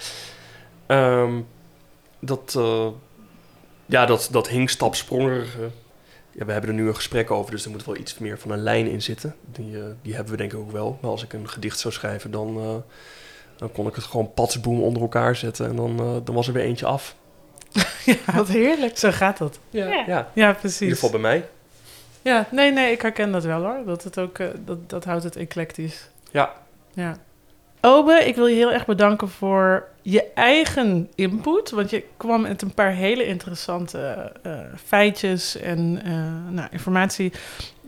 Ehm, 0.85 1.33
dat... 2.19 2.59
ja, 3.85 4.05
dat, 4.05 4.27
dat 4.31 4.47
hinkstapsprongige... 4.47 5.69
Ja, 6.38 6.45
we 6.45 6.51
hebben 6.51 6.69
er 6.69 6.75
nu 6.75 6.88
een 6.88 6.95
gesprek 6.95 7.31
over, 7.31 7.51
dus 7.51 7.65
er 7.65 7.71
moet 7.71 7.85
wel 7.85 7.95
iets 7.97 8.17
meer 8.17 8.39
van 8.39 8.51
een 8.51 8.63
lijn 8.63 8.88
in 8.88 9.01
zitten. 9.01 9.35
Die, 9.51 9.77
eh, 9.77 9.85
die 10.01 10.13
hebben 10.13 10.31
we 10.31 10.38
denk 10.38 10.53
ik 10.53 10.59
ook 10.59 10.71
wel. 10.71 10.97
Maar 11.01 11.11
als 11.11 11.23
ik 11.23 11.33
een 11.33 11.49
gedicht 11.49 11.79
zou 11.79 11.93
schrijven, 11.93 12.31
dan, 12.31 12.57
eh, 12.57 12.75
dan 13.55 13.71
kon 13.71 13.88
ik 13.88 13.95
het 13.95 14.03
gewoon 14.03 14.33
patsboom 14.33 14.81
onder 14.81 15.01
elkaar 15.01 15.35
zetten. 15.35 15.67
En 15.67 15.75
dan, 15.75 15.99
eh, 15.99 16.15
dan 16.23 16.35
was 16.35 16.47
er 16.47 16.53
weer 16.53 16.63
eentje 16.63 16.85
af. 16.85 17.15
ja, 18.05 18.15
Wat 18.35 18.47
heerlijk. 18.47 18.97
zo 18.97 19.11
gaat 19.11 19.38
dat. 19.38 19.59
Ja, 19.69 19.85
Ja. 19.88 20.03
Ja, 20.07 20.31
ja 20.33 20.49
in 20.49 20.55
precies. 20.55 20.79
ieder 20.81 20.95
geval 20.95 21.11
bij 21.11 21.19
mij. 21.19 21.47
Ja, 22.21 22.47
nee, 22.51 22.71
nee, 22.71 22.91
ik 22.91 23.01
herken 23.01 23.31
dat 23.31 23.43
wel 23.43 23.61
hoor. 23.63 23.79
Dat, 23.85 24.03
het 24.03 24.17
ook, 24.19 24.38
dat, 24.65 24.89
dat 24.89 25.03
houdt 25.05 25.23
het 25.23 25.35
eclectisch. 25.35 26.09
Ja. 26.31 26.53
Ja. 26.93 27.17
Obe, 27.82 28.13
ik 28.25 28.36
wil 28.36 28.47
je 28.47 28.55
heel 28.55 28.71
erg 28.71 28.86
bedanken 28.86 29.30
voor 29.30 29.84
je 30.01 30.23
eigen 30.34 31.09
input. 31.15 31.69
Want 31.71 31.89
je 31.89 32.03
kwam 32.17 32.41
met 32.41 32.61
een 32.61 32.73
paar 32.73 32.91
hele 32.91 33.25
interessante 33.25 34.32
eh, 34.43 34.51
feitjes 34.86 35.57
en 35.57 36.01
eh, 36.05 36.11
nou, 36.53 36.67
informatie 36.71 37.32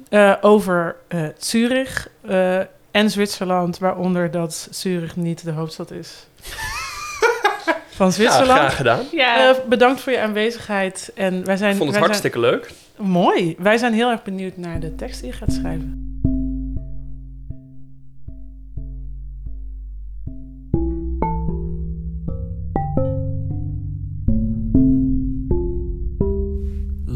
eh, 0.09 0.33
over 0.41 0.95
eh, 1.07 1.23
Zurich 1.37 2.09
eh, 2.27 2.57
en 2.91 3.09
Zwitserland. 3.09 3.77
Waaronder 3.77 4.31
dat 4.31 4.67
Zurich 4.71 5.15
niet 5.15 5.43
de 5.43 5.51
hoofdstad 5.51 5.91
is 5.91 6.27
van 7.89 8.07
Ja, 8.07 8.11
Zwitserland. 8.13 8.59
graag 8.59 8.75
gedaan. 8.75 9.03
Ja, 9.11 9.55
bedankt 9.67 10.01
voor 10.01 10.11
je 10.11 10.19
aanwezigheid. 10.21 11.11
En 11.15 11.45
wij 11.45 11.57
zijn, 11.57 11.71
Ik 11.71 11.77
vond 11.77 11.89
het 11.89 11.97
wij 11.99 12.07
hartstikke 12.07 12.39
leuk. 12.39 12.71
mooi. 12.97 13.55
Wij 13.57 13.77
zijn 13.77 13.93
heel 13.93 14.09
erg 14.11 14.23
benieuwd 14.23 14.57
naar 14.57 14.79
de 14.79 14.95
tekst 14.95 15.19
die 15.21 15.29
je 15.29 15.35
gaat 15.35 15.53
schrijven. 15.53 16.08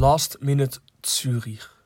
Last 0.03 0.37
Minute 0.39 0.79
Zurich. 1.01 1.77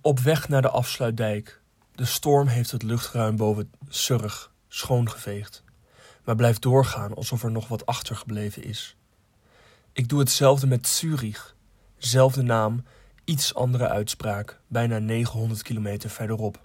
Op 0.00 0.18
weg 0.18 0.48
naar 0.48 0.62
de 0.62 0.70
afsluitdijk. 0.70 1.60
De 1.94 2.04
storm 2.04 2.46
heeft 2.46 2.70
het 2.70 2.82
luchtruim 2.82 3.36
boven 3.36 3.70
Surg 3.88 4.52
schoongeveegd, 4.68 5.64
maar 6.24 6.36
blijft 6.36 6.62
doorgaan 6.62 7.14
alsof 7.14 7.42
er 7.42 7.50
nog 7.50 7.68
wat 7.68 7.86
achtergebleven 7.86 8.64
is. 8.64 8.96
Ik 9.92 10.08
doe 10.08 10.18
hetzelfde 10.18 10.66
met 10.66 10.86
Zurich. 10.86 11.56
Zelfde 11.96 12.42
naam, 12.42 12.84
iets 13.24 13.54
andere 13.54 13.88
uitspraak, 13.88 14.60
bijna 14.66 14.98
900 14.98 15.62
kilometer 15.62 16.10
verderop. 16.10 16.60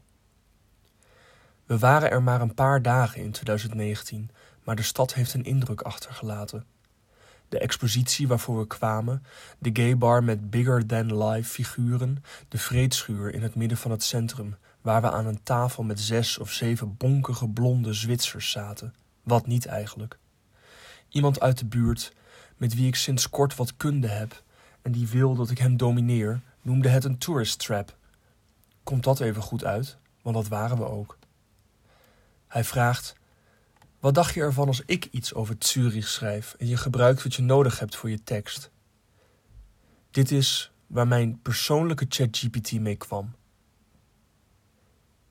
We 1.65 1.77
waren 1.77 2.11
er 2.11 2.23
maar 2.23 2.41
een 2.41 2.53
paar 2.53 2.81
dagen 2.81 3.21
in 3.21 3.31
2019, 3.31 4.31
maar 4.63 4.75
de 4.75 4.83
stad 4.83 5.13
heeft 5.13 5.33
een 5.33 5.45
indruk 5.45 5.81
achtergelaten. 5.81 6.65
De 7.51 7.59
expositie 7.59 8.27
waarvoor 8.27 8.59
we 8.59 8.67
kwamen, 8.67 9.23
de 9.57 9.69
gay 9.73 9.97
bar 9.97 10.23
met 10.23 10.49
bigger 10.49 10.85
than 10.85 11.23
life 11.23 11.49
figuren, 11.49 12.23
de 12.47 12.57
vreedschuur 12.57 13.33
in 13.33 13.41
het 13.41 13.55
midden 13.55 13.77
van 13.77 13.91
het 13.91 14.03
centrum, 14.03 14.55
waar 14.81 15.01
we 15.01 15.11
aan 15.11 15.25
een 15.25 15.43
tafel 15.43 15.83
met 15.83 15.99
zes 15.99 16.37
of 16.37 16.51
zeven 16.51 16.97
bonkige 16.97 17.47
blonde 17.49 17.93
Zwitsers 17.93 18.51
zaten. 18.51 18.93
Wat 19.23 19.47
niet 19.47 19.65
eigenlijk. 19.65 20.17
Iemand 21.09 21.39
uit 21.39 21.57
de 21.57 21.65
buurt, 21.65 22.13
met 22.57 22.75
wie 22.75 22.87
ik 22.87 22.95
sinds 22.95 23.29
kort 23.29 23.55
wat 23.55 23.77
kunde 23.77 24.07
heb 24.07 24.43
en 24.81 24.91
die 24.91 25.07
wil 25.07 25.35
dat 25.35 25.49
ik 25.49 25.57
hem 25.57 25.77
domineer, 25.77 26.41
noemde 26.61 26.89
het 26.89 27.03
een 27.03 27.17
tourist 27.17 27.59
trap. 27.59 27.97
Komt 28.83 29.03
dat 29.03 29.19
even 29.19 29.41
goed 29.41 29.65
uit, 29.65 29.97
want 30.21 30.35
dat 30.35 30.47
waren 30.47 30.77
we 30.77 30.85
ook. 30.85 31.17
Hij 32.47 32.63
vraagt: 32.63 33.15
wat 34.01 34.13
dacht 34.13 34.33
je 34.33 34.41
ervan 34.41 34.67
als 34.67 34.81
ik 34.85 35.05
iets 35.05 35.33
over 35.33 35.55
Zurich 35.59 36.07
schrijf 36.07 36.55
en 36.57 36.67
je 36.67 36.77
gebruikt 36.77 37.23
wat 37.23 37.33
je 37.33 37.41
nodig 37.41 37.79
hebt 37.79 37.95
voor 37.95 38.09
je 38.09 38.23
tekst? 38.23 38.71
Dit 40.11 40.31
is 40.31 40.71
waar 40.87 41.07
mijn 41.07 41.41
persoonlijke 41.41 42.05
ChatGPT 42.09 42.71
mee 42.71 42.95
kwam. 42.95 43.35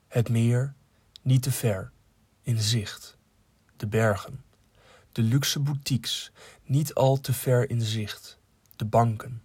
Het 0.07 0.29
meer, 0.29 0.73
niet 1.21 1.41
te 1.43 1.51
ver, 1.51 1.91
in 2.41 2.59
zicht. 2.59 3.17
De 3.77 3.87
bergen. 3.87 4.43
De 5.11 5.21
luxe 5.21 5.59
boutiques, 5.59 6.31
niet 6.63 6.93
al 6.93 7.19
te 7.19 7.33
ver 7.33 7.69
in 7.69 7.81
zicht. 7.81 8.39
De 8.75 8.85
banken. 8.85 9.41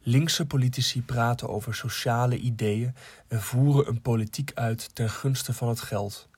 Linkse 0.00 0.46
politici 0.46 1.02
praten 1.02 1.48
over 1.48 1.74
sociale 1.74 2.38
ideeën 2.38 2.94
en 3.28 3.42
voeren 3.42 3.88
een 3.88 4.02
politiek 4.02 4.52
uit 4.54 4.94
ten 4.94 5.10
gunste 5.10 5.52
van 5.52 5.68
het 5.68 5.80
geld. 5.80 6.28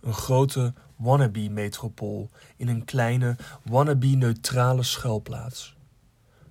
Een 0.00 0.14
grote 0.14 0.74
wannabe-metropool 0.96 2.30
in 2.56 2.68
een 2.68 2.84
kleine 2.84 3.36
wannabe-neutrale 3.62 4.82
schuilplaats. 4.82 5.76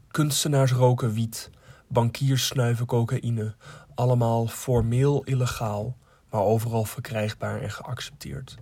Kunstenaars 0.08 0.72
roken 0.72 1.14
wiet, 1.14 1.50
bankiers 1.88 2.46
snuiven 2.46 2.86
cocaïne, 2.86 3.56
allemaal 3.96 4.48
formeel 4.48 5.24
illegaal, 5.24 5.98
maar 6.30 6.42
overal 6.42 6.86
verkrijgbaar 6.86 7.62
en 7.62 7.72
geaccepteerd. 7.72 8.58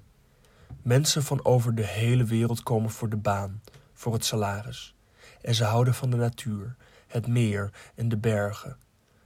Mensen 0.81 1.23
van 1.23 1.45
over 1.45 1.75
de 1.75 1.85
hele 1.85 2.23
wereld 2.23 2.63
komen 2.63 2.89
voor 2.89 3.09
de 3.09 3.17
baan, 3.17 3.61
voor 3.93 4.13
het 4.13 4.25
salaris. 4.25 4.95
En 5.41 5.55
ze 5.55 5.63
houden 5.63 5.93
van 5.93 6.09
de 6.09 6.17
natuur, 6.17 6.75
het 7.07 7.27
meer 7.27 7.71
en 7.95 8.09
de 8.09 8.17
bergen, 8.17 8.77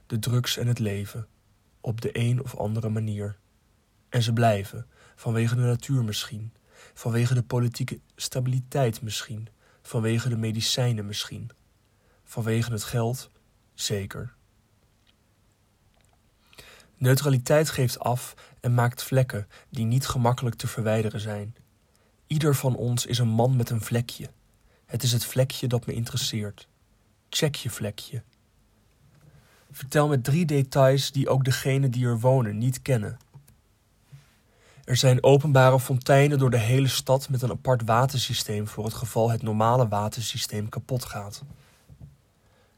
de 0.06 0.18
drugs 0.18 0.56
en 0.56 0.66
het 0.66 0.78
leven, 0.78 1.26
op 1.80 2.00
de 2.00 2.10
een 2.12 2.42
of 2.42 2.56
andere 2.56 2.88
manier. 2.88 3.36
En 4.08 4.22
ze 4.22 4.32
blijven, 4.32 4.86
vanwege 5.20 5.54
de 5.54 5.60
natuur 5.60 6.04
misschien, 6.04 6.52
vanwege 6.94 7.34
de 7.34 7.42
politieke 7.42 8.00
stabiliteit 8.16 9.02
misschien, 9.02 9.48
vanwege 9.82 10.28
de 10.28 10.36
medicijnen 10.36 11.06
misschien, 11.06 11.50
vanwege 12.24 12.72
het 12.72 12.84
geld 12.84 13.30
zeker. 13.74 14.34
Neutraliteit 16.96 17.70
geeft 17.70 17.98
af 17.98 18.34
en 18.60 18.74
maakt 18.74 19.02
vlekken 19.02 19.48
die 19.70 19.84
niet 19.84 20.06
gemakkelijk 20.06 20.56
te 20.56 20.66
verwijderen 20.66 21.20
zijn. 21.20 21.54
Ieder 22.26 22.54
van 22.54 22.76
ons 22.76 23.06
is 23.06 23.18
een 23.18 23.28
man 23.28 23.56
met 23.56 23.70
een 23.70 23.82
vlekje. 23.82 24.30
Het 24.86 25.02
is 25.02 25.12
het 25.12 25.24
vlekje 25.24 25.66
dat 25.66 25.86
me 25.86 25.92
interesseert. 25.92 26.68
Check 27.28 27.54
je 27.54 27.70
vlekje. 27.70 28.22
Vertel 29.70 30.08
me 30.08 30.20
drie 30.20 30.46
details 30.46 31.12
die 31.12 31.28
ook 31.28 31.44
degenen 31.44 31.90
die 31.90 32.06
er 32.06 32.20
wonen 32.20 32.58
niet 32.58 32.82
kennen. 32.82 33.18
Er 34.90 34.96
zijn 34.96 35.22
openbare 35.22 35.80
fonteinen 35.80 36.38
door 36.38 36.50
de 36.50 36.58
hele 36.58 36.88
stad 36.88 37.28
met 37.28 37.42
een 37.42 37.50
apart 37.50 37.82
watersysteem 37.84 38.68
voor 38.68 38.84
het 38.84 38.94
geval 38.94 39.30
het 39.30 39.42
normale 39.42 39.88
watersysteem 39.88 40.68
kapot 40.68 41.04
gaat. 41.04 41.42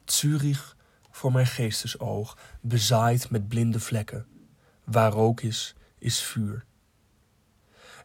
Zurich 0.04 0.76
voor 1.10 1.32
mijn 1.32 1.46
geestesoog, 1.46 2.36
bezaaid 2.60 3.30
met 3.30 3.48
blinde 3.48 3.80
vlekken. 3.80 4.26
Waar 4.84 5.12
rook 5.12 5.40
is, 5.40 5.74
is 5.98 6.20
vuur. 6.22 6.64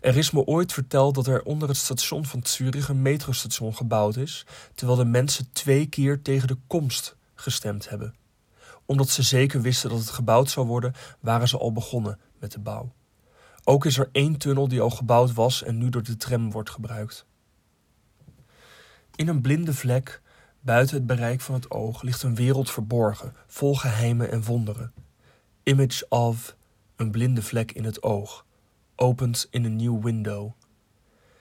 Er 0.01 0.17
is 0.17 0.31
me 0.31 0.45
ooit 0.45 0.73
verteld 0.73 1.15
dat 1.15 1.27
er 1.27 1.43
onder 1.43 1.67
het 1.67 1.77
station 1.77 2.25
van 2.25 2.39
Zurich 2.43 2.89
een 2.89 3.01
metrostation 3.01 3.75
gebouwd 3.75 4.15
is, 4.15 4.45
terwijl 4.75 4.97
de 4.97 5.05
mensen 5.05 5.51
twee 5.51 5.85
keer 5.85 6.21
tegen 6.21 6.47
de 6.47 6.57
komst 6.67 7.15
gestemd 7.35 7.89
hebben. 7.89 8.15
Omdat 8.85 9.09
ze 9.09 9.23
zeker 9.23 9.61
wisten 9.61 9.89
dat 9.89 9.99
het 9.99 10.09
gebouwd 10.09 10.49
zou 10.49 10.67
worden, 10.67 10.93
waren 11.19 11.47
ze 11.47 11.57
al 11.57 11.71
begonnen 11.71 12.19
met 12.39 12.51
de 12.51 12.59
bouw. 12.59 12.95
Ook 13.69 13.85
is 13.85 13.97
er 13.97 14.09
één 14.11 14.37
tunnel 14.37 14.67
die 14.67 14.81
al 14.81 14.89
gebouwd 14.89 15.33
was 15.33 15.63
en 15.63 15.77
nu 15.77 15.89
door 15.89 16.03
de 16.03 16.17
tram 16.17 16.51
wordt 16.51 16.69
gebruikt. 16.69 17.25
In 19.15 19.27
een 19.27 19.41
blinde 19.41 19.73
vlek 19.73 20.21
Buiten 20.67 20.95
het 20.95 21.05
bereik 21.05 21.41
van 21.41 21.55
het 21.55 21.71
oog 21.71 22.01
ligt 22.01 22.23
een 22.23 22.35
wereld 22.35 22.71
verborgen, 22.71 23.33
vol 23.47 23.75
geheimen 23.75 24.31
en 24.31 24.43
wonderen. 24.43 24.93
Image 25.63 26.05
of 26.09 26.55
een 26.95 27.11
blinde 27.11 27.41
vlek 27.41 27.71
in 27.71 27.83
het 27.83 28.03
oog, 28.03 28.45
opent 28.95 29.47
in 29.49 29.63
een 29.63 29.75
nieuw 29.75 30.01
window. 30.01 30.51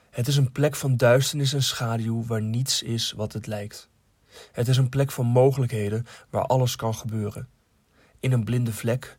Het 0.09 0.27
is 0.27 0.37
een 0.37 0.51
plek 0.51 0.75
van 0.75 0.97
duisternis 0.97 1.53
en 1.53 1.63
schaduw 1.63 2.25
waar 2.25 2.41
niets 2.41 2.81
is 2.81 3.11
wat 3.11 3.33
het 3.33 3.47
lijkt. 3.47 3.89
Het 4.51 4.67
is 4.67 4.77
een 4.77 4.89
plek 4.89 5.11
van 5.11 5.25
mogelijkheden 5.25 6.05
waar 6.29 6.45
alles 6.45 6.75
kan 6.75 6.95
gebeuren. 6.95 7.49
In 8.19 8.31
een 8.31 8.43
blinde 8.43 8.73
vlek 8.73 9.17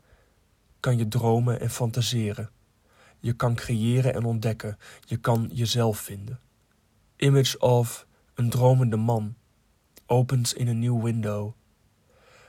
kan 0.80 0.98
je 0.98 1.08
dromen 1.08 1.60
en 1.60 1.70
fantaseren. 1.70 2.50
Je 3.20 3.32
kan 3.32 3.54
creëren 3.54 4.14
en 4.14 4.24
ontdekken. 4.24 4.78
Je 5.04 5.16
kan 5.16 5.50
jezelf 5.52 5.98
vinden. 5.98 6.40
Image 7.16 7.58
of 7.58 8.06
een 8.34 8.50
dromende 8.50 8.96
man 8.96 9.34
opent 10.06 10.54
in 10.54 10.68
een 10.68 10.78
nieuw 10.78 11.02
window. 11.02 11.52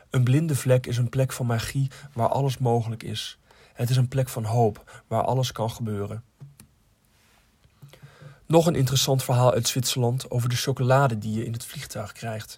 Een 0.09 0.23
blinde 0.23 0.55
vlek 0.55 0.87
is 0.87 0.97
een 0.97 1.09
plek 1.09 1.31
van 1.31 1.45
magie 1.45 1.91
waar 2.13 2.29
alles 2.29 2.57
mogelijk 2.57 3.03
is. 3.03 3.39
Het 3.73 3.89
is 3.89 3.97
een 3.97 4.07
plek 4.07 4.29
van 4.29 4.43
hoop 4.43 5.03
waar 5.07 5.23
alles 5.23 5.51
kan 5.51 5.71
gebeuren. 5.71 6.23
Nog 8.45 8.65
een 8.65 8.75
interessant 8.75 9.23
verhaal 9.23 9.53
uit 9.53 9.67
Zwitserland 9.67 10.31
over 10.31 10.49
de 10.49 10.55
chocolade 10.55 11.17
die 11.17 11.33
je 11.33 11.45
in 11.45 11.53
het 11.53 11.65
vliegtuig 11.65 12.11
krijgt. 12.11 12.55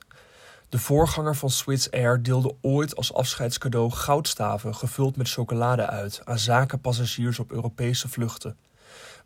De 0.72 0.80
voorganger 0.80 1.36
van 1.36 1.50
Swiss 1.50 1.92
Air 1.92 2.24
deelde 2.24 2.56
ooit 2.62 2.96
als 2.96 3.14
afscheidscadeau 3.14 3.92
goudstaven 3.92 4.76
gevuld 4.76 5.16
met 5.16 5.30
chocolade 5.30 5.88
uit 5.88 6.22
aan 6.24 6.40
zakenpassagiers 6.40 7.40
op 7.40 7.52
Europese 7.52 8.10
vluchten. 8.10 8.58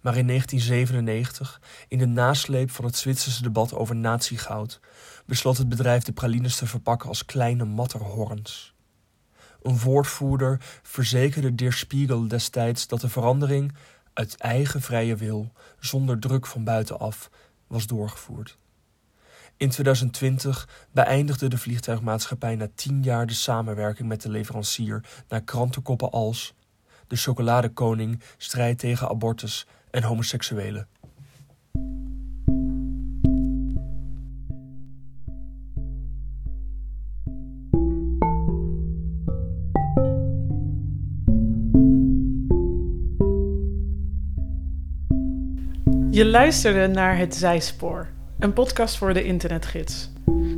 Maar 0.01 0.17
in 0.17 0.27
1997, 0.27 1.61
in 1.87 1.97
de 1.97 2.05
nasleep 2.05 2.71
van 2.71 2.85
het 2.85 2.95
Zwitserse 2.97 3.41
debat 3.41 3.73
over 3.73 3.95
natiegoud, 3.95 4.79
besloot 5.25 5.57
het 5.57 5.69
bedrijf 5.69 6.03
de 6.03 6.11
pralines 6.11 6.57
te 6.57 6.67
verpakken 6.67 7.09
als 7.09 7.25
kleine 7.25 7.65
matterhorns. 7.65 8.73
Een 9.61 9.79
woordvoerder 9.79 10.61
verzekerde 10.83 11.55
Der 11.55 11.73
Spiegel 11.73 12.27
destijds 12.27 12.87
dat 12.87 13.01
de 13.01 13.09
verandering 13.09 13.75
uit 14.13 14.37
eigen 14.37 14.81
vrije 14.81 15.15
wil, 15.15 15.51
zonder 15.79 16.19
druk 16.19 16.45
van 16.45 16.63
buitenaf, 16.63 17.29
was 17.67 17.87
doorgevoerd. 17.87 18.57
In 19.57 19.69
2020 19.69 20.87
beëindigde 20.91 21.47
de 21.47 21.57
vliegtuigmaatschappij 21.57 22.55
na 22.55 22.67
tien 22.75 23.03
jaar 23.03 23.27
de 23.27 23.33
samenwerking 23.33 24.07
met 24.07 24.21
de 24.21 24.29
leverancier 24.29 25.03
naar 25.29 25.41
krantenkoppen 25.41 26.11
als 26.11 26.53
de 27.07 27.15
chocoladekoning 27.15 28.21
strijdt 28.37 28.79
tegen 28.79 29.09
abortus 29.09 29.67
en 29.91 30.03
homoseksuelen. 30.03 30.87
Je 46.15 46.25
luisterde 46.25 46.87
naar 46.87 47.17
Het 47.17 47.35
Zijspoor, 47.35 48.07
een 48.39 48.53
podcast 48.53 48.97
voor 48.97 49.13
de 49.13 49.23
internetgids. 49.23 50.09